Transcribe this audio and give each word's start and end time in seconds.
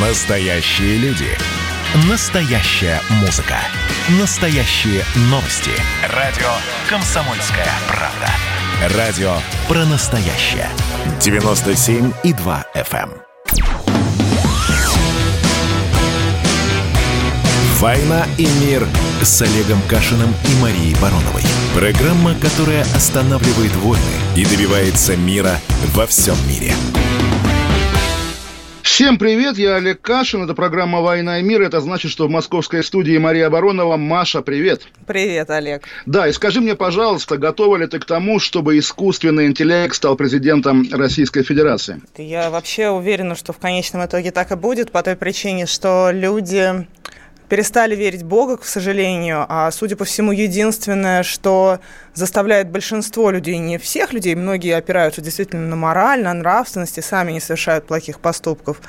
Настоящие 0.00 0.96
люди. 0.98 1.26
Настоящая 2.08 3.00
музыка. 3.20 3.56
Настоящие 4.20 5.02
новости. 5.22 5.72
Радио 6.14 6.46
«Комсомольская 6.88 7.66
правда». 7.88 8.96
Радио 8.96 9.32
про 9.66 9.84
настоящее. 9.86 10.68
97,2 11.18 12.64
FM. 12.76 13.10
эм. 13.10 13.22
«Война 17.80 18.24
и 18.36 18.46
мир» 18.60 18.86
с 19.22 19.42
Олегом 19.42 19.82
Кашиным 19.88 20.32
и 20.44 20.62
Марией 20.62 20.94
Бароновой. 21.00 21.42
Программа, 21.74 22.36
которая 22.36 22.82
останавливает 22.94 23.74
войны 23.74 24.04
и 24.36 24.44
добивается 24.44 25.16
мира 25.16 25.58
во 25.92 26.06
всем 26.06 26.36
мире. 26.46 26.72
Всем 28.98 29.16
привет, 29.16 29.58
я 29.58 29.76
Олег 29.76 30.00
Кашин, 30.00 30.42
это 30.42 30.54
программа 30.54 31.00
«Война 31.00 31.38
и 31.38 31.42
мир», 31.44 31.62
это 31.62 31.80
значит, 31.80 32.10
что 32.10 32.26
в 32.26 32.30
московской 32.30 32.82
студии 32.82 33.16
Мария 33.16 33.48
Баронова. 33.48 33.96
Маша, 33.96 34.42
привет. 34.42 34.88
Привет, 35.06 35.48
Олег. 35.50 35.84
Да, 36.04 36.26
и 36.26 36.32
скажи 36.32 36.60
мне, 36.60 36.74
пожалуйста, 36.74 37.36
готова 37.36 37.76
ли 37.76 37.86
ты 37.86 38.00
к 38.00 38.04
тому, 38.04 38.40
чтобы 38.40 38.76
искусственный 38.76 39.46
интеллект 39.46 39.94
стал 39.94 40.16
президентом 40.16 40.84
Российской 40.90 41.44
Федерации? 41.44 42.02
Я 42.16 42.50
вообще 42.50 42.88
уверена, 42.88 43.36
что 43.36 43.52
в 43.52 43.58
конечном 43.58 44.04
итоге 44.04 44.32
так 44.32 44.50
и 44.50 44.56
будет, 44.56 44.90
по 44.90 45.00
той 45.04 45.14
причине, 45.14 45.66
что 45.66 46.10
люди 46.12 46.84
перестали 47.48 47.94
верить 47.94 48.22
в 48.22 48.56
к 48.58 48.64
сожалению, 48.64 49.46
а, 49.48 49.70
судя 49.70 49.96
по 49.96 50.04
всему, 50.04 50.32
единственное, 50.32 51.22
что 51.22 51.80
заставляет 52.14 52.70
большинство 52.70 53.30
людей, 53.30 53.58
не 53.58 53.78
всех 53.78 54.12
людей, 54.12 54.34
многие 54.34 54.76
опираются 54.76 55.20
действительно 55.20 55.66
на 55.66 55.76
мораль, 55.76 56.22
на 56.22 56.34
нравственность 56.34 56.98
и 56.98 57.02
сами 57.02 57.32
не 57.32 57.40
совершают 57.40 57.86
плохих 57.86 58.20
поступков, 58.20 58.80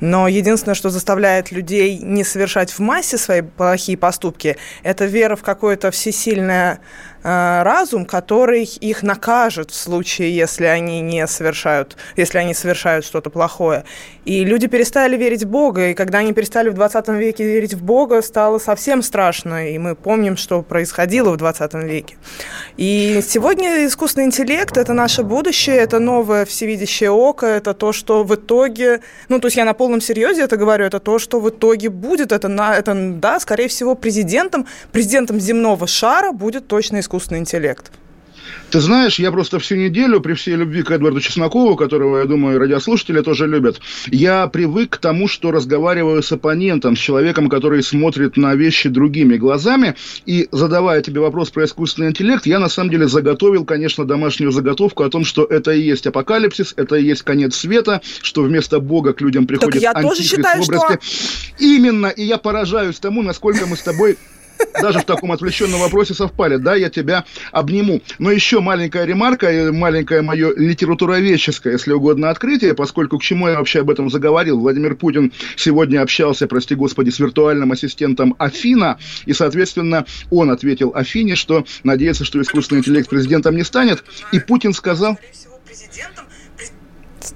но 0.00 0.28
единственное, 0.28 0.74
что 0.74 0.90
заставляет 0.90 1.52
людей 1.52 1.98
не 1.98 2.24
совершать 2.24 2.70
в 2.70 2.78
массе 2.80 3.18
свои 3.18 3.42
плохие 3.42 3.96
поступки, 3.96 4.56
это 4.82 5.06
вера 5.06 5.36
в 5.36 5.42
какое-то 5.42 5.90
всесильное 5.90 6.80
разум, 7.22 8.04
который 8.04 8.64
их 8.64 9.02
накажет 9.02 9.70
в 9.70 9.74
случае, 9.74 10.34
если 10.34 10.64
они 10.66 11.00
не 11.00 11.26
совершают, 11.26 11.96
если 12.16 12.38
они 12.38 12.54
совершают 12.54 13.04
что-то 13.04 13.30
плохое. 13.30 13.84
И 14.24 14.44
люди 14.44 14.66
перестали 14.66 15.16
верить 15.16 15.44
в 15.44 15.48
Бога, 15.48 15.88
и 15.88 15.94
когда 15.94 16.18
они 16.18 16.32
перестали 16.32 16.68
в 16.68 16.74
20 16.74 17.08
веке 17.08 17.44
верить 17.44 17.74
в 17.74 17.82
Бога, 17.82 18.22
стало 18.22 18.58
совсем 18.58 19.02
страшно, 19.02 19.68
и 19.70 19.78
мы 19.78 19.94
помним, 19.94 20.36
что 20.36 20.62
происходило 20.62 21.30
в 21.30 21.36
20 21.36 21.74
веке. 21.74 22.16
И 22.76 23.20
сегодня 23.26 23.86
искусственный 23.86 24.26
интеллект– 24.26 24.76
это 24.78 24.92
наше 24.92 25.22
будущее, 25.22 25.76
это 25.76 25.98
новое 25.98 26.44
всевидящее 26.44 27.10
око, 27.10 27.46
это 27.46 27.74
то, 27.74 27.92
что 27.92 28.24
в 28.24 28.34
итоге, 28.34 29.00
ну, 29.28 29.38
то 29.38 29.46
есть 29.46 29.56
я 29.56 29.64
на 29.64 29.74
полном 29.74 30.00
серьезе 30.00 30.42
это 30.42 30.56
говорю, 30.56 30.84
это 30.84 31.00
то, 31.00 31.18
что 31.18 31.40
в 31.40 31.48
итоге 31.48 31.88
будет, 31.88 32.32
это, 32.32 32.48
на, 32.48 32.76
это 32.76 32.94
да, 32.94 33.40
скорее 33.40 33.68
всего, 33.68 33.94
президентом, 33.94 34.66
президентом 34.92 35.40
земного 35.40 35.86
шара 35.86 36.32
будет 36.32 36.66
точно 36.66 37.00
искусственный 37.00 37.11
интеллект. 37.38 37.90
Ты 38.70 38.80
знаешь, 38.80 39.18
я 39.18 39.30
просто 39.30 39.58
всю 39.58 39.76
неделю, 39.76 40.20
при 40.20 40.32
всей 40.32 40.56
любви 40.56 40.82
к 40.82 40.90
Эдварду 40.90 41.20
Чеснокову, 41.20 41.76
которого, 41.76 42.18
я 42.18 42.24
думаю, 42.24 42.58
радиослушатели 42.58 43.20
тоже 43.20 43.46
любят, 43.46 43.80
я 44.06 44.46
привык 44.46 44.90
к 44.90 44.96
тому, 44.96 45.28
что 45.28 45.50
разговариваю 45.50 46.22
с 46.22 46.32
оппонентом, 46.32 46.96
с 46.96 46.98
человеком, 46.98 47.48
который 47.48 47.82
смотрит 47.82 48.36
на 48.36 48.54
вещи 48.54 48.88
другими 48.88 49.36
глазами, 49.36 49.94
и 50.26 50.48
задавая 50.52 51.02
тебе 51.02 51.20
вопрос 51.20 51.50
про 51.50 51.64
искусственный 51.64 52.08
интеллект, 52.08 52.46
я 52.46 52.58
на 52.58 52.68
самом 52.68 52.90
деле 52.90 53.08
заготовил, 53.08 53.64
конечно, 53.64 54.04
домашнюю 54.04 54.52
заготовку 54.52 55.02
о 55.02 55.10
том, 55.10 55.24
что 55.24 55.44
это 55.44 55.72
и 55.72 55.82
есть 55.82 56.06
апокалипсис, 56.06 56.74
это 56.76 56.96
и 56.96 57.04
есть 57.04 57.22
конец 57.22 57.56
света, 57.56 58.00
что 58.22 58.42
вместо 58.42 58.80
Бога 58.80 59.12
к 59.12 59.20
людям 59.20 59.46
приходит 59.46 59.82
так 59.82 59.82
я 59.82 60.02
тоже 60.02 60.22
считаю, 60.22 60.62
в 60.62 60.64
образе... 60.64 60.98
Что... 61.02 61.64
Именно, 61.64 62.06
и 62.06 62.24
я 62.24 62.38
поражаюсь 62.38 62.98
тому, 62.98 63.22
насколько 63.22 63.66
мы 63.66 63.76
с 63.76 63.82
тобой 63.82 64.16
даже 64.80 65.00
в 65.00 65.04
таком 65.04 65.32
отвлеченном 65.32 65.80
вопросе 65.80 66.14
совпали. 66.14 66.56
Да, 66.56 66.74
я 66.74 66.90
тебя 66.90 67.24
обниму. 67.50 68.02
Но 68.18 68.30
еще 68.30 68.60
маленькая 68.60 69.04
ремарка, 69.04 69.70
маленькое 69.72 70.22
мое 70.22 70.54
литературоведческое, 70.54 71.74
если 71.74 71.92
угодно, 71.92 72.30
открытие, 72.30 72.74
поскольку 72.74 73.18
к 73.18 73.22
чему 73.22 73.48
я 73.48 73.58
вообще 73.58 73.80
об 73.80 73.90
этом 73.90 74.10
заговорил. 74.10 74.58
Владимир 74.58 74.94
Путин 74.94 75.32
сегодня 75.56 76.02
общался, 76.02 76.46
прости 76.46 76.74
господи, 76.74 77.10
с 77.10 77.18
виртуальным 77.18 77.72
ассистентом 77.72 78.34
Афина, 78.38 78.98
и, 79.26 79.32
соответственно, 79.32 80.06
он 80.30 80.50
ответил 80.50 80.92
Афине, 80.94 81.36
что 81.36 81.64
надеется, 81.84 82.24
что 82.24 82.40
искусственный 82.40 82.80
интеллект 82.80 83.08
президентом 83.08 83.56
не 83.56 83.64
станет. 83.64 84.04
И 84.32 84.40
Путин 84.40 84.72
сказал... 84.72 85.18
Президентом 85.66 86.26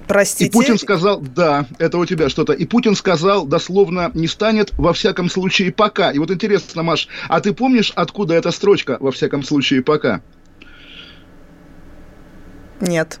Простите? 0.07 0.45
И 0.45 0.51
Путин 0.51 0.77
сказал, 0.77 1.19
да, 1.19 1.67
это 1.79 1.97
у 1.97 2.05
тебя 2.05 2.29
что-то. 2.29 2.53
И 2.53 2.65
Путин 2.65 2.95
сказал, 2.95 3.45
дословно, 3.45 4.11
не 4.13 4.27
станет, 4.27 4.71
во 4.77 4.93
всяком 4.93 5.29
случае, 5.29 5.71
пока. 5.71 6.11
И 6.11 6.19
вот 6.19 6.31
интересно, 6.31 6.83
Маш, 6.83 7.07
а 7.27 7.41
ты 7.41 7.53
помнишь, 7.53 7.91
откуда 7.95 8.33
эта 8.33 8.51
строчка, 8.51 8.97
во 8.99 9.11
всяком 9.11 9.43
случае, 9.43 9.81
пока? 9.83 10.21
Нет. 12.79 13.19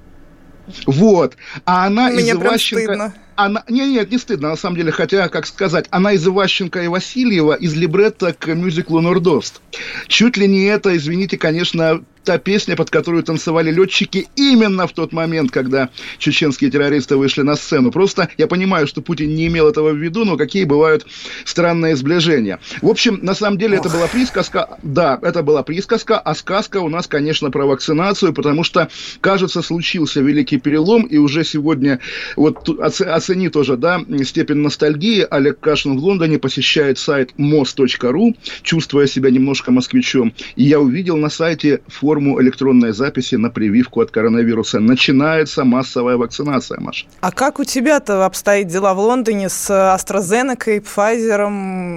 Вот. 0.85 1.35
А 1.65 1.85
она 1.85 2.09
Мне 2.09 2.21
из 2.21 2.31
Иващенко... 2.31 2.83
Стыдно. 2.83 3.13
Она... 3.35 3.63
Не, 3.69 3.87
нет, 3.87 4.09
не 4.09 4.17
стыдно, 4.17 4.49
на 4.49 4.55
самом 4.55 4.77
деле, 4.77 4.91
хотя, 4.91 5.29
как 5.29 5.45
сказать, 5.45 5.85
она 5.91 6.13
из 6.13 6.25
Иващенко 6.27 6.81
и 6.81 6.87
Васильева 6.87 7.53
из 7.53 7.75
либретто 7.75 8.33
к 8.33 8.47
мюзиклу 8.47 8.99
«Нордост». 8.99 9.61
Чуть 10.07 10.37
ли 10.37 10.47
не 10.47 10.63
это, 10.65 10.95
извините, 10.97 11.37
конечно, 11.37 12.03
та 12.27 12.37
песня, 12.39 12.75
под 12.75 12.89
которую 12.89 13.23
танцевали 13.23 13.71
летчики 13.71 14.27
именно 14.35 14.85
в 14.85 14.91
тот 14.91 15.13
момент, 15.13 15.49
когда 15.49 15.87
чеченские 16.17 16.69
террористы 16.69 17.15
вышли 17.15 17.41
на 17.41 17.55
сцену. 17.55 17.89
Просто 17.89 18.27
я 18.37 18.47
понимаю, 18.47 18.85
что 18.85 19.01
Путин 19.01 19.33
не 19.33 19.47
имел 19.47 19.69
этого 19.69 19.91
в 19.91 19.95
виду, 19.95 20.25
но 20.25 20.35
какие 20.35 20.65
бывают 20.65 21.07
странные 21.45 21.95
сближения. 21.95 22.59
В 22.81 22.89
общем, 22.89 23.19
на 23.21 23.33
самом 23.33 23.57
деле 23.57 23.79
Ох. 23.79 23.85
это 23.85 23.95
была 23.95 24.07
присказка. 24.07 24.77
Да, 24.83 25.17
это 25.21 25.41
была 25.41 25.63
присказка, 25.63 26.19
а 26.19 26.35
сказка 26.35 26.81
у 26.81 26.89
нас, 26.89 27.07
конечно, 27.07 27.49
про 27.49 27.65
вакцинацию, 27.65 28.33
потому 28.33 28.65
что, 28.65 28.89
кажется, 29.21 29.61
случился 29.61 30.19
великий 30.19 30.57
перелом, 30.57 31.03
и 31.03 31.15
уже 31.15 31.45
сегодня, 31.45 32.01
вот 32.35 32.67
оцени 32.77 33.47
тоже, 33.47 33.77
да, 33.77 34.01
степень 34.25 34.57
ностальгии. 34.57 35.25
Олег 35.29 35.61
Кашин 35.61 35.97
в 35.97 36.03
Лондоне 36.03 36.39
посещает 36.39 36.99
сайт 36.99 37.31
mos.ru, 37.37 38.35
чувствуя 38.63 39.07
себя 39.07 39.29
немножко 39.31 39.71
москвичом. 39.71 40.33
И 40.57 40.65
я 40.65 40.81
увидел 40.81 41.15
на 41.15 41.29
сайте 41.29 41.79
форму 41.87 42.16
форму 42.17 42.41
электронной 42.41 42.93
записи 42.93 43.35
на 43.35 43.49
прививку 43.49 44.01
от 44.01 44.11
коронавируса. 44.11 44.79
Начинается 44.79 45.63
массовая 45.63 46.17
вакцинация, 46.17 46.79
Маша. 46.79 47.05
А 47.21 47.31
как 47.31 47.59
у 47.59 47.63
тебя-то 47.63 48.25
обстоит 48.25 48.67
дела 48.67 48.93
в 48.93 48.99
Лондоне 48.99 49.49
с 49.49 49.69
AstraZeneca 49.69 50.77
и 50.77 50.79
Pfizer? 50.79 51.47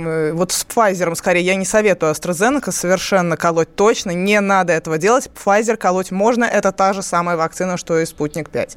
Э, 0.07 0.33
вот 0.33 0.53
с 0.53 0.67
Pfizer, 0.67 1.15
скорее, 1.15 1.43
я 1.43 1.55
не 1.55 1.65
советую 1.65 2.13
AstraZeneca 2.13 2.71
совершенно 2.71 3.37
колоть 3.37 3.75
точно. 3.75 4.11
Не 4.11 4.41
надо 4.41 4.75
этого 4.75 4.99
делать. 4.99 5.31
Pfizer 5.35 5.77
колоть 5.77 6.11
можно. 6.11 6.45
Это 6.45 6.73
та 6.73 6.93
же 6.93 7.03
самая 7.03 7.37
вакцина, 7.37 7.79
что 7.79 7.99
и 7.99 8.05
Спутник 8.05 8.51
5. 8.51 8.77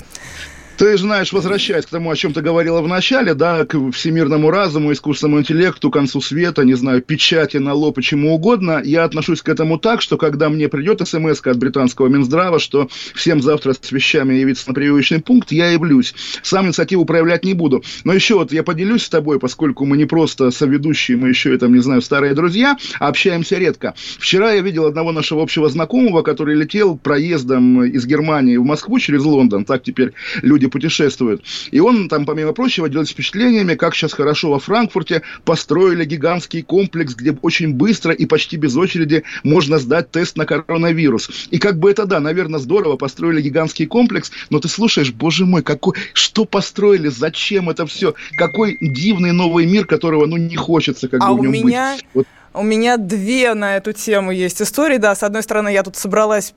Ты 0.78 0.98
знаешь, 0.98 1.32
возвращаясь 1.32 1.86
к 1.86 1.90
тому, 1.90 2.10
о 2.10 2.16
чем 2.16 2.34
ты 2.34 2.42
говорила 2.42 2.82
в 2.82 2.88
начале, 2.88 3.36
да, 3.36 3.64
к 3.64 3.92
всемирному 3.92 4.50
разуму, 4.50 4.92
искусственному 4.92 5.40
интеллекту, 5.40 5.92
концу 5.92 6.20
света, 6.20 6.64
не 6.64 6.74
знаю, 6.74 7.04
печати 7.04 7.58
на 7.58 7.74
и 7.74 8.02
чему 8.02 8.34
угодно, 8.34 8.82
я 8.84 9.04
отношусь 9.04 9.44
к 9.44 9.50
этому 9.50 9.78
так, 9.78 10.02
что 10.02 10.18
когда 10.18 10.50
мне 10.50 10.68
придет 10.70 11.08
смс 11.08 11.42
от 11.46 11.58
британского 11.58 12.08
Минздрава, 12.08 12.58
что 12.58 12.90
всем 13.14 13.42
завтра 13.42 13.74
с 13.80 13.92
вещами 13.92 14.34
явиться 14.34 14.68
на 14.68 14.74
прививочный 14.74 15.22
пункт, 15.22 15.52
я 15.52 15.70
явлюсь. 15.70 16.16
Сам 16.42 16.66
инициативу 16.66 17.06
проявлять 17.06 17.46
не 17.46 17.54
буду. 17.54 17.84
Но 18.04 18.12
еще 18.12 18.36
вот 18.36 18.52
я 18.52 18.64
поделюсь 18.64 19.04
с 19.04 19.10
тобой, 19.10 19.40
поскольку 19.40 19.86
мы 19.86 19.96
не 19.96 20.06
просто 20.06 20.50
соведущие, 20.50 21.18
мы 21.18 21.30
еще 21.30 21.54
и 21.54 21.58
там, 21.58 21.74
не 21.74 21.82
знаю, 21.82 22.02
старые 22.02 22.34
друзья, 22.34 22.78
а 23.00 23.10
общаемся 23.10 23.60
редко. 23.60 23.94
Вчера 24.18 24.52
я 24.54 24.62
видел 24.62 24.86
одного 24.86 25.12
нашего 25.12 25.44
общего 25.44 25.70
знакомого, 25.70 26.24
который 26.24 26.56
летел 26.56 26.98
проездом 26.98 27.84
из 27.84 28.08
Германии 28.08 28.58
в 28.58 28.64
Москву 28.64 28.98
через 28.98 29.24
Лондон. 29.24 29.66
Так 29.66 29.84
теперь 29.84 30.14
люди 30.42 30.63
люди 30.64 30.68
путешествуют. 30.72 31.44
И 31.72 31.80
он 31.80 32.10
там, 32.10 32.26
помимо 32.26 32.54
прочего, 32.54 32.90
делится 32.90 33.14
впечатлениями, 33.14 33.76
как 33.76 33.96
сейчас 33.96 34.14
хорошо 34.14 34.52
во 34.52 34.60
Франкфурте 34.60 35.22
построили 35.46 36.06
гигантский 36.06 36.62
комплекс, 36.62 37.16
где 37.16 37.38
очень 37.42 37.74
быстро 37.74 38.14
и 38.14 38.26
почти 38.26 38.58
без 38.58 38.76
очереди 38.76 39.24
можно 39.44 39.78
сдать 39.78 40.12
тест 40.12 40.38
на 40.38 40.46
коронавирус. 40.46 41.48
И 41.52 41.60
как 41.60 41.78
бы 41.80 41.92
это, 41.92 42.06
да, 42.06 42.20
наверное, 42.20 42.60
здорово, 42.60 42.98
построили 42.98 43.42
гигантский 43.42 43.86
комплекс, 43.86 44.32
но 44.50 44.60
ты 44.60 44.68
слушаешь, 44.68 45.12
боже 45.12 45.46
мой, 45.46 45.64
какой, 45.64 45.96
что 46.14 46.46
построили, 46.46 47.10
зачем 47.10 47.70
это 47.70 47.86
все, 47.86 48.14
какой 48.38 48.78
дивный 48.80 49.32
новый 49.32 49.66
мир, 49.66 49.86
которого, 49.86 50.26
ну, 50.26 50.38
не 50.38 50.56
хочется 50.56 51.08
как 51.08 51.22
а 51.22 51.34
бы 51.34 51.40
в 51.40 51.42
нем 51.42 51.52
меня... 51.52 51.94
быть. 51.96 52.06
Вот 52.14 52.28
у 52.54 52.64
меня 52.64 52.98
две 52.98 53.54
на 53.54 53.78
эту 53.78 53.94
тему 53.94 54.32
есть 54.32 54.62
истории. 54.62 54.98
Да, 54.98 55.16
с 55.16 55.24
одной 55.24 55.44
стороны, 55.44 55.70
я 55.70 55.84
тут 55.84 55.96
собралась 55.96 56.54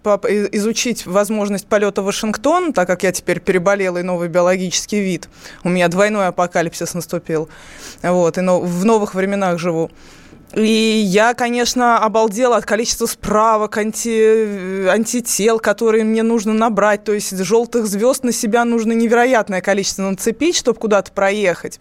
изучить 0.53 1.07
возможность 1.07 1.67
полета 1.67 2.03
в 2.03 2.07
Вашингтон, 2.07 2.73
так 2.73 2.87
как 2.87 3.03
я 3.03 3.13
теперь 3.13 3.41
переболела 3.41 3.99
и 3.99 4.03
новый 4.03 4.29
биологический 4.29 5.01
вид. 5.01 5.29
У 5.65 5.69
меня 5.69 5.89
двойной 5.89 6.29
апокалипсис 6.29 6.95
наступил. 6.95 7.49
Вот, 8.03 8.39
и 8.39 8.41
в 8.41 8.85
новых 8.85 9.15
временах 9.15 9.59
живу. 9.59 9.91
И 10.55 11.03
я, 11.05 11.35
конечно, 11.35 11.99
обалдела 11.99 12.57
от 12.57 12.65
количества 12.65 13.07
справок, 13.07 13.77
анти, 13.77 14.87
антител, 14.89 15.59
которые 15.59 16.05
мне 16.05 16.23
нужно 16.23 16.53
набрать. 16.53 17.05
То 17.05 17.13
есть 17.13 17.37
желтых 17.37 17.87
звезд 17.87 18.25
на 18.25 18.33
себя 18.33 18.65
нужно 18.65 18.93
невероятное 18.93 19.61
количество 19.61 20.03
нацепить, 20.03 20.57
чтобы 20.57 20.79
куда-то 20.79 21.13
проехать. 21.13 21.81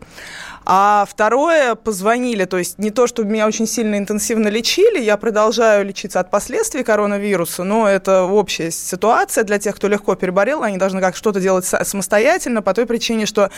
А 0.67 1.05
второе, 1.07 1.75
позвонили, 1.75 2.45
то 2.45 2.57
есть 2.57 2.79
не 2.79 2.89
то, 2.89 3.05
чтобы 3.05 3.29
меня 3.29 3.45
очень 3.45 3.67
сильно 3.67 3.99
интенсивно 3.99 4.47
лечили, 4.47 4.99
я 4.99 5.15
продолжаю 5.15 5.85
лечиться 5.85 6.19
от 6.19 6.31
последствий 6.31 6.83
коронавируса, 6.83 7.63
но 7.63 7.87
это 7.87 8.23
общая 8.23 8.71
ситуация 8.71 9.43
для 9.43 9.59
тех, 9.59 9.75
кто 9.75 9.87
легко 9.87 10.15
переболел, 10.15 10.63
они 10.63 10.77
должны 10.77 11.01
как 11.01 11.15
что-то 11.15 11.39
делать 11.39 11.65
самостоятельно 11.65 12.63
по 12.63 12.73
той 12.73 12.87
причине, 12.87 13.27
что 13.27 13.51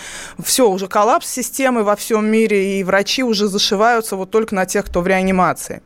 все, 0.43 0.69
уже 0.69 0.87
коллапс 0.87 1.31
системы 1.31 1.83
во 1.83 1.95
всем 1.95 2.25
мире, 2.25 2.79
и 2.79 2.83
врачи 2.83 3.23
уже 3.23 3.47
зашиваются 3.47 4.17
вот 4.17 4.29
только 4.29 4.53
на 4.53 4.65
тех, 4.65 4.85
кто 4.85 4.99
в 4.99 5.07
реанимации. 5.07 5.81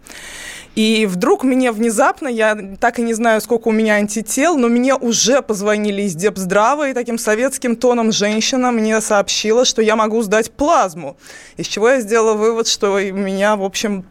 И 0.76 1.06
вдруг 1.06 1.44
мне 1.44 1.72
внезапно, 1.72 2.30
я 2.30 2.58
так 2.80 3.00
и 3.00 3.02
не 3.02 3.14
знаю, 3.14 3.42
сколько 3.42 3.68
у 3.68 3.72
меня 3.72 3.96
антител, 3.96 4.58
но 4.58 4.70
мне 4.70 4.96
уже 4.96 5.42
позвонили 5.42 6.04
из 6.04 6.16
Депздрава, 6.16 6.90
и 6.90 6.94
таким 6.94 7.18
советским 7.18 7.76
тоном 7.76 8.14
женщина 8.14 8.72
мне 8.72 9.02
сообщила, 9.02 9.66
что 9.66 9.82
я 9.82 9.98
могу 9.98 10.22
сдать 10.22 10.52
плазму. 10.52 11.18
Из 11.58 11.68
чего 11.68 11.90
я 11.90 12.00
сделала 12.00 12.36
вывод, 12.36 12.68
что 12.68 12.94
у 12.94 13.00
меня, 13.00 13.58
в 13.58 13.64
общем, 13.64 14.06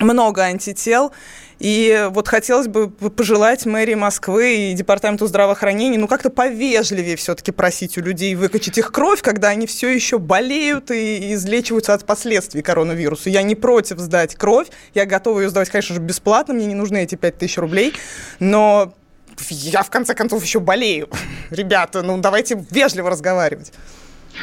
много 0.00 0.42
антител, 0.42 1.12
и 1.58 2.08
вот 2.10 2.28
хотелось 2.28 2.68
бы 2.68 2.88
пожелать 2.88 3.66
мэрии 3.66 3.94
Москвы 3.94 4.70
и 4.70 4.72
департаменту 4.74 5.26
здравоохранения, 5.26 5.98
ну, 5.98 6.06
как-то 6.06 6.30
повежливее 6.30 7.16
все-таки 7.16 7.50
просить 7.50 7.98
у 7.98 8.00
людей 8.00 8.34
выкачать 8.34 8.78
их 8.78 8.92
кровь, 8.92 9.22
когда 9.22 9.48
они 9.48 9.66
все 9.66 9.88
еще 9.88 10.18
болеют 10.18 10.90
и 10.90 11.34
излечиваются 11.34 11.94
от 11.94 12.04
последствий 12.04 12.62
коронавируса. 12.62 13.30
Я 13.30 13.42
не 13.42 13.54
против 13.54 13.98
сдать 13.98 14.36
кровь, 14.36 14.68
я 14.94 15.04
готова 15.04 15.40
ее 15.40 15.48
сдавать, 15.48 15.70
конечно 15.70 15.94
же, 15.94 16.00
бесплатно, 16.00 16.54
мне 16.54 16.66
не 16.66 16.74
нужны 16.74 17.02
эти 17.02 17.16
5000 17.16 17.58
рублей, 17.58 17.94
но 18.38 18.94
я, 19.50 19.82
в 19.82 19.90
конце 19.90 20.14
концов, 20.14 20.42
еще 20.42 20.60
болею. 20.60 21.08
Ребята, 21.50 22.02
ну, 22.02 22.18
давайте 22.18 22.64
вежливо 22.70 23.10
разговаривать. 23.10 23.72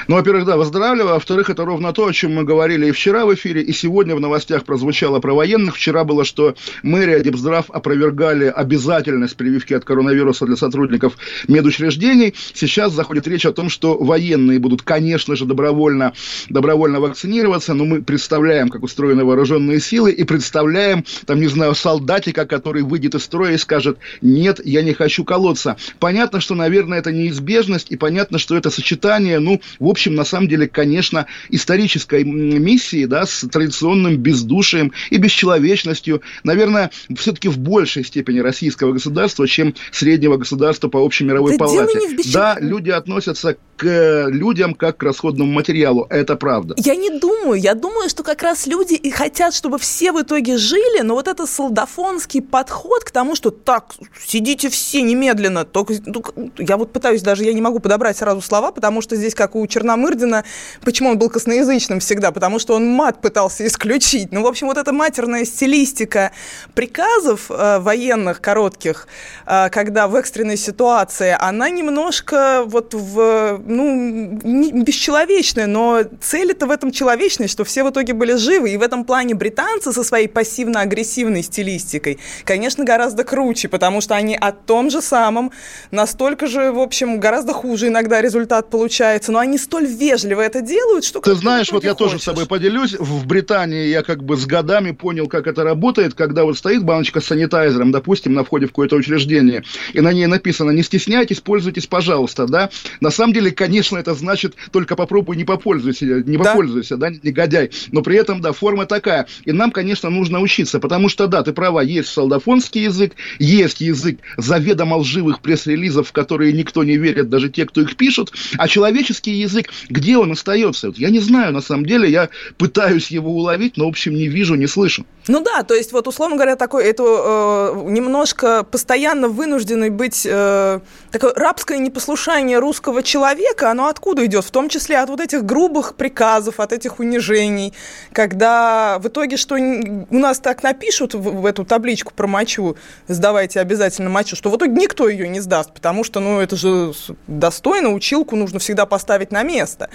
Ну, 0.08 0.16
во-первых, 0.16 0.46
да, 0.46 0.58
выздоравливаю. 0.58 1.12
А 1.12 1.14
во-вторых, 1.16 1.50
это 1.50 1.66
ровно 1.66 1.94
то, 1.94 2.08
о 2.08 2.14
чем 2.14 2.36
мы 2.36 2.44
говорили 2.44 2.88
и 2.88 2.92
вчера 2.92 3.26
в 3.26 3.34
эфире, 3.34 3.62
и 3.62 3.72
сегодня 3.74 4.16
в 4.16 4.20
новостях 4.20 4.66
прозвучало 4.66 5.20
про 5.20 5.34
военных. 5.34 5.76
Вчера 5.76 6.04
было, 6.04 6.26
что 6.26 6.56
мэрия 6.84 7.20
Депздрав 7.22 7.70
опровергали 7.70 8.46
обязательность 8.46 9.36
прививки 9.36 9.74
от 9.74 9.86
коронавируса 9.86 10.46
для 10.46 10.56
сотрудников 10.56 11.18
медучреждений. 11.48 12.34
Сейчас 12.54 12.94
заходит 12.94 13.28
речь 13.28 13.46
о 13.46 13.52
том, 13.52 13.70
что 13.70 13.98
военные 13.98 14.60
будут, 14.60 14.82
конечно 14.82 15.36
же, 15.36 15.46
добровольно, 15.46 16.14
добровольно 16.50 17.00
вакцинироваться, 17.00 17.74
но 17.74 17.86
мы 17.86 18.02
представляем, 18.02 18.70
как 18.70 18.84
устроены 18.84 19.26
вооруженные 19.26 19.80
силы, 19.80 20.12
и 20.12 20.24
представляем, 20.24 21.04
там, 21.26 21.40
не 21.40 21.48
знаю, 21.48 21.76
солдатика, 21.76 22.46
который 22.46 22.84
выйдет 22.84 23.16
из 23.16 23.24
строя 23.24 23.54
и 23.54 23.58
скажет, 23.58 23.98
нет, 24.22 24.60
я 24.64 24.82
не 24.82 24.94
хочу 24.94 25.24
колоться. 25.24 25.78
Понятно, 26.00 26.40
что, 26.40 26.56
наверное, 26.56 27.00
это 27.00 27.12
неизбежность, 27.12 27.92
и 27.92 27.98
понятно, 27.98 28.40
что 28.40 28.56
это 28.56 28.70
сочетание, 28.70 29.40
ну, 29.40 29.62
в 29.86 29.88
общем, 29.88 30.16
на 30.16 30.26
самом 30.26 30.48
деле, 30.48 30.68
конечно, 30.68 31.28
исторической 31.50 32.24
миссии, 32.24 33.06
да, 33.06 33.28
с 33.28 33.48
традиционным 33.48 34.18
бездушием 34.18 34.92
и 35.12 35.18
бесчеловечностью, 35.18 36.24
наверное, 36.44 36.90
все-таки 37.16 37.50
в 37.50 37.60
большей 37.60 38.04
степени 38.04 38.40
российского 38.40 38.94
государства, 38.94 39.48
чем 39.48 39.76
среднего 39.92 40.38
государства 40.38 40.90
по 40.90 40.98
общей 40.98 41.24
мировой 41.24 41.52
да 41.52 41.58
палате. 41.60 42.00
Да, 42.34 42.58
люди 42.60 42.90
относятся 42.90 43.58
к 43.76 43.86
э, 43.86 44.30
людям 44.30 44.74
как 44.74 44.98
к 44.98 45.04
расходному 45.04 45.52
материалу, 45.52 46.08
это 46.10 46.36
правда. 46.36 46.76
Я 46.78 46.96
не 46.96 47.10
думаю, 47.10 47.60
я 47.60 47.74
думаю, 47.74 48.10
что 48.10 48.24
как 48.24 48.42
раз 48.42 48.68
люди 48.68 48.94
и 48.94 49.12
хотят, 49.12 49.54
чтобы 49.54 49.78
все 49.78 50.12
в 50.12 50.22
итоге 50.22 50.58
жили, 50.58 51.02
но 51.02 51.16
вот 51.16 51.28
это 51.28 51.46
солдафонский 51.46 52.42
подход 52.42 53.04
к 53.04 53.12
тому, 53.12 53.36
что 53.36 53.52
так, 53.52 53.94
сидите 54.26 54.70
все 54.70 55.02
немедленно, 55.02 55.66
только, 55.66 55.96
только 56.02 56.34
я 56.58 56.78
вот 56.78 56.92
пытаюсь 56.92 57.22
даже, 57.22 57.44
я 57.44 57.54
не 57.54 57.62
могу 57.62 57.80
подобрать 57.80 58.18
сразу 58.18 58.42
слова, 58.42 58.72
потому 58.72 59.02
что 59.02 59.16
здесь, 59.16 59.36
как 59.36 59.56
у 59.56 59.68
Черномырдина, 59.68 60.46
почему 60.84 61.10
он 61.10 61.18
был 61.18 61.30
косноязычным 61.30 62.00
всегда? 62.00 62.32
Потому 62.32 62.60
что 62.60 62.76
он 62.76 62.88
мат 62.88 63.22
пытался 63.22 63.66
исключить. 63.68 64.32
Ну, 64.32 64.42
в 64.42 64.48
общем, 64.48 64.68
вот 64.68 64.78
эта 64.78 64.94
матерная 64.94 65.46
стилистика 65.46 66.32
приказов 66.74 67.50
э, 67.50 67.80
военных 67.80 68.42
коротких, 68.42 69.08
э, 69.46 69.70
когда 69.70 70.08
в 70.08 70.16
экстренной 70.16 70.58
ситуации, 70.58 71.36
она 71.38 71.70
немножко 71.70 72.64
вот 72.66 72.94
в, 72.94 73.60
ну, 73.66 74.40
не, 74.44 74.72
бесчеловечная, 74.72 75.68
но 75.68 76.04
цель 76.22 76.52
это 76.52 76.68
в 76.68 76.72
этом 76.72 76.92
человечность, 76.92 77.52
что 77.52 77.64
все 77.64 77.84
в 77.84 77.90
итоге 77.90 78.14
были 78.14 78.36
живы. 78.36 78.70
И 78.72 78.78
в 78.78 78.82
этом 78.82 79.04
плане 79.04 79.34
британцы 79.34 79.92
со 79.92 80.04
своей 80.04 80.28
пассивно-агрессивной 80.28 81.44
стилистикой, 81.44 82.20
конечно, 82.44 82.84
гораздо 82.84 83.24
круче, 83.24 83.68
потому 83.68 84.02
что 84.02 84.16
они 84.16 84.36
о 84.36 84.52
том 84.52 84.90
же 84.90 85.02
самом, 85.02 85.52
настолько 85.92 86.48
же, 86.48 86.72
в 86.72 86.80
общем, 86.80 87.20
гораздо 87.20 87.54
хуже 87.54 87.88
иногда 87.88 88.22
результат 88.22 88.70
получается, 88.70 89.32
но 89.32 89.40
они 89.40 89.58
столь 89.58 89.88
вежливо 89.88 90.42
это 90.42 90.62
делают, 90.62 91.04
что... 91.04 91.20
Ты 91.20 91.34
знаешь, 91.36 91.72
вот 91.72 91.84
я 91.84 91.94
хочешь. 91.94 92.12
тоже 92.12 92.20
с 92.22 92.26
тобой 92.26 92.46
поделюсь. 92.46 92.94
В 92.94 93.26
Британии 93.26 93.88
я 93.88 94.04
как 94.04 94.24
бы 94.24 94.38
с 94.38 94.46
годами 94.46 94.92
понял, 94.92 95.28
как 95.28 95.48
это 95.48 95.64
работает, 95.64 96.14
когда 96.14 96.44
вот 96.44 96.58
стоит 96.58 96.84
баночка 96.84 97.20
с 97.20 97.26
санитайзером, 97.26 97.92
допустим, 97.92 98.34
на 98.34 98.44
входе 98.44 98.68
в 98.68 98.70
какое-то 98.70 98.96
учреждение, 98.96 99.64
и 99.94 100.02
на 100.02 100.14
ней 100.14 100.28
написано 100.28 100.72
«не 100.72 100.84
стесняйтесь, 100.84 101.42
пользуйтесь, 101.42 101.88
пожалуйста», 101.88 102.46
да? 102.46 102.70
На 103.02 103.10
самом 103.10 103.34
деле, 103.34 103.52
конечно, 103.56 103.98
это 103.98 104.14
значит 104.14 104.56
только 104.72 104.96
попробуй, 104.96 105.36
не 105.36 105.44
попользуйся, 105.44 106.06
не 106.06 106.38
попользуйся, 106.38 106.98
да, 106.98 107.10
да 107.10 107.16
негодяй. 107.24 107.72
Но 107.92 108.02
при 108.02 108.18
этом, 108.18 108.42
да, 108.42 108.54
форма 108.54 108.86
такая. 108.86 109.28
И 109.46 109.52
нам, 109.52 109.72
конечно, 109.72 110.10
нужно 110.10 110.40
учиться, 110.40 110.80
потому 110.80 111.10
что, 111.10 111.28
да, 111.28 111.44
ты 111.44 111.54
права, 111.54 111.82
есть 111.82 112.10
солдафонский 112.10 112.84
язык, 112.84 113.14
есть 113.40 113.82
язык 113.82 114.20
заведомо 114.38 114.98
лживых 114.98 115.42
пресс-релизов, 115.42 116.10
в 116.10 116.12
которые 116.12 116.54
никто 116.54 116.84
не 116.84 116.98
верит, 116.98 117.30
даже 117.30 117.50
те, 117.50 117.66
кто 117.66 117.82
их 117.82 117.96
пишут, 117.96 118.32
а 118.58 118.68
человеческий 118.68 119.32
язык 119.32 119.70
где 119.90 120.18
он 120.18 120.32
остается? 120.32 120.88
Вот 120.88 120.98
я 120.98 121.10
не 121.10 121.20
знаю, 121.20 121.54
на 121.54 121.62
самом 121.62 121.86
деле, 121.86 122.10
я 122.10 122.30
пытаюсь 122.58 123.08
его 123.08 123.32
уловить, 123.32 123.78
но, 123.78 123.86
в 123.86 123.90
общем, 123.90 124.14
не 124.14 124.28
вижу, 124.28 124.56
не 124.56 124.68
слышу. 124.68 125.06
Ну 125.28 125.42
да, 125.42 125.64
то 125.64 125.74
есть 125.74 125.92
вот, 125.92 126.08
условно 126.08 126.36
говоря, 126.36 126.56
такой, 126.56 126.84
это 126.86 127.04
э, 127.04 127.90
немножко 127.90 128.64
постоянно 128.64 129.28
вынужденный 129.28 129.90
быть, 129.90 130.26
э, 130.26 130.80
такое 131.12 131.34
рабское 131.34 131.80
непослушание 131.80 132.60
русского 132.60 133.02
человека, 133.02 133.45
оно 133.62 133.88
откуда 133.88 134.26
идет? 134.26 134.46
В 134.46 134.52
том 134.52 134.70
числе 134.70 134.98
от 134.98 135.10
вот 135.10 135.20
этих 135.20 135.46
грубых 135.46 135.96
приказов, 135.96 136.60
от 136.60 136.74
этих 136.74 137.00
унижений, 137.00 137.74
когда 138.12 139.00
в 139.00 139.08
итоге, 139.08 139.38
что 139.38 139.56
у 139.56 140.18
нас 140.18 140.40
так 140.40 140.64
напишут 140.64 141.14
в, 141.14 141.22
в 141.22 141.46
эту 141.46 141.66
табличку 141.66 142.14
про 142.14 142.28
мочу, 142.28 142.76
сдавайте 143.08 143.60
обязательно 143.60 144.10
мочу, 144.10 144.36
что 144.36 144.50
в 144.50 144.58
итоге 144.58 144.74
никто 144.74 145.08
ее 145.10 145.28
не 145.28 145.40
сдаст, 145.40 145.74
потому 145.74 146.04
что, 146.04 146.20
ну, 146.20 146.40
это 146.40 146.56
же 146.56 146.94
достойно, 147.28 147.90
училку 147.90 148.36
нужно 148.36 148.60
всегда 148.60 148.86
поставить 148.86 149.32
на 149.32 149.44
место. 149.44 149.90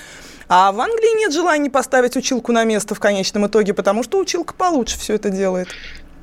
А 0.49 0.73
в 0.73 0.81
Англии 0.81 1.19
нет 1.19 1.33
желания 1.33 1.71
поставить 1.71 2.17
училку 2.17 2.53
на 2.53 2.65
место 2.65 2.95
в 2.95 3.01
конечном 3.01 3.47
итоге, 3.47 3.73
потому 3.73 4.03
что 4.03 4.19
училка 4.19 4.53
получше 4.55 4.99
все 4.99 5.15
это 5.15 5.31
делает. 5.31 5.69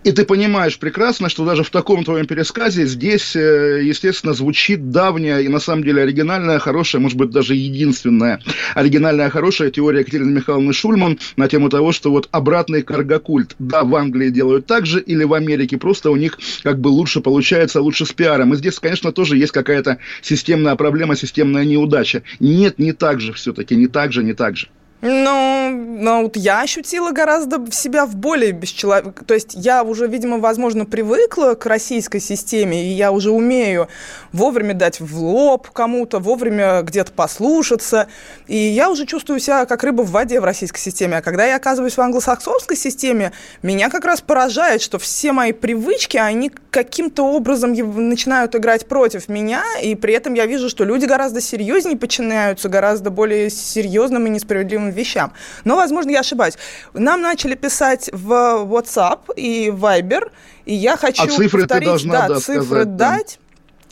И 0.04 0.12
ты 0.12 0.24
понимаешь 0.26 0.80
прекрасно, 0.80 1.28
что 1.28 1.44
даже 1.44 1.64
в 1.64 1.70
таком 1.70 2.04
твоем 2.04 2.28
пересказе 2.28 2.86
здесь, 2.86 3.36
э, 3.36 3.82
естественно, 3.84 4.34
звучит 4.34 4.92
давняя 4.92 5.40
и 5.40 5.48
на 5.48 5.60
самом 5.60 5.84
деле 5.84 6.04
оригинальная, 6.04 6.60
хорошая, 6.60 7.02
может 7.02 7.18
быть, 7.18 7.32
даже 7.32 7.56
единственная 7.56 8.40
оригинальная, 8.76 9.30
хорошая 9.30 9.70
теория 9.72 10.02
Екатерины 10.02 10.32
Михайловны 10.32 10.72
Шульман 10.72 11.20
на 11.36 11.48
тему 11.48 11.70
того, 11.70 11.92
что 11.92 12.12
вот 12.12 12.30
обратный 12.32 12.84
каргокульт, 12.84 13.56
да, 13.60 13.84
в 13.84 13.94
Англии 13.96 14.30
делают 14.30 14.66
так 14.66 14.86
же, 14.86 15.02
или 15.02 15.24
в 15.24 15.34
Америке, 15.34 15.78
просто 15.78 16.10
у 16.12 16.16
них 16.16 16.40
как 16.64 16.80
бы 16.80 16.88
лучше 16.88 17.20
получается, 17.20 17.82
лучше 17.82 18.06
с 18.06 18.14
пиаром. 18.14 18.54
И 18.54 18.58
здесь, 18.58 18.80
конечно, 18.80 19.12
тоже 19.12 19.36
есть 19.36 19.52
какая-то 19.52 19.98
системная 20.22 20.76
проблема, 20.76 21.16
системная 21.16 21.66
неудача. 21.66 22.24
Нет, 22.40 22.80
не 22.80 22.94
так 22.94 23.20
же 23.20 23.34
все-таки, 23.34 23.76
не 23.76 23.88
так 23.88 24.14
же, 24.14 24.24
не 24.24 24.34
так 24.34 24.56
же. 24.56 24.68
Ну, 25.02 25.70
ну, 25.70 26.24
вот 26.24 26.38
я 26.38 26.62
ощутила 26.62 27.12
гораздо 27.12 27.72
себя 27.72 28.08
в 28.08 28.16
более 28.16 28.52
бесчеловек... 28.52 29.24
То 29.26 29.36
есть 29.36 29.54
я 29.54 29.84
уже, 29.84 30.08
видимо, 30.08 30.40
возможно, 30.40 30.86
привыкла 30.86 31.54
к 31.54 31.68
российской 31.68 32.20
системе, 32.20 32.84
и 32.84 32.94
я 32.94 33.12
уже 33.12 33.30
умею 33.30 33.90
вовремя 34.34 34.74
дать 34.74 35.00
в 35.00 35.22
лоб 35.22 35.70
кому-то, 35.70 36.18
вовремя 36.18 36.82
где-то 36.82 37.12
послушаться. 37.12 38.08
И 38.48 38.58
я 38.58 38.90
уже 38.90 39.06
чувствую 39.06 39.40
себя 39.40 39.66
как 39.68 39.84
рыба 39.84 40.02
в 40.02 40.10
воде 40.10 40.42
в 40.42 40.46
российской 40.46 40.80
системе. 40.80 41.18
А 41.18 41.22
когда 41.22 41.46
я 41.46 41.58
оказываюсь 41.58 41.96
в 41.96 42.02
англосаксонской 42.02 42.76
системе, 42.76 43.34
меня 43.62 43.92
как 43.92 44.04
раз 44.04 44.22
поражает, 44.22 44.82
что 44.82 44.98
все 44.98 45.32
мои 45.32 45.52
привычки, 45.52 46.18
они 46.18 46.50
каким-то 46.84 47.24
образом 47.24 47.74
начинают 47.74 48.56
играть 48.56 48.88
против 48.88 49.30
меня, 49.30 49.64
и 49.82 49.96
при 49.96 50.14
этом 50.14 50.36
я 50.36 50.46
вижу, 50.46 50.70
что 50.70 50.84
люди 50.84 51.06
гораздо 51.06 51.42
серьезнее 51.42 51.98
подчиняются, 51.98 52.70
гораздо 52.70 53.10
более 53.10 53.50
серьезным 53.50 54.28
и 54.28 54.30
несправедливым 54.30 54.92
вещам. 54.92 55.34
Но, 55.64 55.76
возможно, 55.76 56.12
я 56.12 56.20
ошибаюсь. 56.20 56.54
Нам 56.94 57.22
начали 57.22 57.56
писать 57.56 58.12
в 58.14 58.32
WhatsApp 58.32 59.34
и 59.36 59.70
Viber, 59.70 60.30
и 60.66 60.76
я 60.76 60.98
хочу 60.98 61.24
а 61.24 61.28
цифры 61.28 61.62
повторить, 61.62 61.70
ты 61.70 61.86
должна, 61.86 62.14
да, 62.14 62.28
да, 62.28 62.40
цифры 62.40 62.64
сказать, 62.64 62.96
дать. 62.96 63.40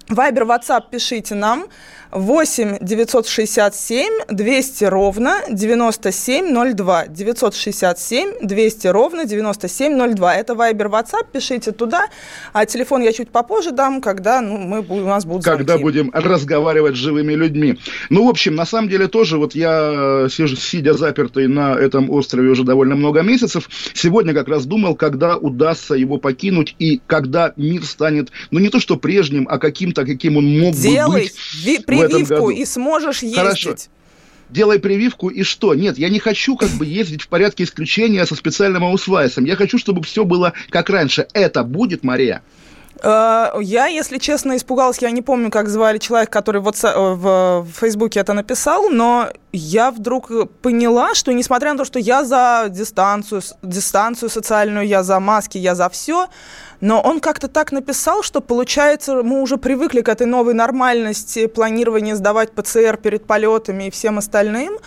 Да. 0.08 0.16
Вайбер, 0.16 0.44
WhatsApp 0.44 0.84
пишите 0.92 1.34
нам. 1.34 1.66
8 2.16 2.78
967 2.80 4.06
200 4.30 4.86
ровно 4.86 5.42
9702. 5.50 7.08
967 7.08 8.30
200 8.42 8.88
ровно 8.88 9.26
9702. 9.26 10.36
Это 10.36 10.54
Viber, 10.54 10.90
WhatsApp, 10.90 11.26
пишите 11.32 11.74
туда. 11.74 12.08
А 12.54 12.66
телефон 12.66 13.02
я 13.02 13.12
чуть 13.12 13.30
попозже 13.30 13.72
дам, 13.72 14.02
когда 14.02 14.40
ну, 14.40 14.58
мы, 14.58 14.80
у 14.80 15.06
нас 15.06 15.26
будут 15.26 15.44
звонки. 15.44 15.66
Когда 15.66 15.78
будем 15.78 16.10
разговаривать 16.14 16.96
с 16.96 17.00
живыми 17.00 17.34
людьми. 17.34 17.78
Ну, 18.10 18.26
в 18.26 18.30
общем, 18.30 18.56
на 18.56 18.66
самом 18.66 18.88
деле 18.88 19.08
тоже 19.08 19.38
вот 19.38 19.54
я, 19.54 20.26
э, 20.26 20.30
сидя 20.30 20.94
запертый 20.94 21.48
на 21.50 21.74
этом 21.76 22.10
острове 22.10 22.50
уже 22.50 22.64
довольно 22.64 22.96
много 22.96 23.24
месяцев, 23.24 23.70
сегодня 23.94 24.34
как 24.34 24.48
раз 24.48 24.66
думал, 24.66 24.96
когда 24.96 25.36
удастся 25.36 25.96
его 25.96 26.18
покинуть 26.18 26.76
и 26.80 27.02
когда 27.08 27.52
мир 27.58 27.84
станет, 27.84 28.32
ну, 28.52 28.60
не 28.60 28.70
то 28.70 28.80
что 28.80 28.96
прежним, 28.96 29.48
а 29.50 29.58
каким-то, 29.60 30.06
каким 30.06 30.38
он 30.38 30.60
мог 30.60 30.76
Делай 30.76 31.24
бы 31.24 31.30
быть 31.66 31.86
прививку 32.08 32.50
и 32.50 32.66
сможешь 32.66 33.24
ездить. 33.24 33.38
Хорошо 33.38 33.76
делай 34.50 34.80
прививку 34.80 35.30
и 35.30 35.44
что? 35.44 35.74
Нет, 35.74 35.98
я 35.98 36.10
не 36.10 36.20
хочу 36.20 36.56
как 36.56 36.70
бы 36.70 36.86
ездить 36.86 37.24
в 37.24 37.28
порядке 37.28 37.64
исключения 37.64 38.26
со 38.26 38.36
специальным 38.36 38.84
аусвайсом. 38.84 39.46
Я 39.46 39.56
хочу, 39.56 39.78
чтобы 39.78 40.04
все 40.04 40.24
было 40.24 40.54
как 40.70 40.90
раньше. 40.90 41.28
Это 41.34 41.64
будет, 41.64 42.04
Мария? 42.04 42.42
Э, 43.04 43.52
я, 43.62 43.88
если 43.88 44.18
честно, 44.18 44.56
испугалась. 44.56 45.00
Я 45.00 45.12
не 45.12 45.22
помню, 45.22 45.50
как 45.52 45.70
звали 45.70 45.98
человек, 45.98 46.30
который 46.30 46.62
в, 46.62 46.72
в 46.72 47.68
Фейсбуке 47.80 48.20
это 48.20 48.34
написал, 48.34 48.90
но 48.90 49.30
я 49.52 49.92
вдруг 49.92 50.32
поняла, 50.62 51.14
что 51.16 51.32
несмотря 51.32 51.74
на 51.74 51.80
то, 51.80 51.86
что 51.86 52.00
я 52.00 52.24
за 52.24 52.68
дистанцию, 52.70 53.42
дистанцию 53.62 54.30
социальную, 54.30 54.88
я 54.88 55.04
за 55.04 55.20
маски, 55.20 55.58
я 55.58 55.76
за 55.76 55.90
все, 55.90 56.28
но 56.82 57.02
он 57.02 57.20
как-то 57.20 57.48
так 57.48 57.72
написал, 57.72 58.24
что, 58.24 58.42
получается, 58.42 59.24
мы 59.24 59.42
уже 59.42 59.58
привыкли 59.58 60.02
к 60.02 60.10
этой 60.10 60.28
новой 60.28 60.54
нормальности 60.54 61.48
планирования 61.48 62.16
сдавать 62.16 62.52
ПЦР 62.52 62.98
перед 62.98 63.26
полетами 63.26 63.86
и 63.86 63.92
всем 63.92 64.18
остальным, 64.18 64.78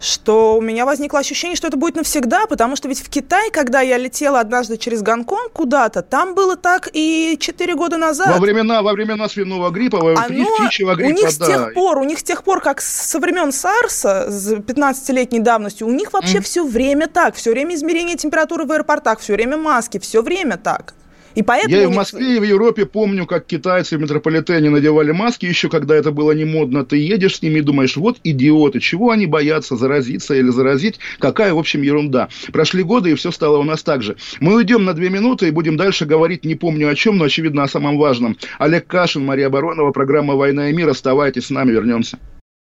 что 0.00 0.56
у 0.56 0.60
меня 0.60 0.84
возникло 0.84 1.18
ощущение, 1.18 1.56
что 1.56 1.68
это 1.68 1.76
будет 1.76 1.96
навсегда, 1.96 2.46
потому 2.46 2.76
что 2.76 2.88
ведь 2.88 3.00
в 3.00 3.08
Китай, 3.08 3.50
когда 3.50 3.80
я 3.80 3.96
летела 3.96 4.40
однажды 4.40 4.76
через 4.76 5.02
Гонконг 5.02 5.52
куда-то, 5.52 6.02
там 6.02 6.34
было 6.34 6.56
так 6.56 6.88
и 6.92 7.36
4 7.40 7.74
года 7.74 7.96
назад. 7.96 8.28
Во 8.28 8.40
времена, 8.40 8.82
во 8.82 8.92
времена 8.92 9.28
свиного 9.28 9.70
гриппа, 9.70 9.98
во 9.98 10.12
Оно, 10.12 10.44
птичьего 10.58 10.94
гриппа, 10.94 11.10
у 11.10 11.14
них 11.14 11.30
с 11.30 11.38
тех 11.38 11.74
пор, 11.74 11.98
у 11.98 12.04
них 12.04 12.18
с 12.18 12.22
тех 12.22 12.42
пор, 12.44 12.60
как 12.60 12.80
со 12.80 13.18
времен 13.18 13.52
САРСа, 13.52 14.30
с 14.30 14.52
15-летней 14.52 15.40
давностью, 15.40 15.86
у 15.86 15.92
них 15.92 16.12
вообще 16.12 16.38
mm. 16.38 16.42
все 16.42 16.66
время 16.66 17.06
так, 17.06 17.34
все 17.36 17.50
время 17.50 17.74
измерение 17.74 18.16
температуры 18.16 18.64
в 18.64 18.72
аэропортах, 18.72 19.20
все 19.20 19.34
время 19.34 19.56
маски, 19.56 19.98
все 19.98 20.22
время 20.22 20.56
так. 20.56 20.94
И 21.34 21.42
поэтому... 21.42 21.74
Я 21.74 21.82
и 21.82 21.86
в 21.86 21.92
Москве, 21.92 22.36
и 22.36 22.38
в 22.38 22.44
Европе 22.44 22.86
помню, 22.86 23.26
как 23.26 23.46
китайцы 23.46 23.96
в 23.96 24.00
метрополитене 24.00 24.70
надевали 24.70 25.12
маски, 25.12 25.46
еще 25.46 25.68
когда 25.68 25.94
это 25.94 26.10
было 26.12 26.32
не 26.32 26.44
модно. 26.44 26.84
Ты 26.84 26.96
едешь 26.98 27.36
с 27.36 27.42
ними 27.42 27.58
и 27.58 27.62
думаешь, 27.62 27.96
вот 27.96 28.18
идиоты, 28.24 28.80
чего 28.80 29.10
они 29.10 29.26
боятся, 29.26 29.76
заразиться 29.76 30.34
или 30.34 30.48
заразить? 30.48 30.98
Какая, 31.18 31.54
в 31.54 31.58
общем, 31.58 31.82
ерунда. 31.82 32.28
Прошли 32.52 32.82
годы, 32.82 33.12
и 33.12 33.14
все 33.14 33.30
стало 33.30 33.58
у 33.58 33.64
нас 33.64 33.82
так 33.82 34.02
же. 34.02 34.16
Мы 34.40 34.54
уйдем 34.56 34.84
на 34.84 34.94
две 34.94 35.10
минуты 35.10 35.48
и 35.48 35.50
будем 35.50 35.76
дальше 35.76 36.06
говорить, 36.06 36.44
не 36.44 36.54
помню 36.54 36.88
о 36.88 36.94
чем, 36.94 37.18
но, 37.18 37.24
очевидно, 37.24 37.64
о 37.64 37.68
самом 37.68 37.98
важном. 37.98 38.36
Олег 38.58 38.86
Кашин, 38.86 39.24
Мария 39.24 39.48
Баронова, 39.48 39.90
программа 39.92 40.34
«Война 40.34 40.70
и 40.70 40.72
мир». 40.72 40.88
Оставайтесь 40.88 41.46
с 41.46 41.50
нами, 41.50 41.72
вернемся. 41.72 42.18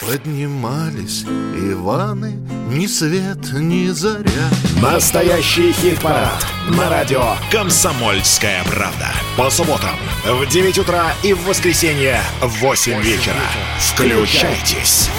Поднимались 0.00 1.24
Иваны, 1.24 2.32
ни 2.70 2.86
свет, 2.86 3.52
ни 3.52 3.88
заря. 3.88 4.48
Настоящий 4.80 5.72
хит-парад 5.72 6.46
на 6.70 6.88
радио 6.88 7.34
«Комсомольская 7.52 8.64
правда». 8.64 9.12
По 9.36 9.50
субботам 9.50 9.96
в 10.24 10.46
9 10.48 10.78
утра 10.78 11.12
и 11.22 11.34
в 11.34 11.44
воскресенье 11.44 12.22
в 12.40 12.60
8 12.60 13.02
вечера. 13.02 13.34
Включайтесь. 13.78 15.10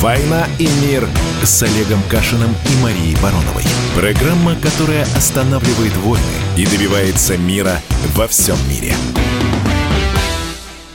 «Война 0.00 0.46
и 0.58 0.68
мир» 0.82 1.08
с 1.48 1.62
Олегом 1.62 2.02
Кашиным 2.10 2.50
и 2.50 2.82
Марией 2.82 3.16
Бароновой. 3.22 3.64
Программа, 3.96 4.54
которая 4.56 5.04
останавливает 5.16 5.96
войны 5.96 6.22
и 6.58 6.66
добивается 6.66 7.38
мира 7.38 7.80
во 8.14 8.28
всем 8.28 8.56
мире. 8.68 8.94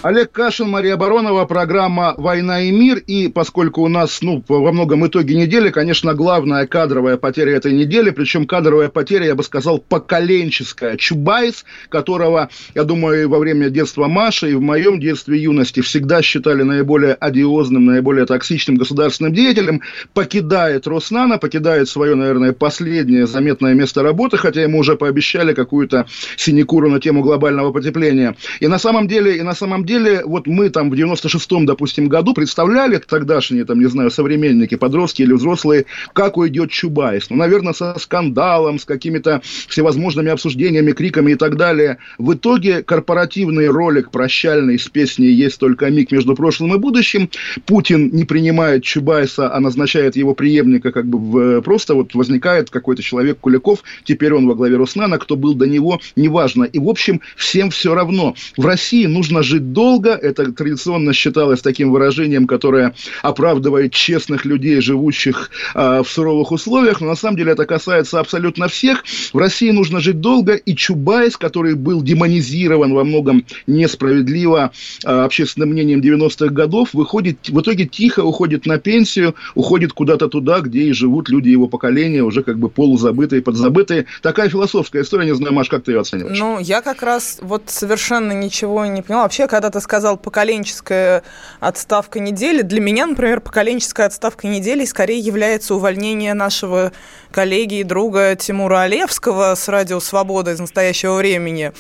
Олег 0.03 0.33
Кашин, 0.33 0.69
Мария 0.69 0.97
Баронова, 0.97 1.45
программа 1.45 2.13
«Война 2.17 2.63
и 2.63 2.71
мир». 2.71 2.97
И 3.07 3.29
поскольку 3.29 3.83
у 3.83 3.87
нас, 3.87 4.21
ну, 4.21 4.43
во 4.49 4.73
многом 4.73 5.07
итоге 5.07 5.33
недели, 5.33 5.69
конечно, 5.69 6.13
главная 6.13 6.67
кадровая 6.67 7.15
потеря 7.15 7.55
этой 7.55 7.71
недели, 7.71 8.09
причем 8.09 8.45
кадровая 8.45 8.89
потеря, 8.89 9.27
я 9.27 9.35
бы 9.35 9.43
сказал, 9.43 9.79
поколенческая. 9.79 10.97
Чубайс, 10.97 11.63
которого, 11.87 12.49
я 12.75 12.83
думаю, 12.83 13.29
во 13.29 13.39
время 13.39 13.69
детства 13.69 14.07
Маши 14.07 14.51
и 14.51 14.55
в 14.55 14.61
моем 14.61 14.99
детстве 14.99 15.41
юности 15.41 15.79
всегда 15.79 16.21
считали 16.21 16.63
наиболее 16.63 17.13
одиозным, 17.13 17.85
наиболее 17.85 18.25
токсичным 18.25 18.75
государственным 18.75 19.33
деятелем, 19.33 19.79
покидает 20.13 20.85
Роснано, 20.85 21.37
покидает 21.37 21.87
свое, 21.87 22.15
наверное, 22.15 22.51
последнее 22.51 23.25
заметное 23.25 23.73
место 23.73 24.03
работы, 24.03 24.35
хотя 24.35 24.63
ему 24.63 24.79
уже 24.79 24.97
пообещали 24.97 25.53
какую-то 25.53 26.07
синекуру 26.35 26.89
на 26.89 26.99
тему 26.99 27.21
глобального 27.21 27.71
потепления. 27.71 28.35
И 28.59 28.67
на 28.67 28.79
самом 28.79 29.07
деле, 29.07 29.37
и 29.37 29.41
на 29.43 29.55
самом 29.55 29.85
деле 29.85 29.92
деле, 29.93 30.23
вот 30.25 30.47
мы 30.47 30.69
там 30.69 30.89
в 30.89 30.93
96-м, 30.93 31.65
допустим, 31.65 32.07
году 32.07 32.33
представляли 32.33 32.97
тогдашние, 32.97 33.65
там, 33.65 33.79
не 33.79 33.85
знаю, 33.85 34.11
современники, 34.11 34.75
подростки 34.75 35.21
или 35.21 35.33
взрослые, 35.33 35.85
как 36.13 36.37
уйдет 36.37 36.71
Чубайс. 36.71 37.29
Ну, 37.29 37.35
наверное, 37.35 37.73
со 37.73 37.97
скандалом, 37.99 38.79
с 38.79 38.85
какими-то 38.85 39.41
всевозможными 39.67 40.31
обсуждениями, 40.31 40.91
криками 40.91 41.33
и 41.33 41.35
так 41.35 41.55
далее. 41.57 41.97
В 42.17 42.33
итоге 42.33 42.83
корпоративный 42.83 43.67
ролик 43.67 44.11
прощальный 44.11 44.79
с 44.79 44.87
песней 44.87 45.31
«Есть 45.31 45.59
только 45.59 45.89
миг 45.89 46.11
между 46.11 46.35
прошлым 46.35 46.73
и 46.75 46.77
будущим». 46.77 47.29
Путин 47.65 48.09
не 48.11 48.25
принимает 48.25 48.83
Чубайса, 48.83 49.53
а 49.53 49.59
назначает 49.59 50.15
его 50.15 50.33
преемника, 50.33 50.91
как 50.91 51.05
бы 51.05 51.17
в, 51.19 51.61
просто 51.61 51.93
вот 51.95 52.15
возникает 52.15 52.69
какой-то 52.69 53.01
человек 53.01 53.39
Куликов, 53.39 53.83
теперь 54.03 54.33
он 54.33 54.47
во 54.47 54.55
главе 54.55 54.77
Роснана, 54.77 55.17
кто 55.17 55.35
был 55.35 55.53
до 55.53 55.67
него, 55.67 55.99
неважно. 56.15 56.63
И, 56.63 56.79
в 56.79 56.89
общем, 56.89 57.21
всем 57.35 57.69
все 57.69 57.93
равно. 57.93 58.35
В 58.57 58.65
России 58.65 59.05
нужно 59.05 59.43
жить 59.43 59.71
до 59.73 59.82
долго. 59.83 60.11
Это 60.11 60.53
традиционно 60.53 61.11
считалось 61.11 61.61
таким 61.61 61.91
выражением, 61.91 62.47
которое 62.47 62.93
оправдывает 63.21 63.91
честных 63.91 64.45
людей, 64.45 64.79
живущих 64.79 65.49
э, 65.75 66.01
в 66.03 66.07
суровых 66.07 66.53
условиях. 66.53 67.01
Но 67.01 67.07
на 67.07 67.15
самом 67.15 67.35
деле 67.35 67.51
это 67.51 67.65
касается 67.65 68.21
абсолютно 68.21 68.69
всех. 68.69 69.03
В 69.33 69.37
России 69.37 69.71
нужно 69.71 69.99
жить 69.99 70.21
долго. 70.21 70.53
И 70.53 70.73
Чубайс, 70.73 71.35
который 71.35 71.75
был 71.75 72.01
демонизирован 72.01 72.93
во 72.93 73.03
многом 73.03 73.45
несправедливо 73.67 74.71
э, 75.03 75.09
общественным 75.09 75.71
мнением 75.71 75.99
90-х 75.99 76.53
годов, 76.53 76.93
выходит, 76.93 77.49
в 77.49 77.59
итоге 77.59 77.85
тихо 77.85 78.21
уходит 78.23 78.65
на 78.65 78.77
пенсию, 78.77 79.35
уходит 79.53 79.91
куда-то 79.91 80.29
туда, 80.29 80.61
где 80.61 80.83
и 80.83 80.93
живут 80.93 81.27
люди 81.27 81.49
его 81.49 81.67
поколения, 81.67 82.23
уже 82.23 82.43
как 82.43 82.57
бы 82.57 82.69
полузабытые, 82.69 83.41
подзабытые. 83.41 84.05
Такая 84.21 84.47
философская 84.47 85.01
история. 85.01 85.25
Не 85.25 85.35
знаю, 85.35 85.53
Маш, 85.53 85.67
как 85.67 85.83
ты 85.83 85.91
ее 85.91 85.99
оцениваешь? 85.99 86.39
Ну, 86.39 86.59
я 86.59 86.81
как 86.81 87.03
раз 87.03 87.39
вот 87.41 87.63
совершенно 87.65 88.31
ничего 88.31 88.85
не 88.85 89.01
поняла. 89.01 89.23
Вообще, 89.23 89.47
когда 89.47 89.72
ты 89.73 89.81
сказал 89.81 90.17
поколенческая 90.17 91.23
отставка 91.59 92.19
недели. 92.19 92.61
Для 92.61 92.79
меня, 92.79 93.07
например, 93.07 93.41
поколенческая 93.41 94.05
отставка 94.05 94.47
недели 94.47 94.85
скорее 94.85 95.19
является 95.19 95.75
увольнение 95.75 96.33
нашего 96.33 96.91
коллеги 97.31 97.79
и 97.79 97.83
друга 97.83 98.35
Тимура 98.35 98.81
Олевского 98.81 99.55
с 99.55 99.67
«Радио 99.67 99.99
Свобода» 99.99 100.51
из 100.51 100.59
настоящего 100.59 101.15
времени, 101.15 101.73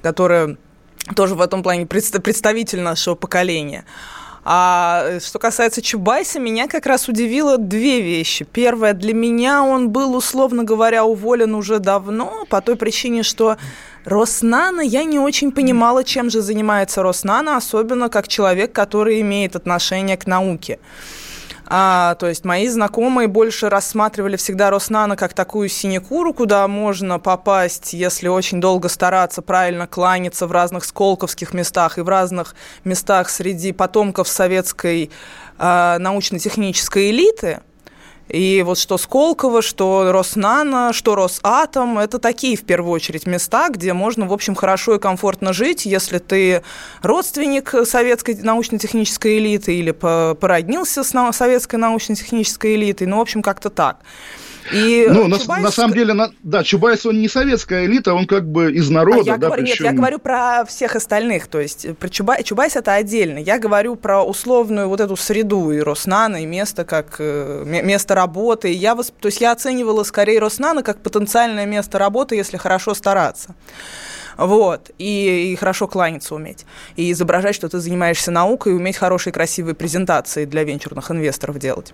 которая 0.00 0.56
тоже 1.16 1.34
в 1.34 1.40
этом 1.40 1.62
плане 1.62 1.86
представитель 1.86 2.80
нашего 2.80 3.16
поколения. 3.16 3.84
А 4.42 5.18
что 5.20 5.38
касается 5.38 5.82
Чубайса, 5.82 6.40
меня 6.40 6.66
как 6.66 6.86
раз 6.86 7.08
удивило 7.08 7.58
две 7.58 8.00
вещи. 8.00 8.46
Первое, 8.50 8.94
для 8.94 9.12
меня 9.12 9.62
он 9.62 9.90
был, 9.90 10.16
условно 10.16 10.64
говоря, 10.64 11.04
уволен 11.04 11.54
уже 11.54 11.78
давно, 11.78 12.46
по 12.48 12.60
той 12.62 12.76
причине, 12.76 13.22
что 13.22 13.58
Роснано, 14.04 14.80
я 14.80 15.04
не 15.04 15.18
очень 15.18 15.52
понимала, 15.52 16.04
чем 16.04 16.30
же 16.30 16.40
занимается 16.40 17.02
Роснано, 17.02 17.56
особенно 17.56 18.08
как 18.08 18.28
человек, 18.28 18.72
который 18.72 19.20
имеет 19.20 19.56
отношение 19.56 20.16
к 20.16 20.26
науке. 20.26 20.78
А, 21.72 22.16
то 22.16 22.26
есть 22.26 22.44
мои 22.44 22.66
знакомые 22.66 23.28
больше 23.28 23.68
рассматривали 23.68 24.34
всегда 24.34 24.70
Роснано 24.70 25.14
как 25.14 25.34
такую 25.34 25.68
синекуру, 25.68 26.34
куда 26.34 26.66
можно 26.66 27.20
попасть, 27.20 27.92
если 27.92 28.26
очень 28.26 28.60
долго 28.60 28.88
стараться, 28.88 29.40
правильно 29.40 29.86
кланяться 29.86 30.48
в 30.48 30.52
разных 30.52 30.84
сколковских 30.84 31.54
местах 31.54 31.98
и 31.98 32.00
в 32.00 32.08
разных 32.08 32.56
местах 32.82 33.28
среди 33.30 33.70
потомков 33.70 34.26
советской 34.26 35.12
э, 35.58 35.96
научно-технической 35.98 37.10
элиты– 37.10 37.60
и 38.32 38.62
вот 38.62 38.78
что 38.78 38.96
Сколково, 38.98 39.62
что 39.62 40.12
Роснано, 40.12 40.92
что 40.92 41.14
Росатом, 41.14 41.98
это 41.98 42.18
такие, 42.18 42.56
в 42.56 42.62
первую 42.62 42.92
очередь, 42.92 43.26
места, 43.26 43.68
где 43.70 43.92
можно, 43.92 44.26
в 44.26 44.32
общем, 44.32 44.54
хорошо 44.54 44.94
и 44.94 44.98
комфортно 44.98 45.52
жить, 45.52 45.86
если 45.86 46.18
ты 46.18 46.62
родственник 47.02 47.74
советской 47.84 48.34
научно-технической 48.34 49.38
элиты 49.38 49.74
или 49.76 49.90
породнился 49.90 51.02
с 51.02 51.32
советской 51.32 51.76
научно-технической 51.76 52.76
элитой, 52.76 53.06
ну, 53.06 53.18
в 53.18 53.20
общем, 53.20 53.42
как-то 53.42 53.70
так. 53.70 53.98
И 54.72 55.06
ну, 55.08 55.24
Чубайс... 55.24 55.48
на, 55.48 55.58
на 55.58 55.70
самом 55.70 55.94
деле, 55.94 56.12
на, 56.12 56.30
да, 56.42 56.62
Чубайс, 56.62 57.04
он 57.06 57.20
не 57.20 57.28
советская 57.28 57.86
элита, 57.86 58.14
он 58.14 58.26
как 58.26 58.48
бы 58.48 58.72
из 58.72 58.88
народа. 58.90 59.22
А 59.22 59.24
я 59.24 59.36
да, 59.36 59.46
говорю, 59.48 59.62
причем... 59.64 59.84
Нет, 59.84 59.92
я 59.92 59.96
говорю 59.96 60.18
про 60.18 60.64
всех 60.64 60.96
остальных, 60.96 61.48
то 61.48 61.60
есть 61.60 61.96
про 61.96 62.08
Чубай... 62.08 62.42
Чубайс 62.42 62.76
это 62.76 62.94
отдельно. 62.94 63.38
Я 63.38 63.58
говорю 63.58 63.96
про 63.96 64.22
условную 64.22 64.88
вот 64.88 65.00
эту 65.00 65.16
среду 65.16 65.70
и 65.72 65.80
Роснано, 65.80 66.42
и 66.42 66.46
место 66.46 66.84
как 66.84 67.16
э, 67.18 67.64
место 67.66 68.14
работы. 68.14 68.72
я, 68.72 68.94
восп... 68.94 69.14
То 69.20 69.26
есть 69.26 69.40
я 69.40 69.52
оценивала 69.52 70.04
скорее 70.04 70.38
Роснано 70.38 70.82
как 70.82 71.02
потенциальное 71.02 71.66
место 71.66 71.98
работы, 71.98 72.36
если 72.36 72.56
хорошо 72.56 72.94
стараться. 72.94 73.54
Вот. 74.36 74.90
И, 74.98 75.52
и 75.52 75.56
хорошо 75.56 75.86
кланяться 75.86 76.34
уметь. 76.34 76.64
И 76.96 77.12
изображать, 77.12 77.54
что 77.54 77.68
ты 77.68 77.78
занимаешься 77.78 78.30
наукой, 78.30 78.72
и 78.72 78.74
уметь 78.74 78.96
хорошие 78.96 79.32
красивые 79.32 79.74
презентации 79.74 80.44
для 80.44 80.64
венчурных 80.64 81.10
инвесторов 81.10 81.58
делать. 81.58 81.92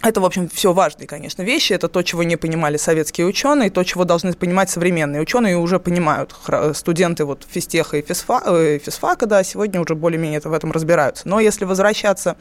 Это, 0.00 0.20
в 0.20 0.24
общем, 0.24 0.48
все 0.48 0.72
важные, 0.72 1.08
конечно, 1.08 1.42
вещи. 1.42 1.72
Это 1.72 1.88
то, 1.88 2.02
чего 2.02 2.22
не 2.22 2.36
понимали 2.36 2.76
советские 2.76 3.26
ученые, 3.26 3.70
то, 3.70 3.82
чего 3.82 4.04
должны 4.04 4.32
понимать 4.32 4.70
современные 4.70 5.20
ученые, 5.20 5.58
уже 5.58 5.80
понимают. 5.80 6.34
Студенты 6.74 7.24
вот 7.24 7.44
физтеха 7.50 7.96
и 7.96 8.02
э, 8.02 8.78
физфака, 8.78 9.26
да, 9.26 9.42
сегодня 9.42 9.80
уже 9.80 9.96
более-менее 9.96 10.40
в 10.40 10.52
этом 10.52 10.70
разбираются. 10.70 11.26
Но 11.28 11.40
если 11.40 11.64
возвращаться 11.64 12.36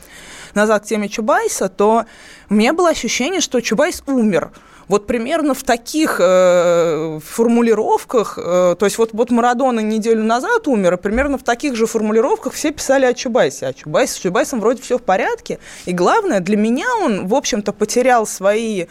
назад 0.54 0.84
к 0.84 0.86
теме 0.86 1.10
Чубайса, 1.10 1.68
то 1.68 2.06
у 2.50 2.54
меня 2.54 2.74
было 2.74 2.90
ощущение, 2.90 3.42
что 3.42 3.60
Чубайс 3.60 4.04
умер– 4.06 4.52
вот 4.88 5.06
примерно 5.06 5.54
в 5.54 5.64
таких 5.64 6.18
э, 6.20 7.20
формулировках, 7.24 8.38
э, 8.38 8.76
то 8.78 8.86
есть 8.86 8.98
вот, 8.98 9.10
вот 9.14 9.32
Марадона 9.32 9.82
неделю 9.82 10.24
назад 10.24 10.68
умер, 10.68 10.94
и 10.94 10.98
примерно 10.98 11.38
в 11.38 11.44
таких 11.44 11.76
же 11.76 11.88
формулировках 11.88 12.54
все 12.54 12.72
писали 12.72 13.06
о 13.06 13.14
Чубайсе. 13.14 13.68
А 13.68 13.74
Чубайс, 13.74 14.14
с 14.14 14.18
Чубайсом 14.18 14.60
вроде 14.62 14.82
все 14.82 14.98
в 14.98 15.04
порядке. 15.04 15.60
И 15.86 15.94
главное, 15.94 16.40
для 16.40 16.58
меня 16.58 16.88
он, 17.02 17.28
в 17.28 17.36
общем-то, 17.36 17.74
потерял 17.74 18.26
свои, 18.26 18.86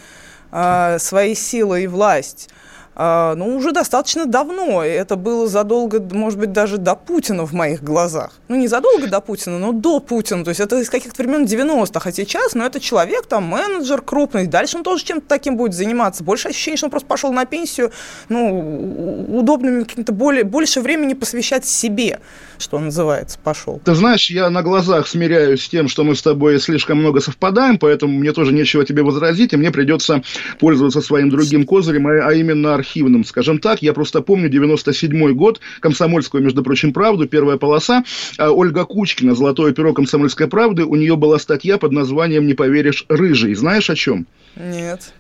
э, 0.53 0.97
свои 0.99 1.35
силы 1.35 1.85
и 1.85 1.87
власть 1.87 2.51
ну, 2.97 3.57
уже 3.57 3.73
достаточно 3.73 4.25
давно. 4.25 4.83
Это 4.83 5.17
было 5.17 5.47
задолго, 5.47 6.01
может 6.01 6.39
быть, 6.39 6.53
даже 6.53 6.79
до 6.79 6.95
Путина 6.95 7.45
в 7.45 7.53
моих 7.53 7.83
глазах. 7.83 8.33
Ну, 8.49 8.57
не 8.57 8.69
задолго 8.69 9.07
до 9.07 9.21
Путина, 9.21 9.59
но 9.59 9.73
до 9.73 10.01
Путина. 10.01 10.45
То 10.45 10.51
есть 10.51 10.61
это 10.61 10.79
из 10.81 10.89
каких-то 10.89 11.23
времен 11.23 11.45
90-х. 11.45 12.09
А 12.09 12.13
сейчас, 12.13 12.55
ну, 12.55 12.65
это 12.65 12.81
человек, 12.81 13.27
там, 13.27 13.45
менеджер 13.45 14.01
крупный. 14.01 14.47
Дальше 14.47 14.79
он 14.79 14.83
тоже 14.83 15.05
чем-то 15.05 15.27
таким 15.29 15.57
будет 15.57 15.75
заниматься. 15.75 16.25
Больше 16.25 16.49
ощущение, 16.49 16.79
что 16.79 16.87
он 16.87 16.91
просто 16.91 17.07
пошел 17.07 17.33
на 17.33 17.45
пенсию, 17.45 17.93
ну, 18.31 19.37
удобными 19.39 19.85
каким-то 19.85 20.13
более, 20.13 20.45
больше 20.45 20.81
времени 20.81 21.13
посвящать 21.13 21.67
себе, 21.67 22.21
что 22.59 22.79
называется, 22.79 23.39
пошел. 23.43 23.81
Ты 23.85 23.95
знаешь, 23.95 24.31
я 24.31 24.49
на 24.49 24.63
глазах 24.63 25.07
смиряюсь 25.07 25.65
с 25.65 25.69
тем, 25.69 25.89
что 25.89 26.05
мы 26.05 26.15
с 26.15 26.23
тобой 26.23 26.59
слишком 26.61 26.99
много 26.99 27.21
совпадаем, 27.21 27.79
поэтому 27.79 28.19
мне 28.19 28.33
тоже 28.33 28.53
нечего 28.53 28.85
тебе 28.85 29.03
возразить, 29.03 29.53
и 29.53 29.57
мне 29.57 29.71
придется 29.71 30.23
пользоваться 30.59 31.03
своим 31.03 31.29
другим 31.29 31.67
козырем, 31.67 32.07
а, 32.07 32.29
а 32.29 32.33
именно 32.33 32.86
архивным, 32.87 33.25
скажем 33.25 33.59
так. 33.59 33.83
Я 33.83 33.93
просто 33.93 34.23
помню 34.23 34.49
97 34.49 35.33
год, 35.33 35.61
комсомольскую, 35.81 36.43
между 36.43 36.63
прочим, 36.63 36.93
правду, 36.93 37.27
первая 37.27 37.57
полоса. 37.57 38.05
А, 38.39 38.51
Ольга 38.51 38.85
Кучкина, 38.85 39.35
золотое 39.35 39.73
перо 39.73 39.93
комсомольской 39.93 40.47
правды, 40.47 40.85
у 40.85 40.95
нее 40.95 41.17
была 41.17 41.39
статья 41.39 41.79
под 41.79 41.93
названием 41.93 42.47
«Не 42.47 42.55
поверишь, 42.55 43.05
рыжий». 43.09 43.55
Знаешь 43.55 43.91
о 43.91 43.95
чем? 43.95 44.27
Нет. 44.57 45.13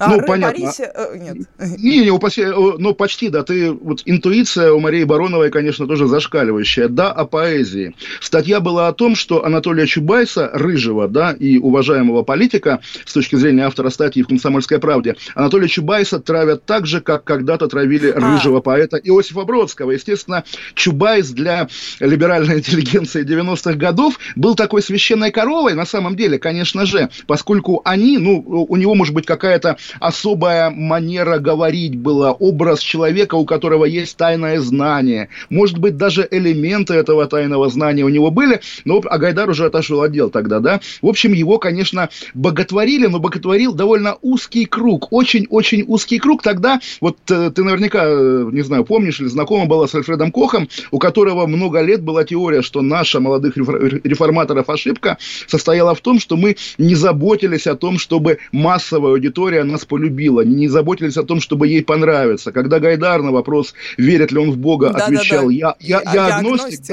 А, 0.00 0.08
ну, 0.08 0.22
понятно. 0.22 0.64
Парисе, 0.64 0.90
э, 0.94 1.18
нет. 1.18 1.36
Не, 1.78 1.98
не, 1.98 2.10
упаси, 2.10 2.40
э, 2.40 2.52
ну, 2.54 2.94
почти, 2.94 3.28
да. 3.28 3.42
Ты, 3.42 3.70
вот 3.70 4.00
интуиция 4.06 4.72
у 4.72 4.80
Марии 4.80 5.04
Бароновой, 5.04 5.50
конечно, 5.50 5.86
тоже 5.86 6.06
зашкаливающая. 6.06 6.88
Да, 6.88 7.12
о 7.12 7.26
поэзии. 7.26 7.94
Статья 8.20 8.60
была 8.60 8.88
о 8.88 8.94
том, 8.94 9.14
что 9.14 9.44
Анатолия 9.44 9.86
Чубайса, 9.86 10.50
рыжего, 10.54 11.06
да, 11.06 11.32
и 11.32 11.58
уважаемого 11.58 12.22
политика, 12.22 12.80
с 13.04 13.12
точки 13.12 13.36
зрения 13.36 13.66
автора 13.66 13.90
статьи 13.90 14.22
в 14.22 14.28
«Комсомольской 14.28 14.78
правде», 14.78 15.16
Анатолия 15.34 15.68
Чубайса 15.68 16.18
травят 16.18 16.64
так 16.64 16.86
же, 16.86 17.02
как 17.02 17.24
когда-то 17.24 17.68
травили 17.68 18.08
а. 18.08 18.20
рыжего 18.20 18.60
поэта 18.60 18.96
Иосифа 18.96 19.44
Бродского. 19.44 19.90
Естественно, 19.90 20.44
Чубайс 20.74 21.28
для 21.28 21.68
либеральной 22.00 22.58
интеллигенции 22.58 23.22
90-х 23.22 23.74
годов 23.74 24.18
был 24.34 24.54
такой 24.54 24.80
священной 24.80 25.30
коровой, 25.30 25.74
на 25.74 25.84
самом 25.84 26.16
деле, 26.16 26.38
конечно 26.38 26.86
же, 26.86 27.10
поскольку 27.26 27.82
они, 27.84 28.16
ну, 28.16 28.40
у 28.40 28.76
него 28.76 28.94
может 28.94 29.14
быть 29.14 29.26
какая-то 29.26 29.76
особая 29.98 30.70
манера 30.70 31.38
говорить 31.38 31.96
была, 31.96 32.32
образ 32.32 32.80
человека, 32.80 33.34
у 33.34 33.44
которого 33.44 33.84
есть 33.84 34.16
тайное 34.16 34.60
знание. 34.60 35.28
Может 35.48 35.78
быть, 35.78 35.96
даже 35.96 36.26
элементы 36.30 36.94
этого 36.94 37.26
тайного 37.26 37.68
знания 37.68 38.04
у 38.04 38.08
него 38.08 38.30
были, 38.30 38.60
но 38.84 39.00
а 39.04 39.18
Гайдар 39.18 39.48
уже 39.48 39.66
отошел 39.66 40.02
от 40.02 40.12
дел 40.12 40.30
тогда, 40.30 40.60
да. 40.60 40.80
В 41.02 41.06
общем, 41.06 41.32
его, 41.32 41.58
конечно, 41.58 42.08
боготворили, 42.34 43.06
но 43.06 43.18
боготворил 43.18 43.72
довольно 43.72 44.16
узкий 44.22 44.66
круг, 44.66 45.12
очень-очень 45.12 45.84
узкий 45.86 46.18
круг. 46.18 46.42
Тогда, 46.42 46.80
вот 47.00 47.18
э, 47.30 47.50
ты 47.54 47.64
наверняка, 47.64 48.04
э, 48.04 48.48
не 48.52 48.62
знаю, 48.62 48.84
помнишь 48.84 49.20
или 49.20 49.28
знакома 49.28 49.66
была 49.66 49.88
с 49.88 49.94
Альфредом 49.94 50.32
Кохом, 50.32 50.68
у 50.90 50.98
которого 50.98 51.46
много 51.46 51.80
лет 51.80 52.02
была 52.02 52.24
теория, 52.24 52.62
что 52.62 52.82
наша 52.82 53.20
молодых 53.20 53.56
реформаторов 53.56 54.68
ошибка 54.68 55.18
состояла 55.46 55.94
в 55.94 56.00
том, 56.00 56.20
что 56.20 56.36
мы 56.36 56.56
не 56.78 56.94
заботились 56.94 57.66
о 57.66 57.76
том, 57.76 57.98
чтобы 57.98 58.38
массовая 58.52 59.12
аудитория 59.12 59.64
нас 59.64 59.79
полюбила, 59.84 60.42
не 60.42 60.68
заботились 60.68 61.16
о 61.16 61.22
том, 61.22 61.40
чтобы 61.40 61.68
ей 61.68 61.82
понравиться. 61.82 62.52
Когда 62.52 62.78
Гайдар 62.78 63.22
на 63.22 63.30
вопрос, 63.30 63.74
верит 63.96 64.32
ли 64.32 64.38
он 64.38 64.50
в 64.50 64.58
Бога, 64.58 64.90
да, 64.90 65.04
отвечал, 65.04 65.42
да, 65.42 65.46
да. 65.46 65.52
Я, 65.52 65.74
я, 65.80 66.02
я, 66.04 66.12
я 66.14 66.36
агностик, 66.36 66.66
агностик. 66.66 66.86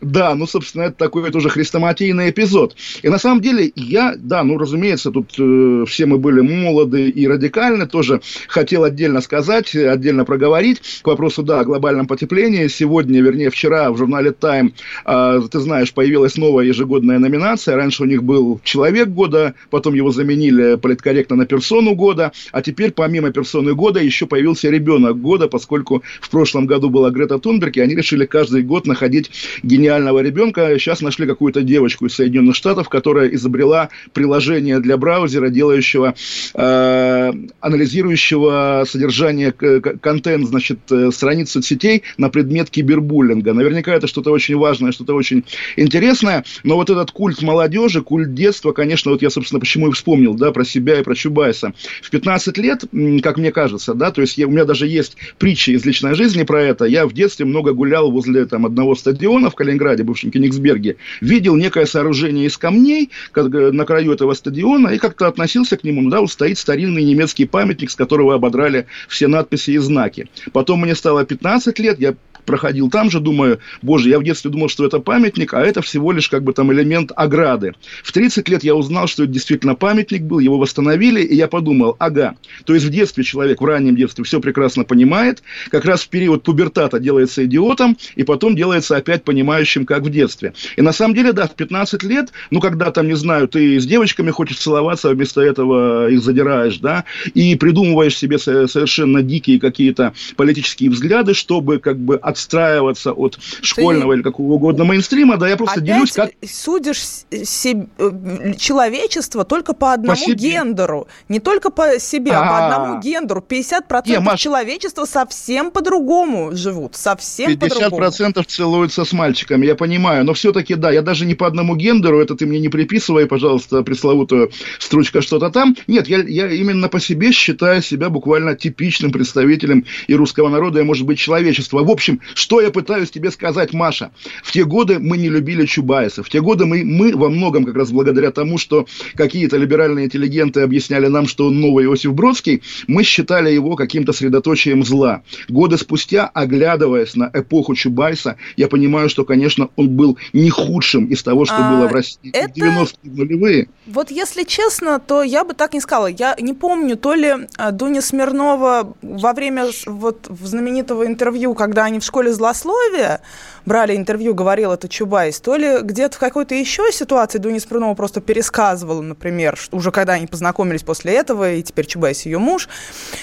Да, 0.00 0.26
да, 0.26 0.34
ну, 0.34 0.46
собственно, 0.46 0.82
это 0.82 0.96
такой 0.96 1.30
тоже 1.30 1.48
хрестоматийный 1.48 2.30
эпизод. 2.30 2.74
И 3.02 3.08
на 3.08 3.18
самом 3.18 3.40
деле 3.40 3.70
я, 3.76 4.14
да, 4.16 4.42
ну, 4.42 4.58
разумеется, 4.58 5.10
тут 5.10 5.34
э, 5.38 5.84
все 5.86 6.06
мы 6.06 6.18
были 6.18 6.40
молоды 6.40 7.08
и 7.08 7.28
радикальны, 7.28 7.86
тоже 7.86 8.20
хотел 8.48 8.84
отдельно 8.84 9.20
сказать, 9.20 9.74
отдельно 9.74 10.24
проговорить 10.24 10.80
к 11.02 11.06
вопросу, 11.06 11.42
да, 11.42 11.60
о 11.60 11.64
глобальном 11.64 12.06
потеплении. 12.06 12.66
Сегодня, 12.66 13.20
вернее, 13.20 13.50
вчера 13.50 13.92
в 13.92 13.96
журнале 13.98 14.30
Time, 14.30 14.72
э, 15.04 15.40
ты 15.50 15.60
знаешь, 15.60 15.92
появилась 15.92 16.36
новая 16.36 16.64
ежегодная 16.64 17.18
номинация. 17.18 17.76
Раньше 17.76 18.02
у 18.02 18.06
них 18.06 18.22
был 18.22 18.60
Человек 18.64 19.08
года, 19.08 19.54
потом 19.70 19.94
его 19.94 20.10
заменили 20.10 20.76
политкорректно 20.76 21.36
на 21.36 21.46
персону 21.46 21.94
года 21.94 22.25
а 22.52 22.62
теперь 22.62 22.92
помимо 22.92 23.30
персоны 23.30 23.74
года 23.74 24.00
еще 24.00 24.26
появился 24.26 24.70
ребенок 24.70 25.20
года, 25.20 25.48
поскольку 25.48 26.02
в 26.20 26.30
прошлом 26.30 26.66
году 26.66 26.90
была 26.90 27.10
Грета 27.10 27.38
Тунберг, 27.38 27.76
и 27.76 27.80
они 27.80 27.94
решили 27.94 28.26
каждый 28.26 28.62
год 28.62 28.86
находить 28.86 29.30
гениального 29.62 30.20
ребенка. 30.20 30.78
Сейчас 30.78 31.00
нашли 31.00 31.26
какую-то 31.26 31.62
девочку 31.62 32.06
из 32.06 32.14
Соединенных 32.14 32.54
Штатов, 32.54 32.88
которая 32.88 33.28
изобрела 33.28 33.90
приложение 34.12 34.80
для 34.80 34.96
браузера, 34.96 35.48
делающего, 35.48 36.14
э, 36.54 37.32
анализирующего 37.60 38.84
содержание 38.88 39.52
контент, 39.52 40.46
значит, 40.46 40.78
э, 40.90 41.10
страниц 41.10 41.50
соцсетей 41.50 42.02
на 42.18 42.28
предмет 42.28 42.70
кибербуллинга. 42.70 43.52
Наверняка 43.52 43.94
это 43.94 44.06
что-то 44.06 44.30
очень 44.30 44.56
важное, 44.56 44.92
что-то 44.92 45.14
очень 45.14 45.44
интересное, 45.76 46.44
но 46.64 46.76
вот 46.76 46.90
этот 46.90 47.10
культ 47.10 47.42
молодежи, 47.42 48.02
культ 48.02 48.34
детства, 48.34 48.72
конечно, 48.72 49.10
вот 49.10 49.22
я, 49.22 49.30
собственно, 49.30 49.60
почему 49.60 49.88
и 49.88 49.92
вспомнил, 49.92 50.34
да, 50.34 50.52
про 50.52 50.64
себя 50.64 51.00
и 51.00 51.02
про 51.02 51.14
Чубайса. 51.14 51.72
В 52.06 52.10
15 52.10 52.56
лет, 52.58 52.84
как 53.20 53.36
мне 53.36 53.50
кажется, 53.50 53.92
да, 53.92 54.12
то 54.12 54.20
есть 54.20 54.38
я, 54.38 54.46
у 54.46 54.50
меня 54.50 54.64
даже 54.64 54.86
есть 54.86 55.16
притчи 55.38 55.70
из 55.70 55.84
личной 55.84 56.14
жизни 56.14 56.44
про 56.44 56.62
это. 56.62 56.84
Я 56.84 57.04
в 57.04 57.12
детстве 57.12 57.44
много 57.44 57.72
гулял 57.72 58.12
возле 58.12 58.46
там, 58.46 58.64
одного 58.64 58.94
стадиона 58.94 59.50
в 59.50 59.56
Калининграде, 59.56 60.04
бывшем 60.04 60.30
Кенигсберге, 60.30 60.98
видел 61.20 61.56
некое 61.56 61.84
сооружение 61.84 62.46
из 62.46 62.56
камней 62.58 63.10
как, 63.32 63.48
на 63.48 63.84
краю 63.84 64.12
этого 64.12 64.34
стадиона 64.34 64.90
и 64.90 64.98
как-то 64.98 65.26
относился 65.26 65.76
к 65.76 65.82
нему. 65.82 66.00
Ну, 66.00 66.10
да, 66.10 66.20
вот 66.20 66.30
стоит 66.30 66.58
старинный 66.58 67.02
немецкий 67.02 67.44
памятник, 67.44 67.90
с 67.90 67.96
которого 67.96 68.36
ободрали 68.36 68.86
все 69.08 69.26
надписи 69.26 69.72
и 69.72 69.78
знаки. 69.78 70.28
Потом 70.52 70.82
мне 70.82 70.94
стало 70.94 71.24
15 71.24 71.76
лет, 71.80 71.98
я 71.98 72.14
проходил 72.46 72.88
там 72.90 73.10
же, 73.10 73.20
думаю, 73.20 73.58
боже, 73.82 74.08
я 74.08 74.18
в 74.18 74.24
детстве 74.24 74.50
думал, 74.50 74.68
что 74.68 74.86
это 74.86 75.00
памятник, 75.00 75.52
а 75.52 75.60
это 75.60 75.82
всего 75.82 76.12
лишь 76.12 76.28
как 76.28 76.42
бы 76.42 76.52
там 76.52 76.72
элемент 76.72 77.12
ограды. 77.14 77.74
В 78.02 78.12
30 78.12 78.48
лет 78.48 78.64
я 78.64 78.74
узнал, 78.74 79.06
что 79.06 79.24
это 79.24 79.32
действительно 79.32 79.74
памятник 79.74 80.22
был, 80.22 80.38
его 80.38 80.58
восстановили, 80.58 81.20
и 81.20 81.34
я 81.34 81.48
подумал, 81.48 81.96
ага, 81.98 82.36
то 82.64 82.74
есть 82.74 82.86
в 82.86 82.90
детстве 82.90 83.24
человек, 83.24 83.60
в 83.60 83.64
раннем 83.64 83.96
детстве 83.96 84.24
все 84.24 84.40
прекрасно 84.40 84.84
понимает, 84.84 85.42
как 85.70 85.84
раз 85.84 86.02
в 86.02 86.08
период 86.08 86.42
пубертата 86.42 86.98
делается 86.98 87.44
идиотом, 87.44 87.96
и 88.14 88.22
потом 88.22 88.56
делается 88.56 88.96
опять 88.96 89.24
понимающим, 89.24 89.84
как 89.84 90.02
в 90.02 90.10
детстве. 90.10 90.54
И 90.76 90.82
на 90.82 90.92
самом 90.92 91.14
деле, 91.14 91.32
да, 91.32 91.46
в 91.46 91.54
15 91.54 92.02
лет, 92.04 92.30
ну, 92.50 92.60
когда 92.60 92.90
там, 92.90 93.08
не 93.08 93.16
знаю, 93.16 93.48
ты 93.48 93.80
с 93.80 93.86
девочками 93.86 94.30
хочешь 94.30 94.58
целоваться, 94.58 95.10
а 95.10 95.14
вместо 95.14 95.40
этого 95.40 96.08
их 96.08 96.22
задираешь, 96.22 96.78
да, 96.78 97.04
и 97.34 97.56
придумываешь 97.56 98.16
себе 98.16 98.38
совершенно 98.38 99.22
дикие 99.22 99.60
какие-то 99.60 100.14
политические 100.36 100.90
взгляды, 100.90 101.34
чтобы 101.34 101.78
как 101.78 101.98
бы 101.98 102.16
отстраиваться 102.36 103.12
от 103.12 103.38
школьного 103.62 104.12
ты... 104.12 104.18
или 104.18 104.22
какого 104.22 104.52
угодно 104.52 104.84
мейнстрима, 104.84 105.36
да, 105.36 105.48
я 105.48 105.56
просто 105.56 105.80
Опять 105.80 105.94
делюсь 105.94 106.12
как... 106.12 106.30
судишь 106.46 106.98
себе, 107.44 107.88
э, 107.98 108.54
человечество 108.58 109.44
только 109.44 109.72
по 109.72 109.92
одному 109.92 110.24
по 110.24 110.32
гендеру, 110.32 111.08
не 111.28 111.40
только 111.40 111.70
по 111.70 111.98
себе, 111.98 112.32
а, 112.32 112.42
а 112.42 112.48
по 112.48 112.66
одному 112.66 113.00
гендеру. 113.00 113.44
50% 113.48 114.08
не, 114.08 114.20
Маш... 114.20 114.40
человечества 114.40 115.04
совсем 115.04 115.70
по-другому 115.70 116.54
живут, 116.54 116.94
совсем 116.94 117.58
по-другому. 117.58 118.04
50% 118.04 118.44
целуются 118.46 119.04
с 119.04 119.12
мальчиками, 119.12 119.66
я 119.66 119.74
понимаю, 119.74 120.24
но 120.24 120.34
все-таки, 120.34 120.74
да, 120.74 120.90
я 120.90 121.02
даже 121.02 121.24
не 121.26 121.34
по 121.34 121.46
одному 121.46 121.76
гендеру, 121.76 122.20
это 122.20 122.34
ты 122.34 122.46
мне 122.46 122.60
не 122.60 122.68
приписывай, 122.68 123.26
пожалуйста, 123.26 123.82
пресловутую 123.82 124.50
стручка 124.78 125.22
что-то 125.22 125.50
там. 125.50 125.76
Нет, 125.86 126.08
я, 126.08 126.18
я 126.18 126.50
именно 126.50 126.88
по 126.88 127.00
себе 127.00 127.32
считаю 127.32 127.82
себя 127.82 128.10
буквально 128.10 128.54
типичным 128.54 129.10
представителем 129.10 129.84
и 130.06 130.14
русского 130.14 130.48
народа, 130.48 130.80
и, 130.80 130.82
может 130.82 131.06
быть, 131.06 131.18
человечества. 131.18 131.82
В 131.82 131.90
общем, 131.90 132.20
что 132.34 132.60
я 132.60 132.70
пытаюсь 132.70 133.10
тебе 133.10 133.30
сказать, 133.30 133.72
Маша? 133.72 134.10
В 134.42 134.52
те 134.52 134.64
годы 134.64 134.98
мы 134.98 135.16
не 135.16 135.28
любили 135.28 135.66
Чубайса. 135.66 136.22
В 136.22 136.28
те 136.28 136.40
годы 136.40 136.66
мы, 136.66 136.84
мы 136.84 137.16
во 137.16 137.28
многом 137.28 137.64
как 137.64 137.76
раз 137.76 137.90
благодаря 137.90 138.30
тому, 138.30 138.58
что 138.58 138.86
какие-то 139.14 139.56
либеральные 139.56 140.06
интеллигенты 140.06 140.60
объясняли 140.60 141.06
нам, 141.06 141.26
что 141.26 141.46
он 141.46 141.60
новый 141.60 141.84
Иосиф 141.84 142.12
Бродский, 142.14 142.62
мы 142.86 143.02
считали 143.02 143.50
его 143.50 143.76
каким-то 143.76 144.12
средоточием 144.12 144.84
зла. 144.84 145.22
Годы 145.48 145.78
спустя, 145.78 146.26
оглядываясь 146.26 147.14
на 147.14 147.30
эпоху 147.32 147.74
Чубайса, 147.74 148.36
я 148.56 148.68
понимаю, 148.68 149.08
что, 149.08 149.24
конечно, 149.24 149.68
он 149.76 149.90
был 149.90 150.18
не 150.32 150.50
худшим 150.50 151.06
из 151.06 151.22
того, 151.22 151.44
что 151.44 151.56
а, 151.58 151.70
было 151.70 151.88
в 151.88 151.92
России 151.92 152.30
это... 152.32 152.48
в 152.48 152.56
90-е 152.56 153.10
нулевые. 153.10 153.68
Вот 153.86 154.10
если 154.10 154.44
честно, 154.44 154.98
то 154.98 155.22
я 155.22 155.44
бы 155.44 155.54
так 155.54 155.74
не 155.74 155.80
сказала. 155.80 156.06
Я 156.06 156.36
не 156.40 156.54
помню, 156.54 156.96
то 156.96 157.14
ли 157.14 157.34
а, 157.56 157.70
Дуня 157.70 158.00
Смирнова 158.00 158.94
во 159.02 159.32
время 159.32 159.66
вот 159.86 160.26
знаменитого 160.28 161.06
интервью, 161.06 161.54
когда 161.54 161.84
они 161.84 162.00
в 162.00 162.04
школе 162.04 162.15
злословия 162.24 163.20
брали 163.64 163.96
интервью, 163.96 164.34
говорил 164.34 164.72
это 164.72 164.88
Чубайс, 164.88 165.40
то 165.40 165.56
ли 165.56 165.78
где-то 165.82 166.16
в 166.16 166.20
какой-то 166.20 166.54
еще 166.54 166.90
ситуации 166.92 167.38
Дуня 167.38 167.60
Смирнова 167.60 167.94
просто 167.94 168.20
пересказывала, 168.20 169.02
например, 169.02 169.58
уже 169.72 169.90
когда 169.90 170.14
они 170.14 170.26
познакомились 170.26 170.82
после 170.82 171.14
этого, 171.14 171.52
и 171.52 171.62
теперь 171.62 171.86
Чубайс 171.86 172.26
ее 172.26 172.38
муж. 172.38 172.68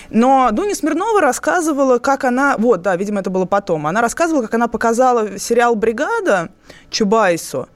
Но 0.10 0.49
Дуня 0.51 0.75
Смирнова 0.75 1.21
рассказывала, 1.21 1.99
как 1.99 2.23
она... 2.23 2.56
Вот, 2.58 2.82
да, 2.82 2.95
видимо, 2.95 3.21
это 3.21 3.29
было 3.29 3.45
потом. 3.45 3.88
Она 3.88 4.01
рассказывала, 4.01 4.43
как 4.43 4.53
она 4.53 4.67
показала 4.67 5.39
сериал 5.39 5.75
«Бригада» 5.75 6.49
Чубайсу, 6.89 7.67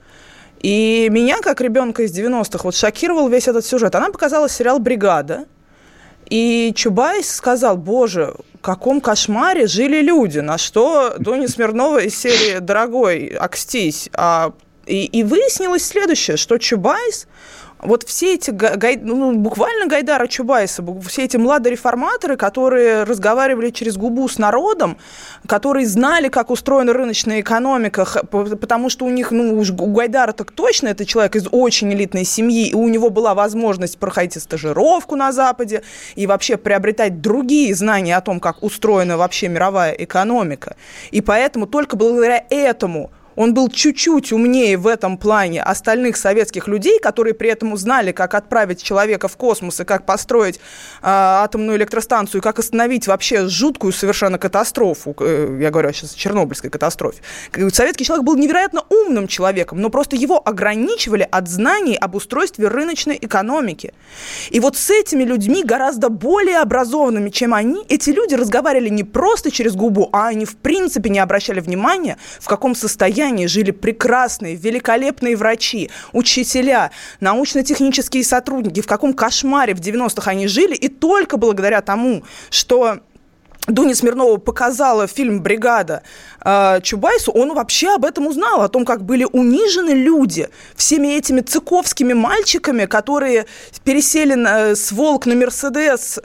и 0.59 1.07
меня, 1.11 1.39
как 1.41 1.61
ребенка 1.61 2.03
из 2.03 2.17
90-х, 2.17 2.61
вот 2.63 2.75
шокировал 2.75 3.29
весь 3.29 3.47
этот 3.47 3.65
сюжет. 3.65 3.93
Она 3.95 4.09
показала 4.09 4.49
сериал 4.49 4.79
«Бригада», 4.79 5.45
и 6.29 6.73
Чубайс 6.75 7.29
сказал, 7.29 7.77
боже, 7.77 8.33
в 8.55 8.61
каком 8.61 9.01
кошмаре 9.01 9.67
жили 9.67 10.01
люди, 10.01 10.39
на 10.39 10.57
что 10.57 11.15
Дуня 11.19 11.47
Смирнова 11.47 11.99
из 11.99 12.17
серии 12.17 12.59
«Дорогой, 12.59 13.27
окстись». 13.27 14.09
А, 14.13 14.51
и, 14.85 15.05
и 15.05 15.23
выяснилось 15.23 15.85
следующее, 15.85 16.37
что 16.37 16.57
Чубайс 16.57 17.27
вот 17.87 18.03
все 18.03 18.35
эти, 18.35 18.51
гай, 18.51 18.97
ну, 19.01 19.33
буквально 19.35 19.87
Гайдара 19.87 20.27
Чубайса, 20.27 20.83
все 21.07 21.23
эти 21.23 21.37
младореформаторы, 21.37 22.35
которые 22.35 23.03
разговаривали 23.03 23.69
через 23.69 23.95
губу 23.95 24.27
с 24.27 24.37
народом, 24.37 24.97
которые 25.47 25.87
знали, 25.87 26.27
как 26.27 26.49
устроена 26.49 26.91
рыночная 26.91 27.39
экономика, 27.39 28.05
потому 28.05 28.89
что 28.89 29.05
у 29.05 29.09
них, 29.09 29.31
ну, 29.31 29.57
уж 29.57 29.71
у 29.71 29.93
Гайдара 29.93 30.33
так 30.33 30.51
точно, 30.51 30.89
это 30.89 31.05
человек 31.05 31.37
из 31.37 31.47
очень 31.49 31.93
элитной 31.93 32.25
семьи, 32.25 32.67
и 32.67 32.73
у 32.75 32.89
него 32.89 33.09
была 33.09 33.33
возможность 33.33 33.97
проходить 33.97 34.43
стажировку 34.43 35.15
на 35.15 35.31
Западе 35.31 35.81
и 36.15 36.27
вообще 36.27 36.57
приобретать 36.57 37.21
другие 37.21 37.73
знания 37.73 38.17
о 38.17 38.21
том, 38.21 38.41
как 38.41 38.63
устроена 38.63 39.17
вообще 39.17 39.47
мировая 39.47 39.93
экономика. 39.93 40.75
И 41.11 41.21
поэтому 41.21 41.67
только 41.67 41.95
благодаря 41.95 42.43
этому 42.49 43.11
он 43.37 43.53
был 43.53 43.69
чуть-чуть 43.69 44.33
умнее 44.33 44.77
в 44.77 44.87
этом 44.87 45.17
плане 45.17 45.61
остальных 45.61 46.17
советских 46.17 46.67
людей, 46.67 46.99
которые 46.99 47.35
при 47.35 47.49
этом 47.49 47.71
узнали, 47.71 48.11
как 48.11 48.33
отправить 48.33 48.81
человека 48.81 49.27
в 49.27 49.37
космос 49.37 49.79
и 49.79 49.85
как 49.85 50.05
построить 50.05 50.55
э, 50.55 50.59
атомную 51.03 51.77
электростанцию, 51.77 52.41
и 52.41 52.43
как 52.43 52.57
остановить 52.59 53.07
вообще 53.07 53.47
жуткую 53.47 53.93
совершенно 53.93 54.39
катастрофу, 54.39 55.15
э, 55.19 55.59
я 55.61 55.69
говорю 55.69 55.93
сейчас 55.93 56.13
о 56.13 56.17
Чернобыльской 56.17 56.71
катастрофе. 56.71 57.21
Советский 57.71 58.05
человек 58.05 58.25
был 58.25 58.35
невероятно 58.35 58.81
умным 58.89 59.27
человеком, 59.27 59.81
но 59.81 59.91
просто 59.91 60.15
его 60.15 60.41
ограничивали 60.43 61.27
от 61.29 61.47
знаний 61.47 61.95
об 61.95 62.15
устройстве 62.15 62.67
рыночной 62.67 63.19
экономики. 63.21 63.93
И 64.49 64.59
вот 64.59 64.77
с 64.77 64.89
этими 64.89 65.23
людьми, 65.23 65.63
гораздо 65.63 66.09
более 66.09 66.57
образованными, 66.57 67.29
чем 67.29 67.53
они, 67.53 67.85
эти 67.87 68.09
люди 68.09 68.33
разговаривали 68.33 68.89
не 68.89 69.03
просто 69.03 69.51
через 69.51 69.75
губу, 69.75 70.09
а 70.11 70.29
они 70.29 70.45
в 70.45 70.57
принципе 70.57 71.11
не 71.11 71.19
обращали 71.19 71.59
внимания, 71.59 72.17
в 72.39 72.47
каком 72.47 72.73
состоянии 72.73 73.26
состоянии 73.27 73.47
жили 73.47 73.71
прекрасные, 73.71 74.55
великолепные 74.55 75.35
врачи, 75.35 75.89
учителя, 76.13 76.91
научно-технические 77.19 78.23
сотрудники, 78.23 78.81
в 78.81 78.87
каком 78.87 79.13
кошмаре 79.13 79.73
в 79.73 79.79
90-х 79.79 80.31
они 80.31 80.47
жили, 80.47 80.75
и 80.75 80.87
только 80.87 81.37
благодаря 81.37 81.81
тому, 81.81 82.23
что 82.49 82.99
Дуня 83.67 83.93
Смирнова 83.95 84.37
показала 84.37 85.07
фильм 85.07 85.41
«Бригада» 85.41 86.01
э, 86.43 86.79
Чубайсу, 86.83 87.33
он 87.33 87.53
вообще 87.53 87.95
об 87.95 88.05
этом 88.05 88.27
узнал, 88.27 88.61
о 88.61 88.69
том, 88.69 88.85
как 88.85 89.03
были 89.03 89.25
унижены 89.25 89.89
люди 89.89 90.47
всеми 90.77 91.09
этими 91.17 91.41
цыковскими 91.41 92.13
мальчиками, 92.13 92.85
которые 92.85 93.45
пересели 93.83 94.35
на, 94.35 94.73
с 94.73 94.93
«Волк» 94.93 95.25
на 95.25 95.35
«Мерседес», 95.35 96.19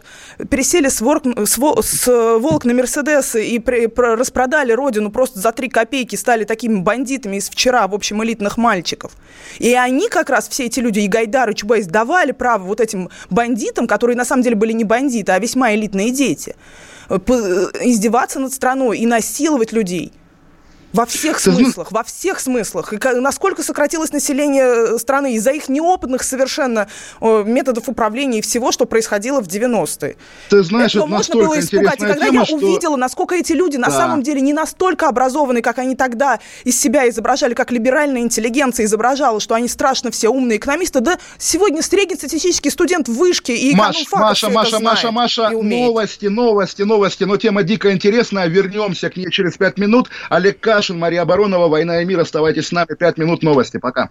пересели 0.51 0.87
с 0.87 1.01
«Волк», 1.01 1.25
с, 1.37 2.39
«Волк» 2.39 2.65
на 2.65 2.75
«Мерседес» 2.75 3.35
и 3.35 3.61
распродали 3.97 4.71
родину 4.71 5.11
просто 5.11 5.41
за 5.41 5.51
три 5.51 5.69
копейки, 5.69 6.15
стали 6.15 6.45
такими 6.45 6.79
бандитами 6.79 7.39
из 7.39 7.51
вчера, 7.51 7.89
в 7.89 7.95
общем, 7.95 8.23
элитных 8.23 8.57
мальчиков. 8.57 9.13
И 9.59 9.75
они 9.75 10.09
как 10.09 10.31
раз, 10.31 10.49
все 10.49 10.67
эти 10.67 10.79
люди, 10.79 11.01
и 11.01 11.09
Гайдар, 11.09 11.51
и 11.51 11.57
Чубайс, 11.57 11.87
давали 11.89 12.31
право 12.31 12.63
вот 12.63 12.81
этим 12.81 13.11
бандитам, 13.31 13.89
которые 13.89 14.17
на 14.17 14.25
самом 14.25 14.45
деле 14.45 14.55
были 14.55 14.71
не 14.71 14.85
бандиты, 14.85 15.33
а 15.33 15.41
весьма 15.41 15.75
элитные 15.75 16.13
дети– 16.13 16.55
Э, 16.67 16.92
издеваться 17.09 18.41
над 18.41 18.53
страной 18.53 18.99
и 18.99 19.07
насиловать 19.07 19.73
людей. 19.73 20.13
Во 20.93 21.07
всех 21.07 21.41
смыслах, 21.41 21.93
во 21.93 22.05
всех 22.05 22.41
смыслах. 22.41 22.93
И 22.93 22.99
насколько 23.15 23.63
сократилось 23.63 24.13
население 24.13 24.95
э, 24.95 24.99
страны 24.99 25.35
из-за 25.35 25.53
их 25.53 25.69
неопытных 25.69 26.23
совершенно 26.23 26.89
методов 27.21 27.89
управления 27.89 28.39
и 28.39 28.43
всего, 28.43 28.73
что 28.73 28.85
происходило 28.85 29.41
в 29.41 29.47
90-е. 29.47 30.17
Ты 30.51 30.63
знаешь, 30.63 30.95
Этого 30.95 31.07
это 31.07 31.15
можно 31.15 31.35
было 31.35 31.59
испугать. 31.59 31.97
И 31.97 32.07
когда 32.07 32.27
тема, 32.27 32.41
я 32.41 32.45
что... 32.45 32.57
увидела, 32.57 32.97
насколько 32.97 33.35
эти 33.35 33.53
люди 33.53 33.79
да. 33.79 33.87
на 33.87 33.91
самом 33.91 34.23
деле 34.23 34.41
не 34.41 34.53
настолько 34.53 35.09
образованы, 35.09 35.63
как 35.63 35.79
они 35.79 35.97
тогда 35.97 36.41
из 36.65 36.79
себя 36.79 37.09
изображали, 37.09 37.55
как 37.55 37.71
либеральная 37.73 38.23
интеллигенция 38.23 38.87
изображала, 38.87 39.41
что 39.41 39.55
они 39.55 39.69
страшно 39.69 40.11
все 40.11 40.29
умные 40.29 40.59
экономисты, 40.59 41.01
да 41.01 41.19
сегодня 41.39 41.83
среднестатистический 41.83 42.71
студент 42.71 43.09
в 43.09 43.15
вышке 43.15 43.57
и 43.57 43.75
Маш, 43.75 44.05
Маша, 44.13 44.51
Маша, 44.51 44.81
Маша, 44.81 45.11
Маша, 45.11 45.51
новости, 45.51 46.27
новости, 46.27 46.83
новости, 46.83 47.25
но 47.25 47.37
тема 47.37 47.63
дико 47.63 47.93
интересная, 47.93 48.47
вернемся 48.47 49.11
к 49.11 49.17
ней 49.17 49.31
через 49.31 49.57
пять 49.57 49.79
минут. 49.79 50.09
Олег 50.29 50.61
Кашин, 50.83 50.99
Мария 50.99 51.25
Баронова, 51.25 51.69
«Война 51.69 52.03
и 52.03 52.05
мир». 52.05 52.19
Оставайтесь 52.19 52.67
с 52.67 52.73
нами. 52.73 52.89
Пять 52.99 53.17
минут 53.17 53.45
новости. 53.45 53.77
Пока. 53.77 54.11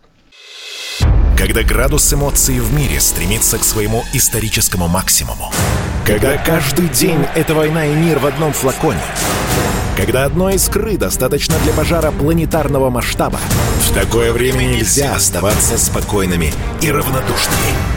Когда 1.37 1.63
градус 1.63 2.13
эмоций 2.13 2.61
в 2.61 2.73
мире 2.73 3.01
стремится 3.01 3.57
к 3.57 3.63
своему 3.65 4.05
историческому 4.13 4.87
максимуму. 4.87 5.51
Когда 6.07 6.37
каждый 6.37 6.87
день 6.87 7.25
это 7.35 7.55
война 7.55 7.87
и 7.87 7.93
мир 7.93 8.19
в 8.19 8.25
одном 8.25 8.53
флаконе. 8.53 9.01
Когда 9.97 10.23
одной 10.23 10.55
искры 10.55 10.95
достаточно 10.95 11.55
для 11.65 11.73
пожара 11.73 12.09
планетарного 12.11 12.89
масштаба. 12.89 13.41
В 13.89 13.93
такое 13.93 14.31
время 14.31 14.63
нельзя 14.63 15.15
оставаться 15.15 15.77
спокойными 15.77 16.53
и 16.81 16.89
равнодушными. 16.89 17.90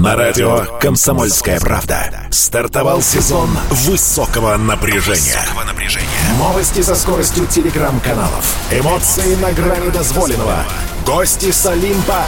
На 0.00 0.16
радио 0.16 0.64
«Комсомольская 0.80 1.60
правда». 1.60 2.10
Стартовал 2.30 3.02
сезон 3.02 3.50
высокого 3.68 4.56
напряжения. 4.56 5.38
Высокого 5.38 5.64
напряжения. 5.64 6.08
Новости 6.38 6.80
со 6.80 6.94
скоростью 6.94 7.46
телеграм-каналов. 7.46 8.56
Эмоции 8.72 9.34
на 9.34 9.52
грани 9.52 9.90
дозволенного. 9.90 10.64
Гости 11.04 11.50
с 11.50 11.66
Олимпа 11.66 12.24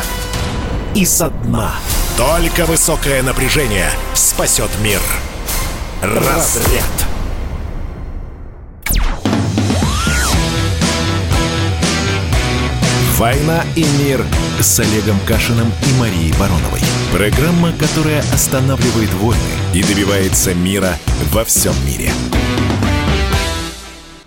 и 0.94 1.06
со 1.06 1.30
дна. 1.30 1.72
Только 2.18 2.66
высокое 2.66 3.22
напряжение 3.22 3.88
спасет 4.12 4.68
мир. 4.82 5.00
Разряд. 6.02 6.84
«Война 13.16 13.64
и 13.76 13.84
мир» 13.98 14.26
с 14.60 14.80
Олегом 14.80 15.18
Кашиным 15.26 15.68
и 15.68 16.00
Марией 16.00 16.32
Бароновой. 16.38 16.80
Программа, 17.12 17.72
которая 17.72 18.20
останавливает 18.32 19.12
войны 19.14 19.40
и 19.74 19.82
добивается 19.82 20.54
мира 20.54 20.96
во 21.32 21.44
всем 21.44 21.74
мире. 21.86 22.10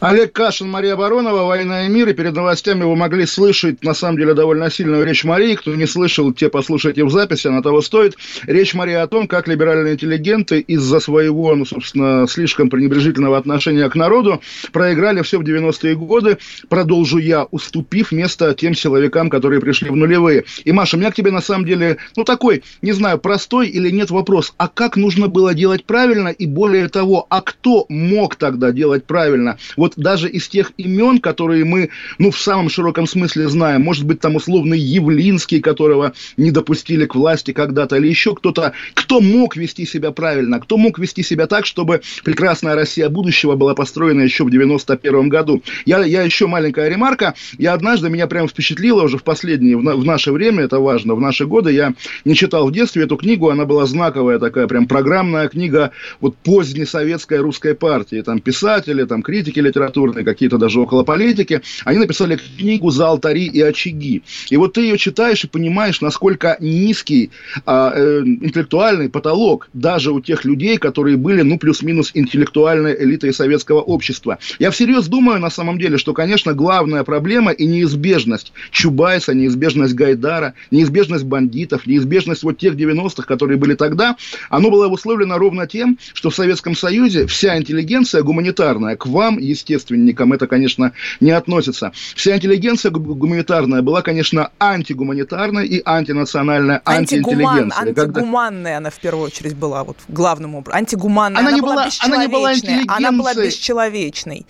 Олег 0.08 0.34
Кашин, 0.34 0.70
Мария 0.70 0.96
Баронова, 0.96 1.48
«Война 1.48 1.88
и 1.88 1.90
мир». 1.90 2.08
И 2.10 2.14
перед 2.14 2.36
новостями 2.36 2.84
вы 2.84 2.96
могли 2.96 3.26
слышать, 3.26 3.84
на 3.84 3.96
самом 3.96 4.20
деле, 4.20 4.36
довольно 4.36 4.70
сильную 4.70 5.04
речь 5.04 5.24
Марии. 5.24 5.56
Кто 5.56 5.74
не 5.74 5.88
слышал, 5.88 6.32
те 6.32 6.48
послушайте 6.48 7.04
в 7.04 7.10
записи, 7.10 7.48
она 7.48 7.64
того 7.64 7.82
стоит. 7.82 8.16
Речь 8.44 8.76
Марии 8.76 8.94
о 8.94 9.08
том, 9.08 9.28
как 9.28 9.48
либеральные 9.48 9.96
интеллигенты 9.96 10.60
из-за 10.60 11.00
своего, 11.00 11.56
ну, 11.56 11.66
собственно, 11.66 12.28
слишком 12.28 12.70
пренебрежительного 12.70 13.36
отношения 13.36 13.90
к 13.90 13.96
народу 13.96 14.44
проиграли 14.72 15.24
все 15.24 15.40
в 15.40 15.42
90-е 15.42 15.96
годы. 15.96 16.38
Продолжу 16.70 17.18
я, 17.18 17.46
уступив 17.46 18.12
место 18.12 18.54
тем 18.54 18.76
силовикам, 18.76 19.32
которые 19.32 19.60
пришли 19.60 19.90
в 19.90 19.96
нулевые. 19.96 20.44
И, 20.66 20.72
Маша, 20.72 20.98
у 20.98 21.00
меня 21.00 21.10
к 21.10 21.16
тебе, 21.16 21.32
на 21.32 21.42
самом 21.42 21.66
деле, 21.66 21.98
ну, 22.16 22.26
такой, 22.26 22.62
не 22.84 22.92
знаю, 22.92 23.18
простой 23.18 23.70
или 23.70 23.90
нет 23.90 24.12
вопрос. 24.12 24.54
А 24.58 24.68
как 24.68 24.98
нужно 24.98 25.30
было 25.30 25.56
делать 25.56 25.84
правильно? 25.84 26.28
И 26.28 26.46
более 26.46 26.90
того, 26.90 27.26
а 27.28 27.42
кто 27.42 27.88
мог 27.90 28.36
тогда 28.36 28.72
делать 28.72 29.06
правильно? 29.06 29.58
Вот 29.76 29.95
даже 29.96 30.30
из 30.30 30.48
тех 30.48 30.72
имен, 30.78 31.20
которые 31.20 31.66
мы, 31.66 31.90
ну, 32.18 32.32
в 32.32 32.40
самом 32.40 32.70
широком 32.70 33.08
смысле 33.08 33.48
знаем, 33.50 33.82
может 33.82 34.06
быть, 34.06 34.20
там 34.20 34.36
условный 34.36 34.80
Явлинский, 34.80 35.60
которого 35.60 36.14
не 36.38 36.52
допустили 36.52 37.06
к 37.06 37.16
власти 37.16 37.52
когда-то, 37.52 37.96
или 37.98 38.08
еще 38.08 38.36
кто-то, 38.36 38.74
кто 38.94 39.22
мог 39.22 39.56
вести 39.56 39.86
себя 39.86 40.12
правильно, 40.12 40.60
кто 40.60 40.78
мог 40.78 41.00
вести 41.00 41.24
себя 41.24 41.48
так, 41.48 41.66
чтобы 41.66 42.02
прекрасная 42.24 42.76
Россия 42.76 43.10
будущего 43.10 43.56
была 43.56 43.76
построена 43.76 44.22
еще 44.22 44.44
в 44.44 44.52
91 44.52 45.30
году. 45.30 45.62
Я, 45.86 46.04
я 46.04 46.24
еще 46.24 46.48
маленькая 46.48 46.90
ремарка. 46.90 47.36
Я 47.58 47.74
однажды, 47.74 48.10
меня 48.10 48.28
прям 48.28 48.48
впечатлило 48.48 49.04
уже 49.04 49.18
в 49.18 49.24
последние, 49.24 49.78
в, 49.78 49.84
на, 49.84 49.96
в 49.96 50.06
наше 50.06 50.32
время, 50.32 50.64
это 50.64 50.80
важно, 50.80 51.16
в 51.16 51.22
наши 51.22 51.46
годы, 51.46 51.72
я 51.72 51.94
не 52.26 52.36
читал 52.36 52.68
в 52.68 52.72
детстве 52.72 53.04
эту 53.04 53.18
книгу, 53.18 53.50
она 53.50 53.66
была 53.66 53.86
знаковая 53.86 54.40
такая, 54.40 54.68
прям 54.68 54.88
программная 54.88 55.48
книга 55.48 55.92
вот 56.22 56.36
поздней 56.38 56.86
советской 56.86 57.40
русской 57.40 57.76
партии. 57.76 58.22
Там 58.22 58.40
писатели, 58.40 59.04
там 59.04 59.22
критики 59.22 59.60
литературы, 59.60 59.85
литературные, 59.86 60.26
какие-то 60.26 60.58
даже 60.58 60.80
около 60.80 61.04
политики, 61.04 61.62
они 61.84 62.00
написали 62.00 62.38
книгу 62.58 62.90
«За 62.90 63.08
алтари 63.08 63.46
и 63.46 63.62
очаги». 63.62 64.24
И 64.50 64.58
вот 64.58 64.74
ты 64.74 64.82
ее 64.82 64.98
читаешь 64.98 65.44
и 65.44 65.48
понимаешь, 65.48 66.02
насколько 66.02 66.58
низкий 66.60 67.32
а, 67.66 67.92
э, 67.96 68.22
интеллектуальный 68.26 69.10
потолок 69.10 69.70
даже 69.74 70.12
у 70.12 70.20
тех 70.20 70.46
людей, 70.46 70.78
которые 70.78 71.18
были, 71.18 71.42
ну, 71.42 71.58
плюс-минус 71.58 72.12
интеллектуальной 72.14 72.96
элитой 73.04 73.34
советского 73.34 73.82
общества. 73.82 74.38
Я 74.60 74.72
всерьез 74.72 75.08
думаю, 75.08 75.40
на 75.40 75.50
самом 75.50 75.78
деле, 75.78 75.98
что, 75.98 76.14
конечно, 76.14 76.54
главная 76.54 77.04
проблема 77.04 77.52
и 77.52 77.66
неизбежность 77.66 78.54
Чубайса, 78.72 79.34
неизбежность 79.34 79.94
Гайдара, 79.94 80.54
неизбежность 80.72 81.26
бандитов, 81.26 81.88
неизбежность 81.88 82.44
вот 82.44 82.58
тех 82.58 82.76
90-х, 82.76 83.24
которые 83.24 83.58
были 83.58 83.76
тогда, 83.76 84.16
оно 84.50 84.70
было 84.70 84.86
обусловлено 84.86 85.38
ровно 85.38 85.68
тем, 85.68 85.98
что 86.14 86.30
в 86.30 86.36
Советском 86.36 86.76
Союзе 86.76 87.28
вся 87.28 87.58
интеллигенция 87.58 88.24
гуманитарная 88.24 88.96
к 88.96 89.06
вам, 89.06 89.38
естественно, 89.38 89.65
естественникам 89.66 90.34
это, 90.34 90.48
конечно, 90.48 90.94
не 91.20 91.32
относится. 91.32 91.92
Вся 92.16 92.36
интеллигенция 92.36 92.92
гуманитарная 92.92 93.82
была, 93.82 94.02
конечно, 94.02 94.52
антигуманитарная 94.60 95.64
и 95.64 95.82
антинациональная, 95.84 96.82
антиинтеллигенция. 96.86 97.82
Антигуманная 97.82 98.64
когда... 98.64 98.78
она 98.78 98.90
в 98.90 99.00
первую 99.00 99.26
очередь 99.26 99.56
была, 99.56 99.84
вот 99.84 99.98
главным 100.08 100.56
образом. 100.56 100.80
Антигуманная, 100.80 101.40
она, 101.40 101.50
она, 101.50 101.56
не 101.56 101.62
была, 101.62 101.76
была 101.76 101.90
она 102.02 102.18
не 102.18 102.28
была 102.28 102.52
Она 102.88 103.12
была 103.12 103.34
бесчеловечной. 103.34 104.46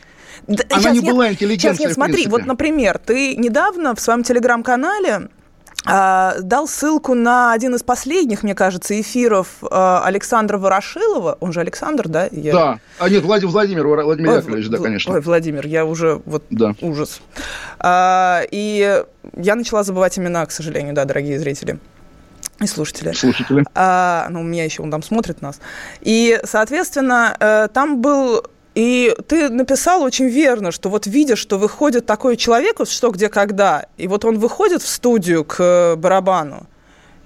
Она 0.47 0.57
сейчас 0.57 0.93
не 0.93 0.99
нет, 0.99 1.13
была 1.13 1.31
интеллигенцией, 1.31 1.75
Сейчас 1.75 1.79
нет, 1.79 1.93
смотри, 1.93 2.27
вот, 2.27 2.45
например, 2.45 2.99
ты 2.99 3.35
недавно 3.35 3.95
в 3.95 4.01
своем 4.01 4.21
телеграм-канале 4.21 5.29
дал 5.85 6.67
ссылку 6.67 7.13
на 7.13 7.53
один 7.53 7.75
из 7.75 7.83
последних, 7.83 8.43
мне 8.43 8.55
кажется, 8.55 8.99
эфиров 8.99 9.47
а, 9.61 10.03
Александра 10.05 10.57
Ворошилова. 10.57 11.37
Он 11.39 11.53
же 11.53 11.59
Александр, 11.59 12.07
да? 12.07 12.27
Я... 12.31 12.53
Да. 12.53 12.79
А 12.99 13.09
нет, 13.09 13.23
Владимир, 13.23 13.51
Владимир, 13.51 13.87
Владимир 13.87 14.29
Ой, 14.29 14.37
Яковлевич, 14.37 14.69
да, 14.69 14.77
конечно. 14.77 15.13
Ой, 15.13 15.21
Владимир, 15.21 15.65
я 15.67 15.85
уже 15.85 16.21
вот 16.25 16.43
да. 16.49 16.75
ужас. 16.81 17.21
А, 17.79 18.41
и 18.51 19.03
я 19.35 19.55
начала 19.55 19.83
забывать 19.83 20.17
имена, 20.17 20.45
к 20.45 20.51
сожалению, 20.51 20.93
да, 20.93 21.05
дорогие 21.05 21.39
зрители 21.39 21.79
и 22.61 22.67
слушатели. 22.67 23.11
Слушатели. 23.11 23.63
А, 23.73 24.27
ну, 24.29 24.41
у 24.41 24.43
меня 24.43 24.63
еще 24.63 24.81
он 24.81 24.91
там 24.91 25.03
смотрит 25.03 25.41
нас. 25.41 25.59
И, 26.01 26.39
соответственно, 26.45 27.35
э, 27.39 27.67
там 27.73 28.01
был 28.01 28.45
и 28.75 29.15
ты 29.27 29.49
написал 29.49 30.03
очень 30.03 30.27
верно, 30.27 30.71
что 30.71 30.89
вот 30.89 31.07
видишь, 31.07 31.39
что 31.39 31.57
выходит 31.57 32.05
такой 32.05 32.35
человек, 32.35 32.79
вот 32.79 32.89
что, 32.89 33.09
где, 33.09 33.29
когда, 33.29 33.85
и 33.97 34.07
вот 34.07 34.25
он 34.25 34.37
выходит 34.37 34.81
в 34.81 34.87
студию 34.87 35.45
к 35.45 35.95
барабану, 35.95 36.67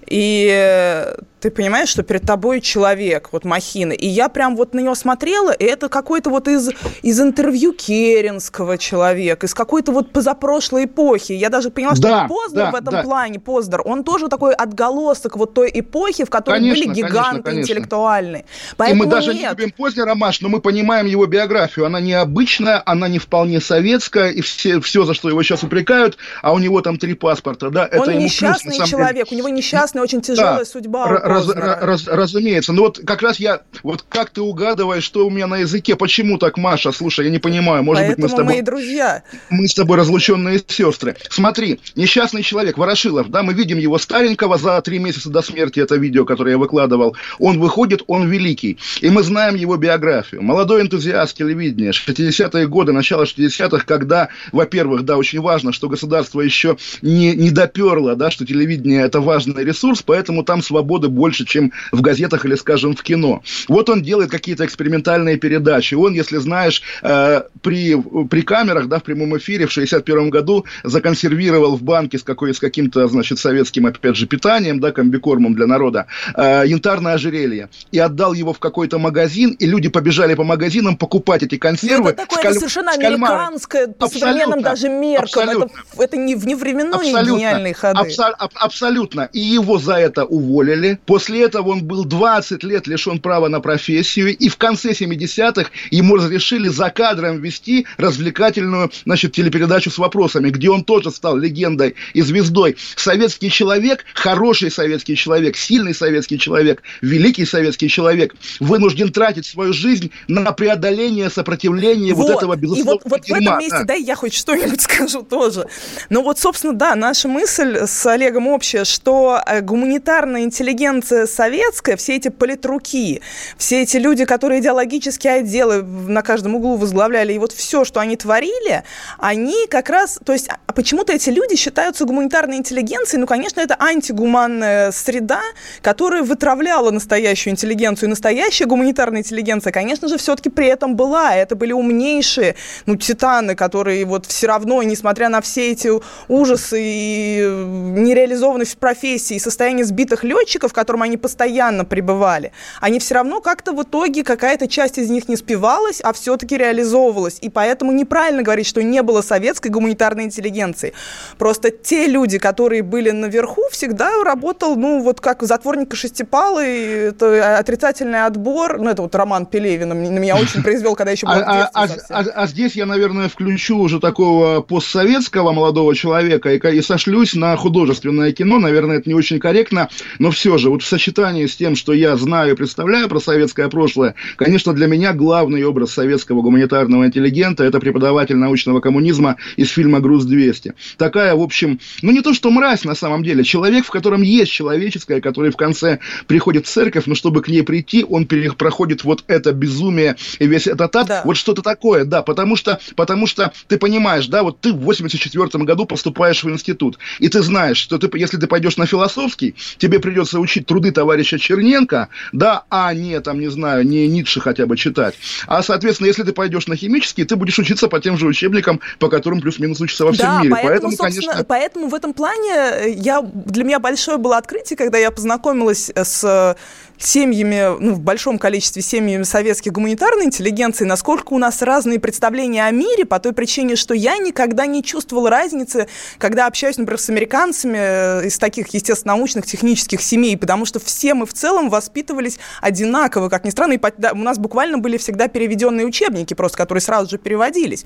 и 0.05 1.05
ты 1.39 1.51
понимаешь, 1.51 1.89
что 1.89 2.03
перед 2.03 2.23
тобой 2.23 2.61
человек, 2.61 3.29
вот 3.31 3.45
махина. 3.45 3.93
И 3.93 4.07
я 4.07 4.29
прям 4.29 4.55
вот 4.55 4.73
на 4.73 4.79
него 4.79 4.95
смотрела, 4.95 5.51
и 5.51 5.63
это 5.63 5.89
какой-то 5.89 6.29
вот 6.29 6.47
из, 6.47 6.69
из 7.01 7.19
интервью 7.19 7.73
Керенского 7.73 8.77
человек, 8.77 9.43
из 9.43 9.53
какой-то 9.53 9.91
вот 9.91 10.11
позапрошлой 10.11 10.85
эпохи. 10.85 11.33
Я 11.33 11.49
даже 11.49 11.69
поняла, 11.69 11.95
что 11.95 12.03
да, 12.03 12.27
Познер 12.27 12.65
да, 12.65 12.71
в 12.71 12.75
этом 12.75 12.93
да. 12.93 13.03
плане, 13.03 13.39
Познер, 13.39 13.81
он 13.85 14.03
тоже 14.03 14.27
такой 14.27 14.53
отголосок 14.53 15.37
вот 15.37 15.53
той 15.53 15.71
эпохи, 15.73 16.25
в 16.25 16.29
которой 16.29 16.59
конечно, 16.59 16.85
были 16.85 16.95
гиганты 16.95 17.43
конечно, 17.43 17.61
интеллектуальные. 17.61 18.45
Поэтому 18.75 19.03
и 19.03 19.05
мы 19.05 19.11
даже 19.11 19.33
нет. 19.33 19.41
не 19.41 19.49
любим 19.49 19.71
Познера, 19.71 20.15
Маш, 20.15 20.41
но 20.41 20.49
мы 20.49 20.59
понимаем 20.59 21.05
его 21.05 21.25
биографию. 21.25 21.85
Она 21.85 22.01
необычная, 22.01 22.81
она 22.85 23.07
не 23.07 23.19
вполне 23.19 23.61
советская, 23.61 24.29
и 24.29 24.41
все, 24.41 24.81
все 24.81 25.05
за 25.05 25.13
что 25.13 25.29
его 25.29 25.41
сейчас 25.43 25.63
упрекают, 25.63 26.17
а 26.41 26.53
у 26.53 26.59
него 26.59 26.81
там 26.81 26.97
три 26.97 27.13
паспорта, 27.13 27.69
да, 27.69 27.85
это 27.85 28.01
он 28.01 28.09
ему 28.09 28.21
несчастный 28.21 28.75
плюс, 28.75 28.89
человек, 28.89 29.29
деле. 29.29 29.41
у 29.41 29.45
него 29.45 29.49
несчастная, 29.49 30.03
очень 30.03 30.21
тяжелая 30.21 30.59
да, 30.59 30.65
судьба 30.65 31.28
раз, 31.29 31.47
раз, 31.49 32.07
разумеется. 32.07 32.73
Но 32.73 32.83
вот 32.83 32.99
как 33.05 33.21
раз 33.21 33.39
я, 33.39 33.61
вот 33.83 34.03
как 34.07 34.31
ты 34.31 34.41
угадываешь, 34.41 35.03
что 35.03 35.25
у 35.25 35.29
меня 35.29 35.47
на 35.47 35.57
языке, 35.57 35.95
почему 35.95 36.37
так, 36.37 36.57
Маша? 36.57 36.91
Слушай, 36.91 37.25
я 37.25 37.31
не 37.31 37.39
понимаю, 37.39 37.83
может 37.83 38.05
Поэтому 38.05 38.15
быть, 38.15 38.23
мы 38.23 38.29
с 38.29 38.37
тобой... 38.37 38.53
мои 38.53 38.61
друзья. 38.61 39.23
Мы 39.49 39.67
с 39.67 39.73
тобой 39.73 39.97
разлученные 39.97 40.61
сестры. 40.67 41.15
Смотри, 41.29 41.79
несчастный 41.95 42.43
человек, 42.43 42.77
Ворошилов, 42.77 43.29
да, 43.29 43.43
мы 43.43 43.53
видим 43.53 43.77
его 43.77 43.97
старенького 43.97 44.57
за 44.57 44.81
три 44.81 44.99
месяца 44.99 45.29
до 45.29 45.41
смерти, 45.41 45.79
это 45.79 45.95
видео, 45.95 46.25
которое 46.25 46.51
я 46.51 46.57
выкладывал. 46.57 47.15
Он 47.37 47.59
выходит, 47.59 48.03
он 48.07 48.29
великий. 48.29 48.77
И 49.01 49.09
мы 49.09 49.23
знаем 49.23 49.55
его 49.55 49.77
биографию. 49.77 50.41
Молодой 50.41 50.81
энтузиаст 50.81 51.37
телевидения, 51.37 51.91
60-е 51.91 52.67
годы, 52.67 52.91
начало 52.91 53.23
60-х, 53.23 53.85
когда, 53.85 54.29
во-первых, 54.51 55.03
да, 55.03 55.17
очень 55.17 55.41
важно, 55.41 55.71
что 55.73 55.89
государство 55.89 56.41
еще 56.41 56.77
не, 57.01 57.35
не 57.35 57.51
доперло, 57.51 58.15
да, 58.15 58.31
что 58.31 58.45
телевидение 58.45 59.01
это 59.01 59.21
важный 59.21 59.63
ресурс, 59.63 60.01
поэтому 60.01 60.43
там 60.43 60.61
свободы 60.61 61.07
больше, 61.19 61.45
чем 61.45 61.71
в 61.91 62.01
газетах 62.01 62.45
или, 62.45 62.55
скажем, 62.55 62.95
в 62.95 63.03
кино. 63.03 63.43
Вот 63.67 63.89
он 63.89 64.01
делает 64.01 64.31
какие-то 64.31 64.65
экспериментальные 64.65 65.37
передачи. 65.37 65.95
Он, 65.95 66.13
если 66.13 66.37
знаешь, 66.37 66.81
э, 67.03 67.41
при, 67.61 67.95
при 68.29 68.41
камерах, 68.41 68.87
да, 68.87 68.99
в 68.99 69.03
прямом 69.03 69.37
эфире 69.37 69.65
в 69.65 69.71
61 69.71 70.29
году 70.29 70.65
законсервировал 70.83 71.75
в 71.75 71.83
банке 71.83 72.17
с, 72.17 72.23
какой, 72.23 72.53
с 72.53 72.59
каким-то, 72.59 73.07
значит, 73.07 73.39
советским, 73.39 73.85
опять 73.85 74.15
же, 74.15 74.27
питанием, 74.27 74.79
да, 74.79 74.91
комбикормом 74.91 75.53
для 75.55 75.67
народа, 75.67 76.05
э, 76.35 76.63
янтарное 76.65 77.13
ожерелье. 77.13 77.67
И 77.91 77.99
отдал 77.99 78.33
его 78.33 78.53
в 78.53 78.59
какой-то 78.59 78.97
магазин, 78.97 79.51
и 79.51 79.65
люди 79.65 79.89
побежали 79.89 80.35
по 80.35 80.43
магазинам 80.43 80.95
покупать 80.95 81.43
эти 81.43 81.57
консервы. 81.57 82.11
Это 82.11 82.23
такое 82.23 82.43
каль... 82.43 82.53
совершенно 82.53 82.91
американское, 82.91 83.87
по 83.87 84.07
современным 84.07 84.61
даже 84.61 84.89
меркам. 84.89 85.49
Это, 85.49 85.69
это 85.97 86.17
не, 86.17 86.35
не 86.35 86.55
временной 86.55 87.07
абсолютно, 87.07 87.37
гениальные 87.37 87.73
ходы. 87.73 87.99
Абсо- 87.99 88.35
аб- 88.37 88.53
абсолютно. 88.55 89.29
И 89.33 89.39
его 89.39 89.77
за 89.77 89.95
это 89.95 90.25
уволили. 90.25 90.99
После 91.09 91.43
этого 91.43 91.69
он 91.71 91.85
был 91.85 92.05
20 92.05 92.63
лет 92.63 92.85
лишен 92.85 93.17
права 93.17 93.47
на 93.47 93.61
профессию, 93.61 94.37
и 94.37 94.47
в 94.47 94.57
конце 94.57 94.91
70-х 94.91 95.71
ему 95.89 96.17
разрешили 96.17 96.67
за 96.67 96.91
кадром 96.91 97.41
вести 97.41 97.87
развлекательную 97.97 98.91
значит, 99.05 99.31
телепередачу 99.31 99.89
с 99.89 99.97
вопросами, 99.97 100.51
где 100.51 100.69
он 100.69 100.83
тоже 100.83 101.09
стал 101.09 101.35
легендой 101.35 101.95
и 102.13 102.21
звездой. 102.21 102.77
Советский 102.95 103.49
человек, 103.49 104.05
хороший 104.13 104.69
советский 104.69 105.15
человек, 105.15 105.57
сильный 105.57 105.95
советский 105.95 106.37
человек, 106.37 106.83
великий 107.01 107.45
советский 107.45 107.89
человек 107.89 108.35
вынужден 108.59 109.11
тратить 109.11 109.47
свою 109.47 109.73
жизнь 109.73 110.11
на 110.27 110.51
преодоление 110.51 111.31
сопротивления 111.31 112.13
вот, 112.13 112.27
вот 112.27 112.37
этого 112.37 112.55
безусловного 112.55 112.97
И 112.97 113.09
вот, 113.09 113.11
вот 113.11 113.25
в 113.25 113.33
этом 113.33 113.57
месте, 113.57 113.79
да. 113.79 113.85
да, 113.85 113.93
я 113.95 114.13
хоть 114.13 114.35
что-нибудь 114.35 114.81
скажу 114.83 115.23
тоже. 115.23 115.65
Ну 116.11 116.21
вот, 116.21 116.37
собственно, 116.37 116.73
да, 116.73 116.93
наша 116.93 117.27
мысль 117.27 117.87
с 117.87 118.05
Олегом 118.05 118.45
общая, 118.45 118.85
что 118.85 119.41
э, 119.43 119.61
гуманитарная 119.61 120.43
интеллигенция 120.43 120.98
интеллигенция 120.99 121.25
советская, 121.25 121.97
все 121.97 122.15
эти 122.15 122.29
политруки, 122.29 123.21
все 123.57 123.81
эти 123.81 123.97
люди, 123.97 124.25
которые 124.25 124.61
идеологические 124.61 125.33
отделы 125.33 125.83
на 125.83 126.21
каждом 126.21 126.55
углу 126.55 126.75
возглавляли, 126.75 127.33
и 127.33 127.37
вот 127.37 127.51
все, 127.51 127.85
что 127.85 127.99
они 127.99 128.15
творили, 128.15 128.83
они 129.17 129.65
как 129.69 129.89
раз, 129.89 130.19
то 130.23 130.33
есть 130.33 130.49
а 130.69 130.73
почему-то 130.73 131.13
эти 131.13 131.29
люди 131.31 131.55
считаются 131.55 132.05
гуманитарной 132.05 132.57
интеллигенцией. 132.57 133.19
Ну, 133.19 133.25
конечно, 133.25 133.59
это 133.59 133.75
антигуманная 133.79 134.91
среда, 134.91 135.41
которая 135.81 136.21
вытравляла 136.21 136.91
настоящую 136.91 137.53
интеллигенцию. 137.53 138.07
И 138.07 138.09
настоящая 138.11 138.65
гуманитарная 138.65 139.21
интеллигенция, 139.21 139.71
конечно 139.71 140.07
же, 140.07 140.19
все-таки 140.19 140.49
при 140.49 140.67
этом 140.67 140.95
была. 140.95 141.35
Это 141.35 141.55
были 141.55 141.71
умнейшие, 141.71 142.55
ну, 142.85 142.95
титаны, 142.97 143.55
которые 143.55 144.05
вот 144.05 144.27
все 144.27 144.45
равно, 144.45 144.83
несмотря 144.83 145.29
на 145.29 145.41
все 145.41 145.71
эти 145.71 145.89
ужасы 146.27 146.79
и 146.79 147.39
нереализованность 147.41 148.77
профессии, 148.77 149.37
и 149.37 149.39
состояние 149.39 149.85
сбитых 149.85 150.23
летчиков, 150.23 150.71
в 150.71 150.73
котором 150.89 151.03
они 151.03 151.17
постоянно 151.17 151.85
пребывали, 151.85 152.51
они 152.81 152.97
все 152.97 153.13
равно 153.13 153.41
как-то 153.41 153.73
в 153.73 153.83
итоге 153.83 154.23
какая-то 154.23 154.67
часть 154.67 154.97
из 154.97 155.07
них 155.11 155.29
не 155.29 155.35
спивалась, 155.35 156.01
а 156.01 156.13
все-таки 156.13 156.57
реализовывалась. 156.57 157.37
И 157.41 157.49
поэтому 157.49 157.91
неправильно 157.91 158.41
говорить, 158.41 158.65
что 158.65 158.81
не 158.81 159.03
было 159.03 159.21
советской 159.21 159.67
гуманитарной 159.67 160.23
интеллигенции. 160.23 160.93
Просто 161.37 161.69
те 161.69 162.07
люди, 162.07 162.39
которые 162.39 162.81
были 162.81 163.11
наверху, 163.11 163.61
всегда 163.71 164.23
работал, 164.23 164.75
ну, 164.77 165.03
вот 165.03 165.21
как 165.21 165.43
затворника 165.43 165.95
Шестипалый, 165.95 167.09
это 167.09 167.59
отрицательный 167.59 168.25
отбор, 168.25 168.79
ну, 168.79 168.89
это 168.89 169.03
вот 169.03 169.13
Роман 169.13 169.45
Пелевина 169.45 169.93
на 169.93 170.17
меня 170.17 170.37
очень 170.37 170.63
произвел, 170.63 170.95
когда 170.95 171.11
еще 171.11 171.27
был 171.27 171.33
а, 171.45 171.69
а, 171.71 171.87
а, 172.09 172.19
а 172.19 172.47
здесь 172.47 172.75
я, 172.75 172.87
наверное, 172.87 173.29
включу 173.29 173.77
уже 173.77 173.99
такого 173.99 174.61
постсоветского 174.61 175.51
молодого 175.51 175.93
человека 175.93 176.51
и, 176.51 176.77
и 176.77 176.81
сошлюсь 176.81 177.35
на 177.35 177.55
художественное 177.57 178.31
кино, 178.31 178.57
наверное, 178.57 178.97
это 178.97 179.07
не 179.07 179.13
очень 179.13 179.39
корректно, 179.39 179.89
но 180.17 180.31
все 180.31 180.57
же, 180.57 180.68
вот 180.69 180.83
в 180.83 180.87
сочетании 180.87 181.45
с 181.45 181.55
тем, 181.55 181.75
что 181.75 181.93
я 181.93 182.15
знаю 182.15 182.53
и 182.53 182.55
представляю 182.55 183.07
про 183.09 183.19
советское 183.19 183.69
прошлое, 183.69 184.15
конечно, 184.35 184.73
для 184.73 184.87
меня 184.87 185.13
главный 185.13 185.63
образ 185.63 185.91
советского 185.91 186.41
гуманитарного 186.41 187.05
интеллигента– 187.05 187.63
это 187.65 187.79
преподаватель 187.79 188.35
научного 188.35 188.79
коммунизма 188.79 189.37
из 189.55 189.69
фильма 189.69 189.99
«Груз-200». 189.99 190.73
Такая, 190.97 191.35
в 191.35 191.41
общем, 191.41 191.79
ну 192.01 192.11
не 192.11 192.21
то 192.21 192.33
что 192.33 192.49
мразь 192.51 192.83
на 192.83 192.95
самом 192.95 193.23
деле, 193.23 193.43
человек, 193.43 193.85
в 193.85 193.89
котором 193.89 194.21
есть 194.21 194.51
человеческое, 194.51 195.21
который 195.21 195.51
в 195.51 195.57
конце 195.57 195.99
приходит 196.27 196.65
в 196.65 196.69
церковь, 196.69 197.05
но 197.05 197.15
чтобы 197.15 197.41
к 197.41 197.47
ней 197.47 197.63
прийти, 197.63 198.05
он 198.07 198.25
проходит 198.25 199.03
вот 199.03 199.23
это 199.27 199.51
безумие 199.51 200.15
и 200.39 200.47
весь 200.47 200.67
этот 200.67 200.95
ад, 200.95 201.07
да. 201.07 201.21
вот 201.25 201.37
что-то 201.37 201.61
такое, 201.61 202.05
да, 202.05 202.21
потому 202.21 202.55
что, 202.55 202.79
потому 202.95 203.27
что 203.27 203.51
ты 203.67 203.77
понимаешь, 203.77 204.27
да, 204.27 204.43
вот 204.43 204.59
ты 204.59 204.73
в 204.73 204.79
84 204.79 205.63
году 205.63 205.85
поступаешь 205.85 206.43
в 206.43 206.49
институт, 206.49 206.97
и 207.19 207.29
ты 207.29 207.41
знаешь, 207.41 207.77
что 207.77 207.97
ты, 207.97 208.09
если 208.17 208.37
ты 208.37 208.47
пойдешь 208.47 208.77
на 208.77 208.85
философский, 208.85 209.55
тебе 209.77 209.99
придется 209.99 210.39
учить 210.39 210.58
труды 210.67 210.91
товарища 210.91 211.37
Черненко, 211.37 212.09
да, 212.31 212.63
а 212.69 212.93
не, 212.93 213.19
там, 213.19 213.39
не 213.39 213.49
знаю, 213.49 213.85
не 213.85 214.07
Ницше 214.07 214.39
хотя 214.39 214.65
бы 214.65 214.77
читать. 214.77 215.15
А, 215.47 215.63
соответственно, 215.63 216.07
если 216.07 216.23
ты 216.23 216.33
пойдешь 216.33 216.67
на 216.67 216.75
химический, 216.75 217.25
ты 217.25 217.35
будешь 217.35 217.59
учиться 217.59 217.87
по 217.87 217.99
тем 217.99 218.17
же 218.17 218.25
учебникам, 218.25 218.79
по 218.99 219.09
которым 219.09 219.41
плюс-минус 219.41 219.79
учатся 219.81 220.05
во 220.05 220.11
всем 220.11 220.25
да, 220.25 220.41
мире. 220.41 220.51
Поэтому, 220.51 220.95
поэтому 220.97 220.97
конечно... 220.97 221.45
Поэтому 221.47 221.87
в 221.87 221.93
этом 221.93 222.13
плане 222.13 222.51
э, 222.51 222.89
я, 222.91 223.21
для 223.21 223.63
меня 223.63 223.79
большое 223.79 224.17
было 224.17 224.37
открытие, 224.37 224.77
когда 224.77 224.97
я 224.97 225.11
познакомилась 225.11 225.91
с 225.95 226.55
семьями, 226.99 227.79
ну, 227.79 227.93
в 227.93 228.01
большом 228.01 228.37
количестве 228.37 228.81
семьями 228.81 229.23
советских 229.23 229.71
гуманитарной 229.71 230.25
интеллигенции, 230.25 230.83
насколько 230.85 231.33
у 231.33 231.37
нас 231.37 231.61
разные 231.61 231.99
представления 231.99 232.65
о 232.65 232.71
мире, 232.71 233.05
по 233.05 233.19
той 233.19 233.33
причине, 233.33 233.75
что 233.75 233.93
я 233.93 234.17
никогда 234.17 234.65
не 234.65 234.83
чувствовала 234.83 235.29
разницы, 235.29 235.87
когда 236.17 236.45
общаюсь, 236.45 236.77
например, 236.77 236.99
с 236.99 237.09
американцами 237.09 237.77
э, 237.79 238.27
из 238.27 238.37
таких, 238.37 238.67
естественно, 238.73 239.15
научных, 239.15 239.45
технических 239.45 240.01
семей, 240.01 240.35
потому 240.49 240.65
что 240.65 240.79
все 240.79 241.13
мы 241.13 241.27
в 241.27 241.33
целом 241.33 241.69
воспитывались 241.69 242.39
одинаково, 242.59 243.29
как 243.29 243.45
ни 243.45 243.51
странно, 243.51 243.73
и 243.73 243.79
у 244.13 244.15
нас 244.15 244.39
буквально 244.39 244.79
были 244.79 244.97
всегда 244.97 245.27
переведенные 245.27 245.85
учебники, 245.85 246.33
просто 246.33 246.57
которые 246.57 246.81
сразу 246.81 247.07
же 247.07 247.19
переводились. 247.19 247.85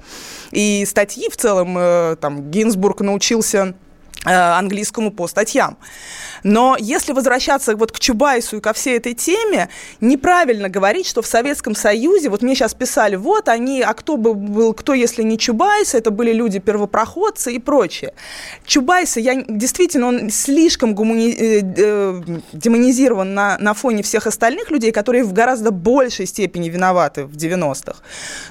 И 0.52 0.86
статьи 0.88 1.30
в 1.30 1.36
целом, 1.36 1.78
э, 1.78 2.16
там, 2.22 2.50
Гинзбург 2.52 3.02
научился 3.02 3.76
английскому 4.26 5.12
по 5.12 5.28
статьям. 5.28 5.78
Но 6.44 6.76
если 6.80 7.14
возвращаться 7.14 7.76
вот 7.76 7.92
к 7.92 8.00
Чубайсу 8.00 8.58
и 8.58 8.60
ко 8.60 8.74
всей 8.74 8.98
этой 8.98 9.14
теме, 9.14 9.70
неправильно 10.02 10.70
говорить, 10.70 11.08
что 11.08 11.22
в 11.22 11.28
Советском 11.28 11.76
Союзе, 11.76 12.30
вот 12.30 12.42
мне 12.42 12.56
сейчас 12.56 12.74
писали, 12.74 13.16
вот 13.16 13.48
они, 13.48 13.82
а 13.82 13.94
кто 13.94 14.18
бы 14.18 14.34
был, 14.34 14.74
кто, 14.74 14.94
если 14.94 15.24
не 15.24 15.38
Чубайс, 15.38 15.96
это 15.96 16.12
были 16.12 16.34
люди-первопроходцы 16.34 17.54
и 17.54 17.60
прочее. 17.60 18.14
Чубайса, 18.66 19.20
я, 19.20 19.44
действительно, 19.48 20.08
он 20.08 20.30
слишком 20.30 20.96
гумани, 20.96 21.32
э, 21.32 21.62
э, 21.78 22.22
демонизирован 22.52 23.34
на, 23.34 23.58
на 23.60 23.74
фоне 23.74 24.04
всех 24.04 24.28
остальных 24.28 24.70
людей, 24.72 24.92
которые 24.92 25.24
в 25.24 25.34
гораздо 25.34 25.72
большей 25.72 26.26
степени 26.26 26.70
виноваты 26.70 27.26
в 27.26 27.36
90-х. 27.36 28.00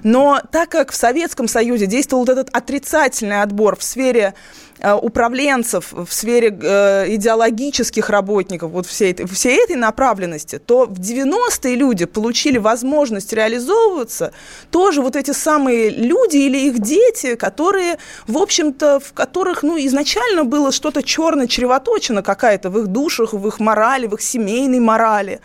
Но 0.03 0.41
так 0.51 0.71
как 0.71 0.93
в 0.93 0.95
Советском 0.95 1.49
Союзе 1.49 1.87
действовал 1.87 2.23
вот 2.23 2.31
этот 2.31 2.49
отрицательный 2.55 3.43
отбор 3.43 3.77
в 3.77 3.83
сфере 3.83 4.23
Э, 4.23 4.35
управленцев 4.83 5.93
в 5.93 6.13
сфере 6.13 6.57
э, 6.61 7.15
идеологических 7.15 8.11
работников, 8.11 8.71
вот 8.71 8.87
всей 8.87 9.13
этой, 9.13 9.27
всей 9.27 9.63
этой 9.63 9.77
направленности, 9.77 10.59
то 10.59 10.87
в 10.87 10.99
90-е 10.99 11.77
люди 11.77 12.05
получили 12.05 12.59
возможность 12.59 13.33
реализовываться 13.33 14.33
тоже 14.71 15.01
вот 15.01 15.17
эти 15.17 15.31
самые 15.31 15.91
люди 15.91 16.37
или 16.37 16.59
их 16.59 16.81
дети, 16.81 17.37
которые, 17.37 17.99
в 18.27 18.39
общем-то, 18.39 19.01
в 19.01 19.13
которых, 19.13 19.63
ну, 19.63 19.79
изначально 19.79 20.45
было 20.45 20.73
что-то 20.73 21.03
черно 21.03 21.47
чревоточено 21.47 22.23
какая-то 22.23 22.71
в 22.71 22.79
их 22.79 22.89
душах, 22.89 23.33
в 23.33 23.47
их 23.47 23.61
морали, 23.61 24.07
в 24.07 24.15
их 24.15 24.23
семейной 24.23 24.81
морали. 24.81 25.41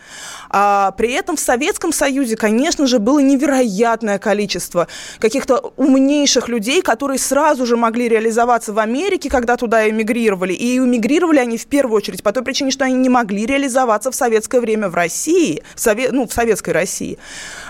А 0.50 0.92
при 0.92 1.12
этом 1.12 1.36
в 1.36 1.40
Советском 1.40 1.92
Союзе, 1.92 2.36
конечно 2.36 2.86
же, 2.86 2.98
было 2.98 3.20
невероятное 3.20 4.18
количество 4.18 4.88
каких-то 5.18 5.72
умнейших 5.76 6.48
людей, 6.48 6.82
которые 6.82 7.18
сразу 7.18 7.66
же 7.66 7.76
могли 7.76 8.08
реализоваться 8.08 8.72
в 8.72 8.78
Америке, 8.78 9.27
русские, 9.28 9.30
когда 9.30 9.56
туда 9.56 9.88
эмигрировали, 9.88 10.52
и 10.52 10.78
эмигрировали 10.78 11.38
они 11.38 11.56
в 11.56 11.66
первую 11.66 11.96
очередь 11.96 12.22
по 12.22 12.32
той 12.32 12.42
причине, 12.42 12.70
что 12.70 12.84
они 12.84 12.94
не 12.94 13.08
могли 13.08 13.46
реализоваться 13.46 14.10
в 14.10 14.14
советское 14.14 14.60
время 14.60 14.88
в 14.88 14.94
России, 14.94 15.62
в, 15.74 15.80
сове, 15.80 16.10
ну, 16.12 16.26
в 16.26 16.32
советской 16.32 16.70
России. 16.70 17.18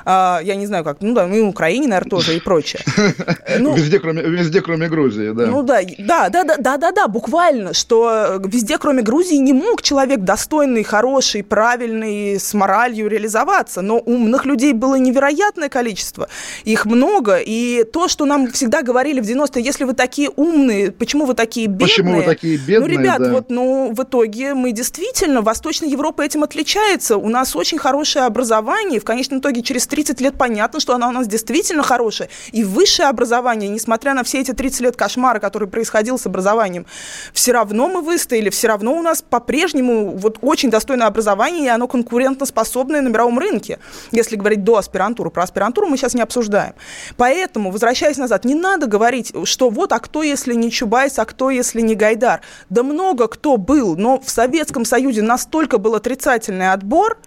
А, 0.05 0.41
я 0.43 0.57
не 0.57 0.67
знаю 0.67 0.85
как, 0.85 1.01
ну 1.01 1.15
да, 1.15 1.27
ну 1.27 1.37
и 1.37 1.43
в 1.43 1.49
Украине, 1.49 1.89
наверное, 1.89 2.11
тоже 2.11 2.37
и 2.37 2.41
прочее. 2.41 2.83
Ну, 3.59 3.75
везде, 3.75 3.99
кроме, 3.99 4.23
везде, 4.23 4.61
кроме 4.61 4.89
Грузии, 4.89 5.33
да. 5.33 5.47
Ну 5.47 5.63
да, 5.63 5.81
да, 5.99 6.29
да, 6.29 6.45
да, 6.45 6.57
да, 6.59 6.77
да, 6.77 6.93
да, 6.93 7.09
буквально, 7.09 7.75
что 7.75 8.41
везде, 8.45 8.79
кроме 8.79 9.03
Грузии, 9.03 9.37
не 9.37 9.53
мог 9.53 9.83
человек 9.83 10.21
достойный, 10.21 10.85
хороший, 10.85 11.43
правильный, 11.43 12.39
с 12.39 12.55
моралью 12.55 13.09
реализоваться, 13.09 13.83
но 13.83 13.99
умных 13.99 14.47
людей 14.47 14.73
было 14.73 14.97
невероятное 14.97 15.69
количество, 15.69 16.29
их 16.65 16.87
много, 16.87 17.37
и 17.37 17.85
то, 17.85 18.09
что 18.09 18.27
нам 18.27 18.51
всегда 18.53 18.83
говорили 18.83 19.21
в 19.21 19.25
90-е, 19.25 19.65
если 19.65 19.85
вы 19.85 19.95
такие 19.95 20.31
умные, 20.37 20.93
почему 20.93 21.25
вы 21.25 21.35
такие 21.35 21.48
бедные? 21.67 21.89
Почему 21.89 22.17
вы 22.17 22.23
такие 22.23 22.57
бедные, 22.57 22.81
Ну, 22.81 22.87
ребят, 22.87 23.19
да. 23.19 23.33
вот, 23.33 23.51
ну, 23.51 23.93
в 23.93 24.03
итоге 24.03 24.55
мы 24.55 24.73
действительно, 24.73 25.43
Восточная 25.43 25.89
Европа 25.89 26.23
этим 26.23 26.45
отличается, 26.45 27.17
у 27.17 27.29
нас 27.29 27.57
очень 27.57 27.79
хорошее 27.79 28.25
образование, 28.25 29.01
в 29.01 29.05
конечном 29.05 29.41
итоге 29.41 29.63
через 29.63 29.87
30 29.87 30.21
лет 30.21 30.35
понятно, 30.37 30.81
что 30.81 30.95
она 30.95 31.09
у 31.09 31.13
нас 31.13 31.27
действительно 31.27 31.83
хорошая. 31.83 32.29
И 32.53 32.65
высшее 32.65 33.09
образование, 33.09 33.69
несмотря 33.69 34.15
на 34.15 34.25
все 34.25 34.41
эти 34.41 34.53
30 34.53 34.81
лет 34.81 34.97
кошмара, 34.97 35.39
который 35.39 35.69
происходил 35.69 36.19
с 36.19 36.27
образованием, 36.27 36.87
все 37.33 37.53
равно 37.53 37.89
мы 37.89 38.03
выстояли, 38.03 38.51
все 38.51 38.69
равно 38.69 38.95
у 38.95 39.03
нас 39.03 39.23
по-прежнему 39.23 40.17
вот 40.17 40.39
очень 40.43 40.71
достойное 40.71 41.07
образование, 41.07 41.67
и 41.67 41.69
оно 41.69 41.87
конкурентоспособное 41.89 43.01
на 43.01 43.09
мировом 43.09 43.39
рынке. 43.39 43.79
Если 44.11 44.37
говорить 44.37 44.65
до 44.65 44.77
аспирантуры. 44.77 45.31
Про 45.31 45.45
аспирантуру 45.45 45.87
мы 45.87 45.97
сейчас 45.97 46.15
не 46.15 46.23
обсуждаем. 46.23 46.75
Поэтому, 47.17 47.71
возвращаясь 47.71 48.17
назад, 48.17 48.45
не 48.45 48.55
надо 48.55 48.87
говорить, 48.87 49.33
что 49.45 49.71
вот, 49.71 49.93
а 49.93 49.99
кто, 50.01 50.23
если 50.23 50.55
не 50.55 50.71
Чубайс, 50.71 51.19
а 51.19 51.25
кто, 51.25 51.38
если 51.51 51.81
не 51.81 51.95
Гайдар? 51.95 52.41
Да 52.69 52.83
много 52.83 53.29
кто 53.29 53.57
был, 53.57 53.97
но 53.97 54.21
в 54.21 54.29
Советском 54.29 54.85
Союзе 54.85 55.23
настолько 55.23 55.79
был 55.79 55.95
отрицательный 55.95 56.73
отбор, 56.73 57.19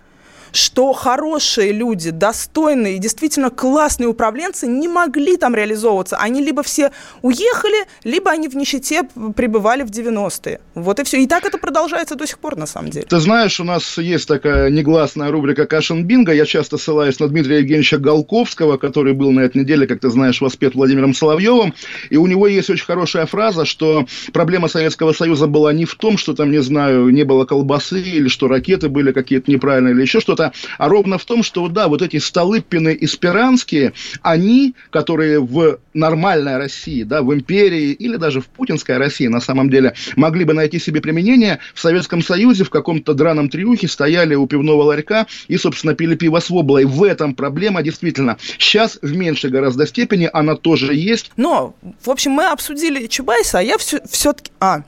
что 0.51 0.93
хорошие 0.93 1.71
люди, 1.71 2.11
достойные, 2.11 2.97
действительно 2.97 3.49
классные 3.49 4.07
управленцы 4.07 4.67
не 4.67 4.87
могли 4.87 5.37
там 5.37 5.55
реализовываться. 5.55 6.17
Они 6.17 6.41
либо 6.41 6.63
все 6.63 6.91
уехали, 7.21 7.85
либо 8.03 8.31
они 8.31 8.47
в 8.47 8.55
нищете 8.55 9.03
пребывали 9.35 9.83
в 9.83 9.89
90-е. 9.89 10.59
Вот 10.75 10.99
и 10.99 11.03
все. 11.03 11.21
И 11.21 11.27
так 11.27 11.45
это 11.45 11.57
продолжается 11.57 12.15
до 12.15 12.27
сих 12.27 12.39
пор, 12.39 12.57
на 12.57 12.65
самом 12.65 12.89
деле. 12.89 13.05
Ты 13.07 13.19
знаешь, 13.19 13.59
у 13.59 13.63
нас 13.63 13.97
есть 13.97 14.27
такая 14.27 14.69
негласная 14.69 15.31
рубрика 15.31 15.65
«Кашин 15.65 16.05
Бинго». 16.05 16.31
Я 16.31 16.45
часто 16.45 16.77
ссылаюсь 16.77 17.19
на 17.19 17.27
Дмитрия 17.27 17.59
Евгеньевича 17.59 17.97
Голковского, 17.97 18.77
который 18.77 19.13
был 19.13 19.31
на 19.31 19.41
этой 19.41 19.59
неделе, 19.59 19.87
как 19.87 19.99
ты 19.99 20.09
знаешь, 20.09 20.41
воспет 20.41 20.75
Владимиром 20.75 21.13
Соловьевым. 21.13 21.73
И 22.09 22.17
у 22.17 22.27
него 22.27 22.47
есть 22.47 22.69
очень 22.69 22.85
хорошая 22.85 23.25
фраза, 23.25 23.65
что 23.65 24.05
проблема 24.33 24.67
Советского 24.67 25.13
Союза 25.13 25.47
была 25.47 25.73
не 25.73 25.85
в 25.85 25.95
том, 25.95 26.17
что 26.17 26.33
там, 26.33 26.51
не 26.51 26.61
знаю, 26.61 27.09
не 27.09 27.23
было 27.23 27.45
колбасы, 27.45 28.01
или 28.01 28.27
что 28.27 28.47
ракеты 28.47 28.89
были 28.89 29.11
какие-то 29.11 29.51
неправильные, 29.51 29.93
или 29.93 30.01
еще 30.01 30.19
что-то, 30.19 30.40
это, 30.41 30.54
а 30.77 30.89
ровно 30.89 31.17
в 31.17 31.25
том, 31.25 31.43
что, 31.43 31.67
да, 31.67 31.88
вот 31.88 32.01
эти 32.01 32.17
Столыпины 32.17 32.93
и 32.93 33.08
Спиранские, 33.08 33.93
они, 34.21 34.75
которые 34.89 35.39
в 35.39 35.80
нормальной 35.93 36.58
России, 36.58 37.04
да, 37.04 37.21
в 37.21 37.34
империи 37.34 37.91
или 37.91 38.15
даже 38.15 38.41
в 38.41 38.47
путинской 38.47 38.97
России, 38.97 39.27
на 39.27 39.41
самом 39.41 39.69
деле, 39.69 39.93
могли 40.15 40.45
бы 40.45 40.54
найти 40.54 40.80
себе 40.80 41.01
применение, 41.01 41.60
в 41.73 41.80
Советском 41.80 42.21
Союзе 42.21 42.63
в 42.63 42.69
каком-то 42.69 43.13
драном 43.13 43.49
триухе 43.49 43.88
стояли 43.88 44.36
у 44.36 44.47
пивного 44.47 44.84
ларька 44.84 45.27
и, 45.47 45.58
собственно, 45.58 45.93
пили 45.93 46.15
пиво 46.15 46.39
с 46.39 46.49
воблой. 46.49 46.86
В 46.86 47.04
этом 47.04 47.36
проблема, 47.36 47.82
действительно. 47.84 48.38
Сейчас 48.58 48.99
в 49.01 49.15
меньшей 49.15 49.49
гораздо 49.49 49.86
степени 49.86 50.30
она 50.32 50.56
тоже 50.56 50.95
есть. 50.95 51.32
Но, 51.38 51.75
в 52.04 52.10
общем, 52.10 52.32
мы 52.32 52.45
обсудили 52.45 53.08
Чубайса, 53.08 53.60
а 53.60 53.62
я 53.62 53.77
все, 53.77 53.99
все-таки... 54.10 54.51
А, 54.60 54.84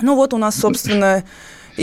ну 0.00 0.16
вот 0.16 0.34
у 0.34 0.38
нас, 0.38 0.58
собственно, 0.58 1.24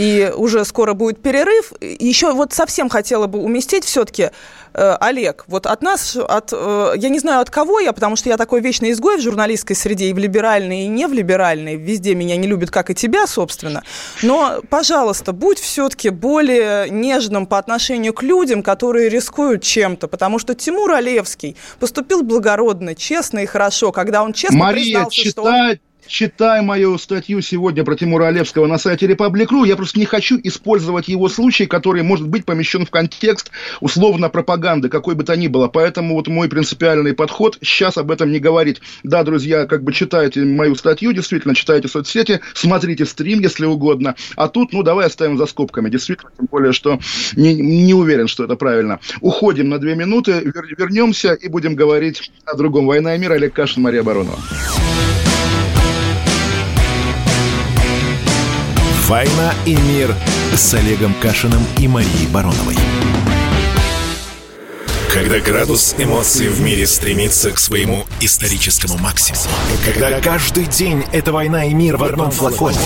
и 0.00 0.32
уже 0.34 0.64
скоро 0.64 0.94
будет 0.94 1.22
перерыв. 1.22 1.74
Еще 1.82 2.32
вот 2.32 2.54
совсем 2.54 2.88
хотела 2.88 3.26
бы 3.26 3.38
уместить 3.38 3.84
все-таки, 3.84 4.30
э, 4.72 4.96
Олег, 4.98 5.44
вот 5.46 5.66
от 5.66 5.82
нас, 5.82 6.16
от, 6.16 6.54
э, 6.54 6.92
я 6.96 7.10
не 7.10 7.18
знаю 7.18 7.40
от 7.40 7.50
кого 7.50 7.80
я, 7.80 7.92
потому 7.92 8.16
что 8.16 8.30
я 8.30 8.38
такой 8.38 8.62
вечный 8.62 8.92
изгой 8.92 9.18
в 9.18 9.20
журналистской 9.20 9.76
среде, 9.76 10.06
и 10.06 10.14
в 10.14 10.18
либеральной, 10.18 10.84
и 10.84 10.88
не 10.88 11.06
в 11.06 11.12
либеральной, 11.12 11.76
везде 11.76 12.14
меня 12.14 12.38
не 12.38 12.48
любят, 12.48 12.70
как 12.70 12.88
и 12.88 12.94
тебя, 12.94 13.26
собственно. 13.26 13.82
Но, 14.22 14.62
пожалуйста, 14.70 15.34
будь 15.34 15.58
все-таки 15.58 16.08
более 16.08 16.88
нежным 16.88 17.44
по 17.44 17.58
отношению 17.58 18.14
к 18.14 18.22
людям, 18.22 18.62
которые 18.62 19.10
рискуют 19.10 19.62
чем-то, 19.62 20.08
потому 20.08 20.38
что 20.38 20.54
Тимур 20.54 20.92
Олевский 20.92 21.58
поступил 21.78 22.22
благородно, 22.22 22.94
честно 22.94 23.40
и 23.40 23.46
хорошо, 23.46 23.92
когда 23.92 24.22
он 24.22 24.32
честно 24.32 24.60
Мария, 24.60 24.84
признался, 24.84 25.16
читать... 25.16 25.32
что 25.32 25.42
он 25.42 25.78
читай 26.10 26.60
мою 26.60 26.98
статью 26.98 27.40
сегодня 27.40 27.84
про 27.84 27.94
Тимура 27.94 28.26
Олевского 28.26 28.66
на 28.66 28.78
сайте 28.78 29.06
Republic.ru. 29.06 29.66
Я 29.66 29.76
просто 29.76 29.98
не 29.98 30.04
хочу 30.04 30.38
использовать 30.42 31.08
его 31.08 31.28
случай, 31.28 31.66
который 31.66 32.02
может 32.02 32.28
быть 32.28 32.44
помещен 32.44 32.84
в 32.84 32.90
контекст 32.90 33.50
условно 33.80 34.28
пропаганды, 34.28 34.88
какой 34.88 35.14
бы 35.14 35.22
то 35.22 35.36
ни 35.36 35.46
было. 35.46 35.68
Поэтому 35.68 36.14
вот 36.14 36.26
мой 36.28 36.48
принципиальный 36.48 37.14
подход 37.14 37.56
сейчас 37.62 37.96
об 37.96 38.10
этом 38.10 38.32
не 38.32 38.40
говорить. 38.40 38.82
Да, 39.04 39.22
друзья, 39.22 39.66
как 39.66 39.84
бы 39.84 39.92
читайте 39.92 40.44
мою 40.44 40.74
статью, 40.74 41.12
действительно, 41.12 41.54
читайте 41.54 41.88
соцсети, 41.88 42.40
смотрите 42.54 43.06
стрим, 43.06 43.40
если 43.40 43.64
угодно. 43.64 44.16
А 44.36 44.48
тут, 44.48 44.72
ну, 44.72 44.82
давай 44.82 45.06
оставим 45.06 45.38
за 45.38 45.46
скобками. 45.46 45.88
Действительно, 45.88 46.30
тем 46.36 46.48
более, 46.50 46.72
что 46.72 46.98
не, 47.36 47.54
не 47.54 47.94
уверен, 47.94 48.26
что 48.26 48.44
это 48.44 48.56
правильно. 48.56 48.98
Уходим 49.20 49.68
на 49.68 49.78
две 49.78 49.94
минуты, 49.94 50.32
вер, 50.32 50.66
вернемся 50.76 51.34
и 51.34 51.48
будем 51.48 51.76
говорить 51.76 52.32
о 52.44 52.56
другом. 52.56 52.86
«Война 52.86 53.14
и 53.14 53.18
мир», 53.18 53.32
Олег 53.32 53.54
Кашин, 53.54 53.82
Мария 53.82 54.02
Баронова. 54.02 54.38
«Война 59.10 59.52
и 59.66 59.74
мир» 59.74 60.14
с 60.54 60.72
Олегом 60.72 61.14
Кашиным 61.14 61.66
и 61.78 61.88
Марией 61.88 62.28
Бароновой. 62.28 62.76
Когда 65.12 65.40
градус 65.40 65.96
эмоций 65.98 66.46
в 66.46 66.60
мире 66.60 66.86
стремится 66.86 67.50
к 67.50 67.58
своему 67.58 68.04
историческому 68.20 68.98
максимуму. 68.98 69.42
Когда 69.84 70.20
каждый 70.20 70.66
день— 70.66 71.04
это 71.12 71.32
война 71.32 71.64
и 71.64 71.74
мир 71.74 71.96
в 71.96 72.04
одном 72.04 72.30
флаконе. 72.30 72.78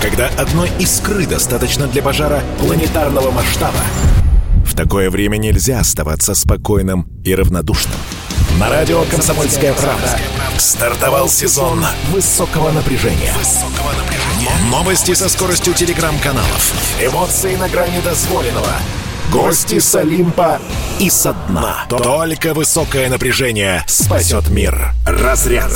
Когда 0.00 0.28
одной 0.28 0.70
искры 0.78 1.26
достаточно 1.26 1.88
для 1.88 2.02
пожара 2.02 2.42
планетарного 2.58 3.30
масштаба. 3.30 3.84
В 4.64 4.74
такое 4.74 5.10
время 5.10 5.36
нельзя 5.36 5.80
оставаться 5.80 6.34
спокойным 6.34 7.06
и 7.22 7.34
равнодушным. 7.34 7.98
На 8.58 8.70
радио 8.70 9.04
«Комсомольская 9.10 9.74
правда» 9.74 10.18
стартовал 10.56 11.28
сезон 11.28 11.84
высокого 12.12 12.72
напряжения. 12.72 13.34
Новости 14.70 15.14
со 15.14 15.28
скоростью 15.28 15.74
телеграм-каналов. 15.74 16.72
Эмоции 17.00 17.56
на 17.56 17.68
грани 17.68 18.00
дозволенного. 18.00 18.72
Гости 19.32 19.78
с 19.78 19.94
Олимпа 19.94 20.60
и 20.98 21.10
со 21.10 21.32
дна. 21.32 21.86
Только 21.88 22.54
высокое 22.54 23.08
напряжение 23.08 23.84
спасет 23.86 24.48
мир. 24.48 24.92
Разряд. 25.06 25.70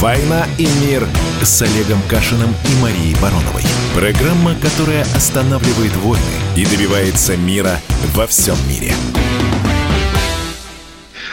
«Война 0.00 0.46
и 0.58 0.68
мир» 0.80 1.08
с 1.42 1.60
Олегом 1.60 2.00
Кашиным 2.08 2.54
и 2.64 2.82
Марией 2.82 3.16
Бароновой. 3.20 3.64
Программа, 3.96 4.54
которая 4.54 5.02
останавливает 5.16 5.96
войны 5.96 6.22
и 6.54 6.64
добивается 6.64 7.36
мира 7.36 7.80
во 8.14 8.28
всем 8.28 8.56
мире. 8.68 8.94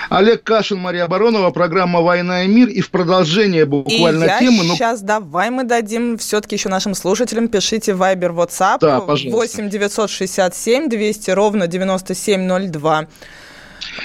Олег 0.10 0.44
Кашин, 0.44 0.80
Мария 0.80 1.08
Баронова, 1.08 1.52
программа 1.52 2.02
«Война 2.02 2.44
и 2.44 2.48
мир». 2.48 2.68
И 2.70 2.82
в 2.82 2.90
продолжение 2.90 3.66
буквально 3.66 4.24
и 4.24 4.28
я 4.28 4.40
темы... 4.40 4.64
Ну... 4.64 4.76
сейчас 4.76 5.02
давай 5.02 5.50
мы 5.50 5.64
дадим 5.64 6.18
все-таки 6.18 6.56
еще 6.56 6.70
нашим 6.70 6.96
слушателям. 6.96 7.48
Пишите 7.48 7.92
Viber, 7.92 8.34
WhatsApp. 8.34 8.78
Да, 8.82 9.02
пожалуйста. 9.02 9.60
8 9.60 9.70
967 9.70 10.90
200 10.90 11.32
ровно 11.32 11.68
9702. 11.68 13.08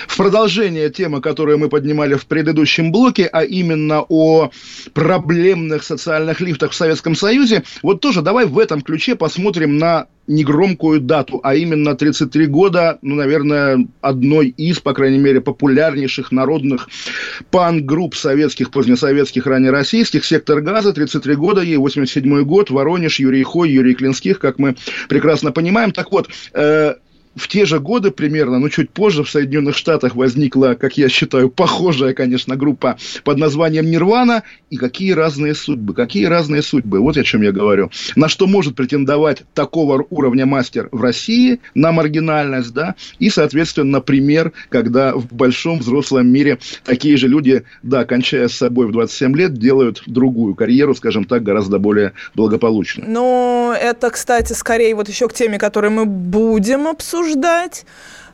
В 0.06 0.16
продолжение 0.16 0.90
темы, 0.90 1.20
которую 1.20 1.58
мы 1.58 1.68
поднимали 1.68 2.14
в 2.14 2.26
предыдущем 2.26 2.92
блоке, 2.92 3.26
а 3.26 3.42
именно 3.42 4.04
о 4.08 4.50
проблемных 4.94 5.82
социальных 5.82 6.40
лифтах 6.40 6.72
в 6.72 6.74
Советском 6.74 7.14
Союзе, 7.14 7.64
вот 7.82 8.00
тоже 8.00 8.22
давай 8.22 8.46
в 8.46 8.58
этом 8.58 8.82
ключе 8.82 9.16
посмотрим 9.16 9.78
на 9.78 10.06
негромкую 10.30 11.00
дату, 11.00 11.40
а 11.42 11.56
именно 11.56 11.96
33 11.96 12.46
года, 12.46 12.98
ну, 13.02 13.16
наверное, 13.16 13.86
одной 14.00 14.48
из, 14.48 14.78
по 14.78 14.94
крайней 14.94 15.18
мере, 15.18 15.40
популярнейших 15.40 16.30
народных 16.30 16.88
пан-групп 17.50 18.14
советских, 18.14 18.70
позднесоветских, 18.70 19.46
раннероссийских, 19.46 20.24
«Сектор 20.24 20.60
газа», 20.60 20.92
33 20.92 21.34
года 21.34 21.62
ей, 21.62 21.76
87 21.78 22.42
год, 22.44 22.70
Воронеж, 22.70 23.18
Юрий 23.18 23.42
Хой, 23.42 23.70
Юрий 23.70 23.94
Клинских, 23.94 24.38
как 24.38 24.58
мы 24.58 24.76
прекрасно 25.08 25.50
понимаем. 25.50 25.90
Так 25.90 26.12
вот, 26.12 26.28
э, 26.54 26.94
в 27.34 27.48
те 27.48 27.64
же 27.64 27.78
годы 27.78 28.10
примерно, 28.10 28.58
но 28.58 28.68
чуть 28.68 28.90
позже 28.90 29.22
в 29.22 29.30
Соединенных 29.30 29.76
Штатах 29.76 30.16
возникла, 30.16 30.76
как 30.78 30.96
я 30.98 31.08
считаю, 31.08 31.48
похожая, 31.48 32.12
конечно, 32.12 32.56
группа 32.56 32.98
под 33.24 33.38
названием 33.38 33.90
«Нирвана». 33.90 34.42
И 34.70 34.76
какие 34.76 35.12
разные 35.12 35.54
судьбы, 35.54 35.94
какие 35.94 36.26
разные 36.26 36.62
судьбы. 36.62 37.00
Вот 37.00 37.16
о 37.16 37.24
чем 37.24 37.42
я 37.42 37.50
говорю. 37.50 37.90
На 38.14 38.28
что 38.28 38.46
может 38.46 38.76
претендовать 38.76 39.42
такого 39.54 40.04
уровня 40.10 40.46
мастер 40.46 40.88
в 40.92 41.02
России, 41.02 41.60
на 41.74 41.92
маргинальность, 41.92 42.72
да, 42.72 42.94
и, 43.18 43.30
соответственно, 43.30 44.00
пример, 44.00 44.52
когда 44.68 45.14
в 45.14 45.32
большом 45.32 45.80
взрослом 45.80 46.28
мире 46.28 46.58
такие 46.84 47.16
же 47.16 47.26
люди, 47.26 47.64
да, 47.82 48.04
кончая 48.04 48.48
с 48.48 48.54
собой 48.54 48.86
в 48.86 48.92
27 48.92 49.36
лет, 49.36 49.54
делают 49.54 50.02
другую 50.06 50.54
карьеру, 50.54 50.94
скажем 50.94 51.24
так, 51.24 51.42
гораздо 51.42 51.78
более 51.78 52.12
благополучную. 52.34 53.10
Ну, 53.10 53.72
это, 53.72 54.10
кстати, 54.10 54.52
скорее 54.52 54.94
вот 54.94 55.08
еще 55.08 55.28
к 55.28 55.32
теме, 55.32 55.58
которую 55.58 55.92
мы 55.92 56.04
будем 56.06 56.86
обсуждать 56.86 57.19
обсуждать. 57.20 57.84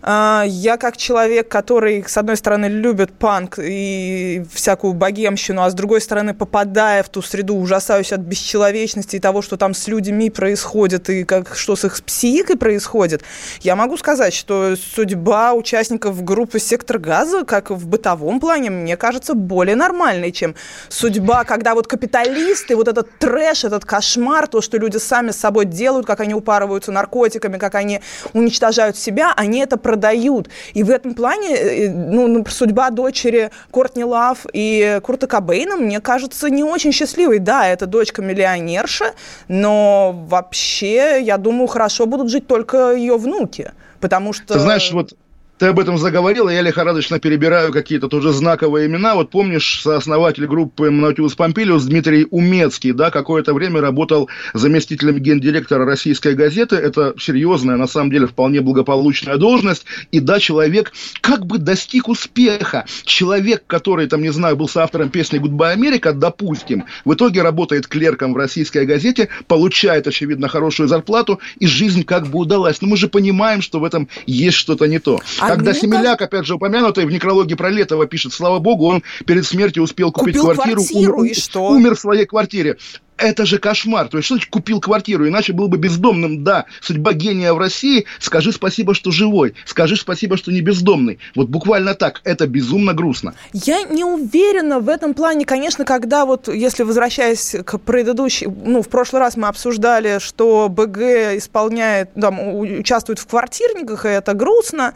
А, 0.03 0.45
я 0.47 0.77
как 0.77 0.97
человек, 0.97 1.49
который, 1.49 2.05
с 2.07 2.17
одной 2.17 2.37
стороны, 2.37 2.67
любит 2.67 3.13
панк 3.13 3.59
и 3.59 4.45
всякую 4.53 4.95
богемщину, 4.95 5.63
а 5.63 5.71
с 5.71 5.75
другой 5.75 6.01
стороны, 6.01 6.35
попадая 6.35 7.03
в 7.03 7.09
ту 7.09 7.23
среду, 7.23 7.57
ужасаюсь 7.57 8.13
от 8.13 8.21
бесчеловечности 8.21 9.17
и 9.17 9.19
того, 9.19 9.43
что 9.43 9.57
там 9.57 9.75
с 9.75 9.89
людьми 9.89 10.31
происходит 10.31 11.09
и 11.11 11.25
как, 11.25 11.57
что 11.57 11.77
с 11.77 11.85
их 11.85 12.03
психикой 12.03 12.57
происходит, 12.57 13.23
я 13.61 13.77
могу 13.77 13.97
сказать, 13.97 14.35
что 14.35 14.75
судьба 14.77 15.55
участников 15.55 16.23
группы 16.23 16.59
«Сектор 16.59 16.99
газа», 16.99 17.45
как 17.45 17.71
в 17.71 17.87
бытовом 17.87 18.41
плане, 18.41 18.71
мне 18.71 18.97
кажется, 18.97 19.35
более 19.35 19.77
нормальной, 19.77 20.33
чем 20.33 20.55
судьба, 20.89 21.45
когда 21.45 21.75
вот 21.75 21.87
капиталисты, 21.87 22.77
вот 22.77 22.89
этот 22.89 23.19
трэш, 23.19 23.65
этот 23.65 23.85
кошмар, 23.85 24.47
то, 24.47 24.61
что 24.61 24.79
люди 24.79 24.99
сами 24.99 25.31
с 25.31 25.37
собой 25.37 25.65
делают, 25.65 26.07
как 26.07 26.21
они 26.21 26.35
упарываются 26.35 26.93
наркотиками, 26.93 27.59
как 27.59 27.75
они 27.75 28.01
уничтожают 28.33 28.97
себя, 28.97 29.33
они 29.37 29.61
это 29.61 29.77
продают. 29.87 30.49
И 30.75 30.83
в 30.83 30.91
этом 30.91 31.15
плане 31.15 31.57
э, 31.57 31.91
ну, 31.91 32.45
судьба 32.49 32.91
дочери 32.91 33.51
Кортни 33.71 34.03
Лав 34.03 34.39
и 34.53 34.99
Курта 35.01 35.29
Кобейна, 35.29 35.77
мне 35.77 36.01
кажется, 36.01 36.51
не 36.51 36.65
очень 36.65 36.91
счастливой. 36.91 37.39
Да, 37.39 37.69
это 37.69 37.87
дочка 37.87 38.21
миллионерша, 38.21 39.15
но 39.47 40.13
вообще, 40.29 41.23
я 41.23 41.37
думаю, 41.39 41.69
хорошо 41.69 42.07
будут 42.07 42.31
жить 42.31 42.49
только 42.49 42.95
ее 42.95 43.17
внуки. 43.17 43.71
Потому 44.01 44.33
что... 44.33 44.55
Ты 44.55 44.59
знаешь, 44.59 44.91
вот 44.93 45.15
ты 45.59 45.67
об 45.67 45.79
этом 45.79 45.97
заговорил, 45.97 46.49
я 46.49 46.61
лихорадочно 46.61 47.19
перебираю 47.19 47.73
какие-то 47.73 48.09
тоже 48.09 48.33
знаковые 48.33 48.87
имена. 48.87 49.15
Вот 49.15 49.31
помнишь, 49.31 49.81
сооснователь 49.83 50.47
группы 50.47 50.91
Наутилус 50.91 51.35
Помпилиус 51.35 51.85
Дмитрий 51.85 52.27
Умецкий, 52.31 52.93
да, 52.93 53.11
какое-то 53.11 53.55
время 53.55 53.81
работал 53.81 54.29
заместителем 54.53 55.19
гендиректора 55.19 55.87
российской 55.87 56.35
газеты. 56.35 56.77
Это 56.77 57.15
серьезная, 57.19 57.77
на 57.77 57.87
самом 57.87 58.11
деле, 58.11 58.27
вполне 58.27 58.61
благополучная 58.61 59.39
должность. 59.39 59.87
И 60.13 60.21
да, 60.21 60.39
человек 60.41 60.93
как 61.23 61.47
бы 61.47 61.59
достиг 61.59 62.09
успеха. 62.09 62.85
Человек, 63.05 63.65
который, 63.67 64.07
там, 64.09 64.23
не 64.23 64.33
знаю, 64.33 64.57
был 64.57 64.69
соавтором 64.69 65.09
песни 65.09 65.41
«Goodbye 65.41 65.77
America», 65.77 66.13
допустим, 66.13 66.85
в 67.05 67.15
итоге 67.15 67.43
работает 67.43 67.87
клерком 67.87 68.35
в 68.35 68.37
российской 68.37 68.85
газете, 68.85 69.31
получает, 69.49 70.07
очевидно, 70.07 70.49
хорошую 70.49 70.89
зарплату, 70.89 71.41
и 71.59 71.67
жизнь 71.67 72.05
как 72.05 72.27
бы 72.27 72.41
удалась. 72.41 72.83
Но 72.83 72.89
мы 72.89 72.97
же 72.99 73.09
понимаем, 73.09 73.63
что 73.63 73.81
в 73.81 73.85
этом 73.85 74.09
есть 74.27 74.57
что-то 74.57 74.87
не 74.87 74.99
то. 74.99 75.19
А 75.47 75.51
Когда 75.51 75.75
Семеляк, 75.75 76.21
опять 76.21 76.47
же, 76.47 76.55
упомянутый 76.55 77.07
в 77.07 77.11
некрологе 77.11 77.57
про 77.57 77.71
Летова 77.71 78.07
пишет, 78.07 78.33
слава 78.33 78.59
богу, 78.59 78.87
он 78.87 79.03
перед 79.27 79.47
смертью 79.47 79.83
успел 79.83 80.13
купить 80.13 80.37
Купил 80.37 80.55
квартиру, 80.55 80.83
квартиру 80.83 81.19
умер, 81.19 81.31
и 81.31 81.35
что? 81.35 81.69
умер 81.69 81.95
в 81.95 82.01
своей 82.01 82.27
квартире 82.27 82.77
это 83.17 83.47
же 83.47 83.59
кошмар. 83.59 84.09
То 84.09 84.19
есть, 84.19 84.27
что 84.27 84.35
значит 84.35 84.51
купил 84.51 84.81
квартиру, 84.81 85.27
иначе 85.27 85.53
был 85.53 85.69
бы 85.69 85.79
бездомным. 85.79 86.45
Да, 86.45 86.67
судьба 86.81 87.13
гения 87.13 87.53
в 87.53 87.59
России, 87.59 88.07
скажи 88.19 88.53
спасибо, 88.53 88.95
что 88.95 89.11
живой, 89.11 89.55
скажи 89.65 89.97
спасибо, 89.97 90.37
что 90.37 90.53
не 90.53 90.61
бездомный. 90.61 91.19
Вот 91.35 91.49
буквально 91.49 91.95
так, 91.95 92.21
это 92.25 92.47
безумно 92.47 92.93
грустно. 92.93 93.35
Я 93.53 93.83
не 93.83 94.05
уверена 94.05 94.81
в 94.81 94.89
этом 94.89 95.15
плане, 95.15 95.45
конечно, 95.45 95.85
когда 95.85 96.27
вот, 96.27 96.49
если 96.49 96.83
возвращаясь 96.83 97.57
к 97.65 97.79
предыдущей, 97.79 98.47
ну, 98.47 98.83
в 98.83 98.89
прошлый 98.89 99.21
раз 99.21 99.37
мы 99.37 99.49
обсуждали, 99.49 100.19
что 100.19 100.69
БГ 100.69 101.37
исполняет, 101.37 102.13
там, 102.15 102.57
участвует 102.59 103.19
в 103.19 103.27
квартирниках, 103.27 104.05
и 104.05 104.09
это 104.09 104.35
грустно, 104.35 104.95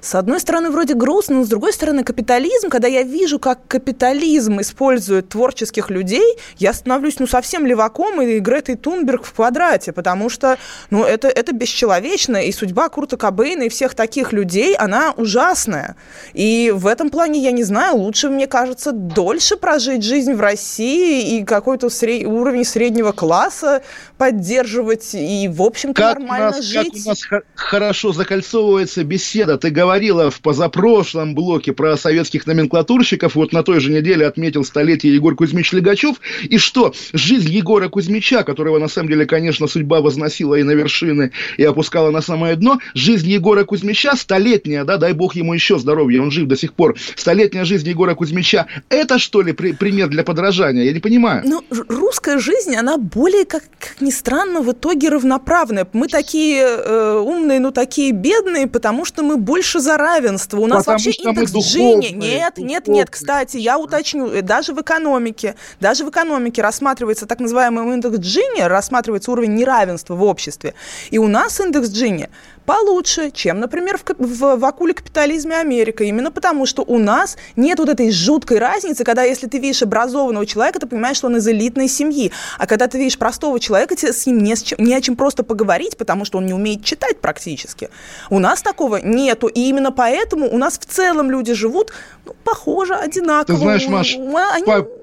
с 0.00 0.14
одной 0.14 0.40
стороны, 0.40 0.70
вроде 0.70 0.94
грустно, 0.94 1.36
но 1.36 1.44
с 1.44 1.48
другой 1.48 1.72
стороны, 1.72 2.04
капитализм, 2.04 2.68
когда 2.68 2.88
я 2.88 3.02
вижу, 3.02 3.38
как 3.38 3.66
капитализм 3.66 4.60
использует 4.60 5.28
творческих 5.28 5.90
людей, 5.90 6.36
я 6.58 6.72
становлюсь, 6.72 7.18
ну, 7.18 7.26
совсем 7.26 7.66
леваком 7.66 8.20
и 8.22 8.38
Гретой 8.38 8.76
Тунберг 8.76 9.24
в 9.24 9.32
квадрате, 9.32 9.92
потому 9.92 10.28
что, 10.28 10.58
ну, 10.90 11.04
это, 11.04 11.28
это 11.28 11.52
бесчеловечно, 11.52 12.36
и 12.36 12.52
судьба 12.52 12.88
Курта 12.88 13.16
Кобейна 13.16 13.64
и 13.64 13.68
всех 13.68 13.94
таких 13.94 14.32
людей, 14.32 14.76
она 14.76 15.12
ужасная. 15.16 15.96
И 16.32 16.72
в 16.74 16.86
этом 16.86 17.10
плане, 17.10 17.40
я 17.42 17.52
не 17.52 17.64
знаю, 17.64 17.96
лучше, 17.96 18.28
мне 18.28 18.46
кажется, 18.46 18.92
дольше 18.92 19.56
прожить 19.56 20.02
жизнь 20.02 20.34
в 20.34 20.40
России 20.40 21.38
и 21.38 21.44
какой-то 21.44 21.90
сред... 21.90 22.26
уровень 22.26 22.64
среднего 22.64 23.12
класса 23.12 23.82
поддерживать 24.16 25.14
и, 25.14 25.48
в 25.48 25.62
общем-то, 25.62 26.00
нормально 26.00 26.50
нас, 26.50 26.64
жить. 26.64 26.92
Как 26.92 27.06
у 27.06 27.08
нас 27.08 27.44
хорошо 27.54 28.12
закольцовывается 28.12 29.04
беседа. 29.04 29.58
Ты 29.58 29.70
говорила 29.88 30.30
в 30.30 30.42
позапрошлом 30.42 31.34
блоке 31.34 31.72
про 31.72 31.96
советских 31.96 32.46
номенклатурщиков. 32.46 33.34
Вот 33.34 33.54
на 33.54 33.62
той 33.62 33.80
же 33.80 33.90
неделе 33.90 34.26
отметил 34.26 34.62
столетие 34.62 35.14
Егор 35.14 35.34
Кузьмич 35.34 35.72
Легачев. 35.72 36.16
И 36.42 36.58
что? 36.58 36.92
Жизнь 37.14 37.48
Егора 37.48 37.88
Кузьмича, 37.88 38.42
которого 38.42 38.78
на 38.78 38.88
самом 38.88 39.08
деле, 39.08 39.24
конечно, 39.24 39.66
судьба 39.66 40.02
возносила 40.02 40.56
и 40.56 40.62
на 40.62 40.72
вершины, 40.72 41.32
и 41.56 41.64
опускала 41.64 42.10
на 42.10 42.20
самое 42.20 42.54
дно. 42.56 42.78
Жизнь 42.92 43.30
Егора 43.30 43.64
Кузьмича 43.64 44.14
столетняя, 44.14 44.84
да, 44.84 44.98
дай 44.98 45.14
бог 45.14 45.36
ему 45.36 45.54
еще 45.54 45.78
здоровья, 45.78 46.20
он 46.20 46.30
жив 46.30 46.46
до 46.46 46.56
сих 46.58 46.74
пор. 46.74 46.94
Столетняя 47.16 47.64
жизнь 47.64 47.88
Егора 47.88 48.14
Кузьмича, 48.14 48.66
это 48.90 49.18
что 49.18 49.40
ли 49.40 49.54
при, 49.54 49.72
пример 49.72 50.08
для 50.08 50.22
подражания? 50.22 50.84
Я 50.84 50.92
не 50.92 51.00
понимаю. 51.00 51.44
Ну, 51.46 51.64
русская 51.70 52.38
жизнь, 52.38 52.76
она 52.76 52.98
более, 52.98 53.46
как, 53.46 53.62
как 53.78 54.02
ни 54.02 54.10
странно, 54.10 54.60
в 54.60 54.70
итоге 54.70 55.08
равноправная. 55.08 55.86
Мы 55.94 56.08
такие 56.08 56.62
э, 56.62 57.18
умные, 57.18 57.58
но 57.58 57.70
такие 57.70 58.12
бедные, 58.12 58.66
потому 58.66 59.06
что 59.06 59.22
мы 59.22 59.38
больше 59.38 59.77
больше 59.78 59.80
за 59.80 59.96
равенство. 59.96 60.58
У 60.58 60.66
нас 60.66 60.84
Потому 60.84 60.94
вообще 60.94 61.10
индекс 61.10 61.52
Джинни. 61.52 62.06
Нет, 62.06 62.54
духовные. 62.54 62.74
нет, 62.74 62.88
нет. 62.88 63.10
Кстати, 63.10 63.56
я 63.56 63.78
уточню, 63.78 64.28
э, 64.28 64.42
даже 64.42 64.72
в 64.72 64.80
экономике, 64.80 65.54
даже 65.80 66.04
в 66.04 66.10
экономике 66.10 66.62
рассматривается 66.62 67.26
так 67.26 67.40
называемый 67.40 67.94
индекс 67.94 68.18
Джинни, 68.18 68.60
рассматривается 68.60 69.30
уровень 69.30 69.54
неравенства 69.54 70.14
в 70.14 70.22
обществе. 70.22 70.74
И 71.10 71.18
у 71.18 71.28
нас 71.28 71.60
индекс 71.60 71.88
Джинни 71.90 72.28
получше, 72.68 73.30
чем, 73.30 73.60
например, 73.60 73.96
в, 73.96 74.04
в, 74.18 74.56
в 74.56 74.64
акуле 74.66 74.92
капитализме 74.92 75.56
Америка. 75.56 76.04
Именно 76.04 76.30
потому, 76.30 76.66
что 76.66 76.82
у 76.82 76.98
нас 76.98 77.38
нет 77.56 77.78
вот 77.78 77.88
этой 77.88 78.10
жуткой 78.10 78.58
разницы, 78.58 79.04
когда 79.04 79.22
если 79.22 79.46
ты 79.46 79.58
видишь 79.58 79.82
образованного 79.82 80.44
человека, 80.44 80.78
ты 80.78 80.86
понимаешь, 80.86 81.16
что 81.16 81.28
он 81.28 81.38
из 81.38 81.48
элитной 81.48 81.88
семьи. 81.88 82.30
А 82.58 82.66
когда 82.66 82.86
ты 82.86 82.98
видишь 82.98 83.16
простого 83.16 83.58
человека, 83.58 83.96
тебе 83.96 84.12
с 84.12 84.26
ним 84.26 84.42
не, 84.42 84.54
с 84.54 84.62
чем, 84.62 84.84
не 84.84 84.94
о 84.94 85.00
чем 85.00 85.16
просто 85.16 85.44
поговорить, 85.44 85.96
потому 85.96 86.26
что 86.26 86.36
он 86.36 86.44
не 86.44 86.52
умеет 86.52 86.84
читать 86.84 87.18
практически. 87.22 87.88
У 88.28 88.38
нас 88.38 88.60
такого 88.60 88.96
нету. 88.96 89.46
И 89.46 89.60
именно 89.60 89.90
поэтому 89.90 90.46
у 90.52 90.58
нас 90.58 90.78
в 90.78 90.84
целом 90.84 91.30
люди 91.30 91.54
живут 91.54 91.90
ну, 92.26 92.34
похоже, 92.44 92.94
одинаково. 92.94 93.56
Ты 93.56 93.62
знаешь, 93.62 93.88
Маш, 93.88 94.18
Они... 94.52 94.66
по 94.66 94.97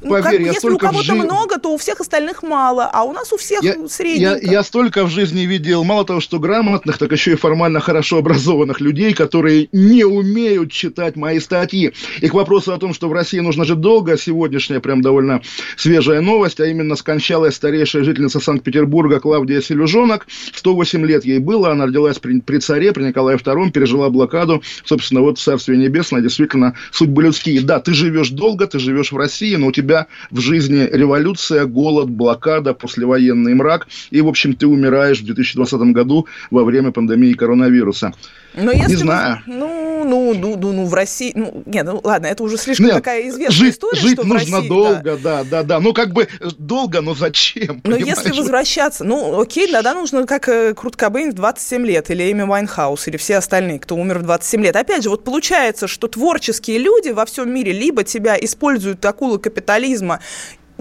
ну, 0.00 0.10
Поверь, 0.10 0.22
как 0.22 0.40
бы, 0.40 0.46
если 0.46 0.70
у 0.70 0.78
кого-то 0.78 1.04
жи... 1.04 1.14
много, 1.14 1.58
то 1.58 1.74
у 1.74 1.76
всех 1.76 2.00
остальных 2.00 2.44
мало, 2.44 2.88
а 2.92 3.02
у 3.02 3.12
нас 3.12 3.32
у 3.32 3.36
всех 3.36 3.62
я, 3.64 3.74
средненько. 3.88 4.46
Я, 4.46 4.52
я 4.52 4.62
столько 4.62 5.04
в 5.04 5.10
жизни 5.10 5.40
видел, 5.40 5.82
мало 5.82 6.04
того, 6.04 6.20
что 6.20 6.38
грамотных, 6.38 6.98
так 6.98 7.10
еще 7.10 7.32
и 7.32 7.34
формально 7.34 7.80
хорошо 7.80 8.18
образованных 8.18 8.80
людей, 8.80 9.12
которые 9.12 9.68
не 9.72 10.04
умеют 10.04 10.70
читать 10.70 11.16
мои 11.16 11.40
статьи. 11.40 11.92
И 12.20 12.28
к 12.28 12.34
вопросу 12.34 12.72
о 12.72 12.78
том, 12.78 12.94
что 12.94 13.08
в 13.08 13.12
России 13.12 13.40
нужно 13.40 13.64
жить 13.64 13.80
долго, 13.80 14.16
сегодняшняя 14.16 14.78
прям 14.78 15.02
довольно 15.02 15.42
свежая 15.76 16.20
новость, 16.20 16.60
а 16.60 16.66
именно 16.66 16.94
скончалась 16.94 17.56
старейшая 17.56 18.04
жительница 18.04 18.38
Санкт-Петербурга 18.38 19.18
Клавдия 19.18 19.60
Селюжонок. 19.60 20.28
108 20.54 21.04
лет 21.06 21.24
ей 21.24 21.40
было, 21.40 21.72
она 21.72 21.86
родилась 21.86 22.20
при, 22.20 22.40
при 22.40 22.58
царе, 22.58 22.92
при 22.92 23.02
Николае 23.02 23.36
II, 23.36 23.72
пережила 23.72 24.10
блокаду. 24.10 24.62
Собственно, 24.84 25.22
вот 25.22 25.38
в 25.38 25.42
Царствие 25.42 25.76
Небесное 25.76 26.20
действительно 26.20 26.74
судьбы 26.92 27.24
людские. 27.24 27.60
Да, 27.62 27.80
ты 27.80 27.94
живешь 27.94 28.30
долго, 28.30 28.66
ты 28.68 28.78
живешь 28.78 29.10
в 29.10 29.16
России, 29.16 29.56
но 29.56 29.68
у 29.68 29.72
тебя 29.72 29.87
тебя 29.88 30.06
в 30.30 30.40
жизни 30.40 30.88
революция, 30.92 31.64
голод, 31.64 32.10
блокада, 32.10 32.74
послевоенный 32.74 33.54
мрак, 33.54 33.88
и, 34.10 34.20
в 34.20 34.28
общем, 34.28 34.54
ты 34.54 34.66
умираешь 34.66 35.20
в 35.20 35.24
2020 35.24 35.80
году 35.92 36.26
во 36.50 36.64
время 36.64 36.92
пандемии 36.92 37.32
коронавируса. 37.32 38.12
Но 38.54 38.72
если 38.72 38.90
не 38.90 38.96
знаю. 38.96 39.42
Ну, 39.46 40.04
ну, 40.04 40.34
ну, 40.34 40.56
ну, 40.56 40.72
ну, 40.72 40.86
в 40.86 40.94
России... 40.94 41.32
Ну, 41.34 41.62
нет, 41.66 41.84
ну, 41.84 42.00
ладно, 42.02 42.26
это 42.26 42.42
уже 42.42 42.56
слишком 42.56 42.86
нет, 42.86 42.94
такая 42.94 43.28
известная 43.28 43.56
жить, 43.56 43.74
история, 43.74 44.00
жить 44.00 44.12
что 44.14 44.26
нужно 44.26 44.56
России, 44.56 44.68
долго, 44.68 45.16
да. 45.16 45.16
да, 45.16 45.44
да, 45.44 45.62
да. 45.62 45.80
Ну, 45.80 45.92
как 45.92 46.12
бы 46.12 46.24
э, 46.24 46.46
долго, 46.58 47.00
но 47.00 47.14
зачем? 47.14 47.80
Но 47.84 47.96
понимаешь? 47.96 48.06
если 48.06 48.32
возвращаться... 48.32 49.04
Ну, 49.04 49.40
окей, 49.40 49.70
да, 49.70 49.82
да, 49.82 49.94
нужно 49.94 50.26
как 50.26 50.48
э, 50.48 50.74
Курт 50.74 50.96
Кобейн 50.96 51.32
в 51.32 51.34
27 51.34 51.86
лет, 51.86 52.10
или 52.10 52.30
Эми 52.32 52.42
Вайнхаус, 52.42 53.06
или 53.08 53.16
все 53.16 53.36
остальные, 53.36 53.78
кто 53.80 53.96
умер 53.96 54.18
в 54.18 54.22
27 54.22 54.62
лет. 54.62 54.76
Опять 54.76 55.02
же, 55.02 55.10
вот 55.10 55.24
получается, 55.24 55.86
что 55.86 56.08
творческие 56.08 56.78
люди 56.78 57.10
во 57.10 57.26
всем 57.26 57.52
мире 57.52 57.72
либо 57.72 58.02
тебя 58.04 58.36
используют 58.40 59.04
акулы 59.04 59.38
капитализма 59.38 60.20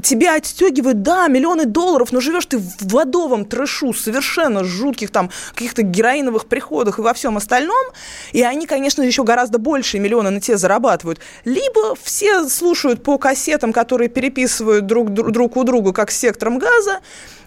тебя 0.02 0.36
отстегивают, 0.36 1.02
да, 1.02 1.28
миллионы 1.28 1.66
долларов, 1.66 2.12
но 2.12 2.20
живешь 2.20 2.46
ты 2.46 2.58
в 2.58 2.76
в 2.82 2.91
адовом 2.91 3.46
трэшу, 3.46 3.94
совершенно 3.94 4.64
жутких 4.64 5.12
там 5.12 5.32
каких-то 5.54 5.82
героиновых 5.82 6.46
приходах 6.46 7.00
и 7.00 7.02
во 7.02 7.14
всем 7.14 7.38
остальном, 7.38 7.86
и 8.32 8.44
они, 8.44 8.68
конечно, 8.68 9.02
еще 9.02 9.24
гораздо 9.24 9.58
больше 9.58 10.00
миллиона 10.00 10.30
на 10.30 10.42
тебе 10.42 10.58
зарабатывают. 10.58 11.20
Либо 11.46 11.96
все 12.02 12.48
слушают 12.48 13.04
по 13.04 13.18
кассетам, 13.18 13.74
которые 13.74 14.10
переписывают 14.10 14.86
друг, 14.86 15.12
друг 15.12 15.58
у 15.58 15.64
друга, 15.64 15.94
как 15.94 16.12
с 16.12 16.18
сектором 16.18 16.60
газа, 16.60 17.00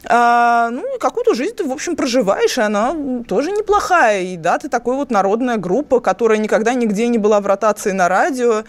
а, 0.05 0.71
ну, 0.71 0.83
какую-то 0.99 1.35
жизнь 1.35 1.55
ты, 1.55 1.65
в 1.65 1.73
общем, 1.73 1.95
проживаешь, 1.95 2.57
и 2.57 2.63
она 2.63 2.97
тоже 3.29 3.53
неплохая. 3.53 4.23
И 4.23 4.37
да, 4.37 4.59
ты 4.59 4.69
такой 4.69 4.97
вот 4.97 5.11
народная 5.11 5.57
группа, 5.57 6.01
которая 6.01 6.39
никогда 6.39 6.73
нигде 6.75 7.09
не 7.09 7.19
была 7.19 7.41
в 7.41 7.47
ротации 7.47 7.93
на 7.93 8.09
радио, 8.09 8.65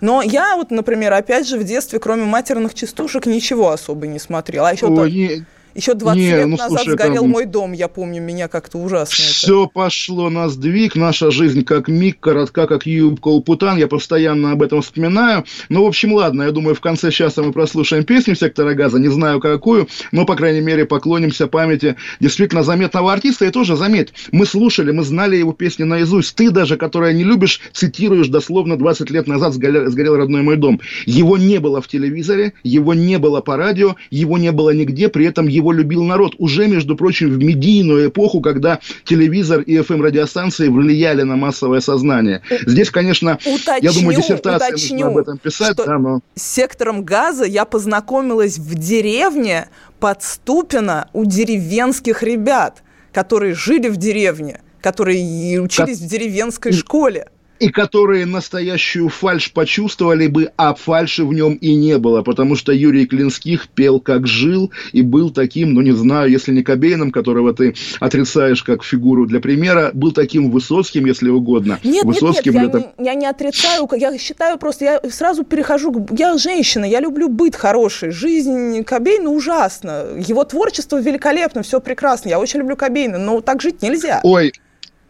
но 0.00 0.22
я 0.22 0.56
вот, 0.56 0.70
например, 0.70 1.12
опять 1.12 1.48
же, 1.48 1.58
в 1.58 1.64
детстве, 1.64 1.98
кроме 1.98 2.24
матерных 2.24 2.74
частушек, 2.74 3.26
ничего 3.26 3.70
особо 3.70 4.06
не 4.06 4.18
смотрела. 4.18 4.68
А 4.68 4.72
еще 4.72 4.86
Ой, 4.86 5.46
еще 5.74 5.94
20 5.94 6.16
не, 6.18 6.30
лет 6.30 6.46
ну, 6.46 6.56
назад 6.56 6.68
слушай, 6.68 6.92
сгорел 6.92 7.22
там... 7.22 7.30
мой 7.30 7.44
дом, 7.46 7.72
я 7.72 7.88
помню, 7.88 8.22
меня 8.22 8.48
как-то 8.48 8.78
ужасно. 8.78 9.14
Все 9.14 9.64
это. 9.64 9.72
пошло 9.72 10.30
на 10.30 10.48
сдвиг, 10.48 10.94
наша 10.94 11.30
жизнь 11.30 11.64
как 11.64 11.88
миг, 11.88 12.20
коротка, 12.20 12.66
как 12.66 12.86
юбка 12.86 13.28
у 13.28 13.40
путан, 13.40 13.76
я 13.76 13.88
постоянно 13.88 14.52
об 14.52 14.62
этом 14.62 14.82
вспоминаю. 14.82 15.44
Ну, 15.68 15.84
в 15.84 15.86
общем, 15.86 16.12
ладно, 16.12 16.42
я 16.42 16.50
думаю, 16.50 16.74
в 16.74 16.80
конце 16.80 17.10
часа 17.10 17.42
мы 17.42 17.52
прослушаем 17.52 18.04
песню 18.04 18.34
«Сектора 18.34 18.74
газа», 18.74 18.98
не 18.98 19.08
знаю 19.08 19.40
какую, 19.40 19.88
но, 20.12 20.24
по 20.24 20.36
крайней 20.36 20.60
мере, 20.60 20.84
поклонимся 20.84 21.46
памяти 21.46 21.96
действительно 22.20 22.62
заметного 22.62 23.12
артиста. 23.12 23.44
И 23.44 23.50
тоже, 23.50 23.76
заметь, 23.76 24.12
мы 24.32 24.46
слушали, 24.46 24.92
мы 24.92 25.02
знали 25.02 25.36
его 25.36 25.52
песни 25.52 25.84
наизусть. 25.84 26.34
Ты 26.36 26.50
даже, 26.50 26.76
которая 26.76 27.12
не 27.12 27.24
любишь, 27.24 27.60
цитируешь 27.72 28.28
дословно 28.28 28.76
20 28.76 29.10
лет 29.10 29.26
назад 29.26 29.54
«Сгорел, 29.54 29.90
сгорел 29.90 30.16
родной 30.16 30.42
мой 30.42 30.56
дом». 30.56 30.80
Его 31.06 31.36
не 31.36 31.58
было 31.58 31.82
в 31.82 31.88
телевизоре, 31.88 32.52
его 32.62 32.94
не 32.94 33.18
было 33.18 33.40
по 33.40 33.56
радио, 33.56 33.96
его 34.10 34.38
не 34.38 34.52
было 34.52 34.70
нигде, 34.70 35.08
при 35.08 35.26
этом 35.26 35.48
его 35.48 35.63
его 35.64 35.72
любил 35.72 36.04
народ. 36.04 36.34
Уже, 36.38 36.68
между 36.68 36.96
прочим, 36.96 37.30
в 37.30 37.38
медийную 37.38 38.08
эпоху, 38.08 38.40
когда 38.40 38.80
телевизор 39.04 39.60
и 39.60 39.78
FM-радиостанции 39.78 40.68
влияли 40.68 41.22
на 41.22 41.36
массовое 41.36 41.80
сознание. 41.80 42.42
Здесь, 42.66 42.90
конечно, 42.90 43.38
уточню, 43.46 43.90
я 43.90 43.92
думаю, 43.92 44.16
диссертация 44.16 44.68
уточню, 44.68 44.96
нужно 44.96 45.08
об 45.08 45.18
этом 45.18 45.38
писать. 45.38 45.76
да, 45.76 45.98
но... 45.98 46.20
С 46.34 46.42
сектором 46.42 47.04
газа 47.04 47.44
я 47.44 47.64
познакомилась 47.64 48.58
в 48.58 48.74
деревне 48.74 49.68
под 50.00 50.22
Ступино 50.22 51.08
у 51.12 51.24
деревенских 51.24 52.22
ребят, 52.22 52.82
которые 53.12 53.54
жили 53.54 53.88
в 53.88 53.96
деревне, 53.96 54.60
которые 54.82 55.60
учились 55.60 55.98
как... 55.98 56.06
в 56.06 56.10
деревенской 56.10 56.72
школе 56.72 57.28
и 57.60 57.68
которые 57.68 58.26
настоящую 58.26 59.08
фальш 59.08 59.52
почувствовали 59.52 60.26
бы, 60.26 60.50
а 60.56 60.74
фальши 60.74 61.24
в 61.24 61.32
нем 61.32 61.54
и 61.54 61.74
не 61.74 61.98
было, 61.98 62.22
потому 62.22 62.56
что 62.56 62.72
Юрий 62.72 63.06
Клинских 63.06 63.68
пел 63.68 64.00
как 64.00 64.26
жил 64.26 64.72
и 64.92 65.02
был 65.02 65.30
таким, 65.30 65.74
ну 65.74 65.80
не 65.80 65.92
знаю, 65.92 66.30
если 66.30 66.52
не 66.52 66.62
Кобейном, 66.62 67.10
которого 67.10 67.54
ты 67.54 67.74
отрицаешь 68.00 68.62
как 68.62 68.82
фигуру 68.82 69.26
для 69.26 69.40
примера, 69.40 69.90
был 69.94 70.12
таким 70.12 70.50
Высоцким, 70.50 71.06
если 71.06 71.28
угодно. 71.28 71.78
Нет, 71.84 72.04
Высоцким 72.04 72.54
нет, 72.54 72.74
нет, 72.74 72.74
я, 72.74 73.02
не, 73.02 73.08
я 73.08 73.14
не 73.14 73.26
отрицаю, 73.26 73.88
я 73.96 74.18
считаю 74.18 74.58
просто, 74.58 74.84
я 74.84 75.00
сразу 75.10 75.44
перехожу, 75.44 76.06
я 76.10 76.36
женщина, 76.38 76.84
я 76.84 77.00
люблю 77.00 77.28
быт 77.28 77.54
хороший, 77.54 78.10
жизнь 78.10 78.84
Кобейна 78.84 79.30
ужасна, 79.30 80.06
его 80.16 80.44
творчество 80.44 81.00
великолепно, 81.00 81.62
все 81.62 81.80
прекрасно, 81.80 82.28
я 82.28 82.38
очень 82.38 82.60
люблю 82.60 82.76
Кобейна, 82.76 83.18
но 83.18 83.40
так 83.40 83.62
жить 83.62 83.82
нельзя. 83.82 84.20
Ой, 84.22 84.52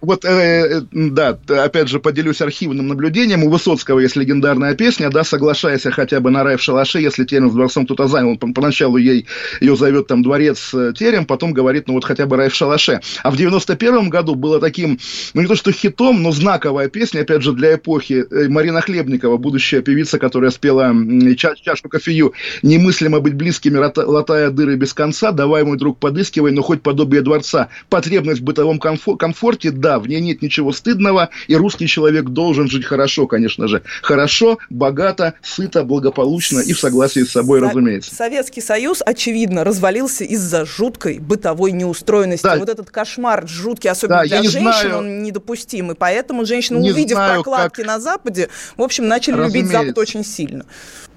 Вот, 0.04 0.24
э, 0.24 0.28
э, 0.28 0.80
да, 0.92 1.38
опять 1.48 1.88
же, 1.88 1.98
поделюсь 1.98 2.42
архивным 2.42 2.88
наблюдением. 2.88 3.44
У 3.44 3.50
Высоцкого 3.50 4.00
есть 4.00 4.16
легендарная 4.16 4.74
песня, 4.74 5.10
да, 5.10 5.24
«Соглашайся 5.24 5.90
хотя 5.90 6.20
бы 6.20 6.30
на 6.30 6.44
рай 6.44 6.56
в 6.56 6.62
шалаше, 6.62 7.00
если 7.00 7.24
терем 7.24 7.50
с 7.50 7.54
дворцом 7.54 7.86
кто-то 7.86 8.06
занял». 8.06 8.38
Он 8.40 8.52
поначалу 8.52 8.98
ей, 8.98 9.26
ее 9.60 9.76
зовет 9.76 10.06
там 10.06 10.22
дворец 10.22 10.74
э, 10.74 10.92
терем, 10.94 11.24
потом 11.24 11.52
говорит, 11.52 11.88
ну 11.88 11.94
вот 11.94 12.04
хотя 12.04 12.26
бы 12.26 12.36
рай 12.36 12.50
в 12.50 12.54
шалаше. 12.54 13.00
А 13.22 13.30
в 13.30 13.36
91 13.36 14.10
году 14.10 14.34
было 14.34 14.60
таким, 14.60 14.98
ну 15.32 15.40
не 15.40 15.48
то 15.48 15.54
что 15.54 15.72
хитом, 15.72 16.22
но 16.22 16.32
знаковая 16.32 16.88
песня, 16.88 17.20
опять 17.20 17.42
же, 17.42 17.52
для 17.52 17.76
эпохи. 17.76 18.26
Э, 18.30 18.48
Марина 18.48 18.82
Хлебникова, 18.82 19.38
будущая 19.38 19.80
певица, 19.80 20.18
которая 20.18 20.50
спела 20.50 20.94
ча 21.36 21.54
чашку 21.54 21.88
кофею, 21.88 22.34
«Немыслимо 22.62 23.20
быть 23.20 23.34
близкими, 23.34 23.78
латая 23.78 24.50
дыры 24.50 24.76
без 24.76 24.92
конца, 24.92 25.32
давай, 25.32 25.64
мой 25.64 25.78
друг, 25.78 25.98
подыскивай, 25.98 26.52
но 26.52 26.62
хоть 26.62 26.82
подобие 26.82 27.22
дворца. 27.22 27.68
Потребность 27.88 28.40
в 28.40 28.44
бытовом 28.44 28.78
комфорте, 28.78 29.70
да, 29.70 29.93
в 29.98 30.08
ней 30.08 30.20
нет 30.20 30.42
ничего 30.42 30.72
стыдного, 30.72 31.30
и 31.48 31.56
русский 31.56 31.86
человек 31.86 32.26
должен 32.26 32.68
жить 32.68 32.84
хорошо, 32.84 33.26
конечно 33.26 33.68
же. 33.68 33.82
Хорошо, 34.02 34.58
богато, 34.70 35.34
сыто, 35.42 35.84
благополучно 35.84 36.60
и 36.60 36.72
в 36.72 36.78
согласии 36.78 37.20
с 37.20 37.32
собой, 37.32 37.60
Со- 37.60 37.66
разумеется. 37.66 38.14
Советский 38.14 38.60
Союз, 38.60 39.02
очевидно, 39.04 39.64
развалился 39.64 40.24
из-за 40.24 40.64
жуткой 40.64 41.18
бытовой 41.18 41.72
неустроенности. 41.72 42.44
Да. 42.44 42.56
Вот 42.56 42.68
этот 42.68 42.90
кошмар 42.90 43.46
жуткий, 43.48 43.90
особенно 43.90 44.22
да, 44.22 44.24
для 44.24 44.42
женщин, 44.42 44.60
знаю. 44.62 44.98
он 44.98 45.22
недопустим. 45.22 45.92
И 45.92 45.94
поэтому 45.94 46.44
женщины, 46.44 46.78
не 46.78 46.92
увидев 46.92 47.16
знаю, 47.16 47.42
прокладки 47.42 47.76
как... 47.76 47.86
на 47.86 48.00
Западе, 48.00 48.48
в 48.76 48.82
общем, 48.82 49.08
начали 49.08 49.34
Разумеется. 49.34 49.58
любить 49.58 49.72
Запад 49.72 49.98
очень 49.98 50.24
сильно. 50.24 50.66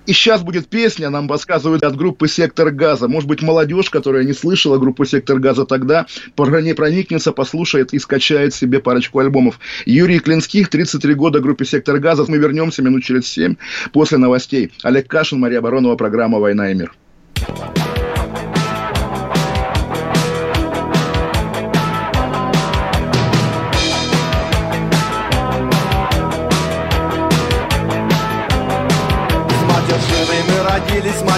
И 0.08 0.14
сейчас 0.14 0.42
будет 0.42 0.70
песня, 0.70 1.10
нам 1.10 1.28
подсказывают 1.28 1.84
от 1.84 1.98
группы 1.98 2.30
«Сектор 2.30 2.72
газа». 2.72 3.10
Может 3.10 3.28
быть, 3.28 3.42
молодежь, 3.42 3.90
которая 3.90 4.24
не 4.24 4.32
слышала 4.32 4.78
группу 4.78 5.04
«Сектор 5.04 5.38
газа» 5.38 5.66
тогда, 5.66 6.06
не 6.38 6.74
проникнется, 6.74 7.34
послушает 7.34 7.94
и 7.94 8.00
скачает 8.00 8.54
себе 8.54 8.80
парочку 8.80 9.20
альбомов. 9.20 9.60
Юрий 9.86 10.20
Клинских, 10.20 10.70
33 10.70 11.14
года 11.14 11.42
группе 11.42 11.66
«Сектор 11.66 12.00
газа». 12.00 12.24
Мы 12.26 12.38
вернемся 12.38 12.82
минут 12.82 13.04
через 13.04 13.28
7 13.28 13.56
после 13.92 14.18
новостей. 14.18 14.72
Олег 14.82 15.08
Кашин, 15.08 15.42
Мария 15.42 15.60
Баронова, 15.60 15.98
программа 15.98 16.40
«Война 16.40 16.72
и 16.72 16.74
мир». 16.74 16.94
родились, 17.28 17.98
с 17.98 18.07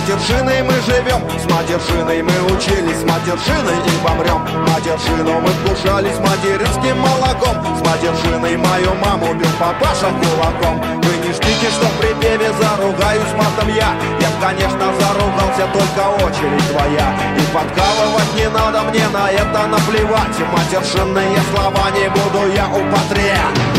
матершиной 0.09 0.63
мы 0.63 0.73
живем. 0.81 1.21
С 1.39 1.45
матершиной 1.53 2.23
мы 2.23 2.33
учились, 2.51 2.97
с 2.97 3.03
матершиной 3.03 3.77
и 3.85 4.03
помрем. 4.03 4.41
Матершину 4.65 5.39
мы 5.39 5.49
вкушали 5.49 6.11
с 6.11 6.19
материнским 6.19 6.97
молоком. 6.97 7.55
С 7.77 7.81
матершиной 7.85 8.57
мою 8.57 8.93
маму 9.05 9.35
бил 9.35 9.49
папаша 9.59 10.09
кулаком. 10.19 10.81
Вы 11.03 11.17
не 11.17 11.31
ждите, 11.31 11.69
что 11.69 11.85
в 11.85 11.99
припеве 11.99 12.51
заругаюсь 12.59 13.33
матом 13.37 13.69
я. 13.69 13.93
Я, 14.19 14.31
конечно, 14.41 14.91
заругался, 14.99 15.67
только 15.73 16.25
очередь 16.25 16.67
твоя. 16.71 17.13
И 17.37 17.41
подкалывать 17.53 18.33
не 18.35 18.49
надо 18.49 18.81
мне 18.89 19.07
на 19.09 19.29
это 19.29 19.67
наплевать. 19.67 20.39
Матершинные 20.51 21.37
слова 21.53 21.91
не 21.91 22.09
буду 22.09 22.51
я 22.55 22.67
употреблять 22.67 23.78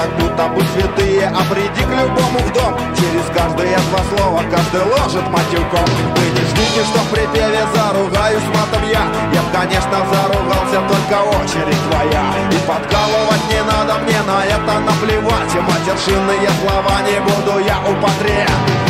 как 0.00 0.16
будто 0.16 0.48
бы 0.48 0.62
святые 0.72 1.26
А 1.28 1.42
приди 1.52 1.82
к 1.84 1.90
любому 1.90 2.38
в 2.38 2.52
дом. 2.52 2.74
Через 2.96 3.26
каждые 3.36 3.76
два 3.90 4.00
слова 4.10 4.42
каждый 4.50 4.84
ложит 4.92 5.26
матюком 5.28 5.84
Вы 6.16 6.24
не 6.30 6.44
ждите, 6.48 6.82
что 6.88 6.98
в 7.00 7.08
припеве 7.10 7.62
заругаюсь 7.74 8.48
матом 8.54 8.82
я. 8.88 9.04
Я 9.34 9.42
б, 9.42 9.48
конечно, 9.52 9.98
заругался, 10.10 10.80
только 10.88 11.16
очередь 11.36 11.82
твоя. 11.90 12.24
И 12.50 12.58
подкалывать 12.66 13.44
не 13.50 13.62
надо 13.62 13.98
мне 14.04 14.20
на 14.22 14.44
это 14.44 14.80
наплевать. 14.80 15.54
И 15.54 15.60
матершинные 15.60 16.50
слова 16.60 17.02
не 17.02 17.20
буду 17.20 17.58
я 17.60 17.78
употреблять 17.80 18.89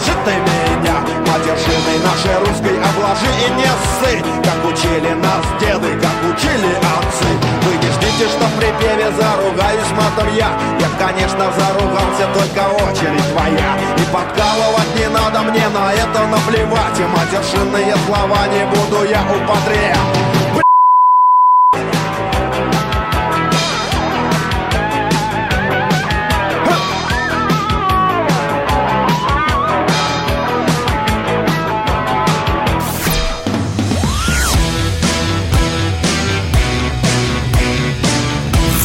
обложи 0.00 0.12
ты 0.24 0.32
меня 0.32 0.96
Матершиной 1.26 1.98
нашей 2.02 2.38
русской 2.40 2.76
обложи 2.78 3.30
и 3.46 3.50
не 3.54 3.66
ссы. 3.66 4.22
Как 4.42 4.64
учили 4.64 5.12
нас 5.14 5.44
деды, 5.60 5.98
как 6.00 6.16
учили 6.32 6.72
отцы. 6.74 7.30
Вы 7.64 7.76
не 7.76 7.90
ждите, 7.92 8.28
что 8.28 8.46
в 8.46 8.54
припеве 8.58 9.10
заругаюсь 9.12 9.92
матом 9.96 10.34
я. 10.34 10.50
Я, 10.80 10.88
конечно, 10.98 11.52
заругался, 11.52 12.26
только 12.34 12.66
очередь 12.84 13.28
твоя. 13.32 13.76
И 13.96 14.04
подкалывать 14.12 14.94
не 14.96 15.08
надо 15.08 15.40
мне 15.50 15.68
на 15.68 15.92
это 15.92 16.26
наплевать. 16.26 16.98
И 16.98 17.04
матершинные 17.04 17.94
слова 18.06 18.46
не 18.48 18.64
буду 18.66 19.04
я 19.04 19.22
употреблять 19.22 20.39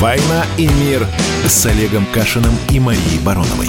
«Война 0.06 0.45
и 0.58 0.68
мир» 0.68 1.08
с 1.47 1.66
Олегом 1.66 2.06
Кашиным 2.14 2.53
и 2.70 2.80
Марией 2.80 3.18
Бароновой. 3.24 3.68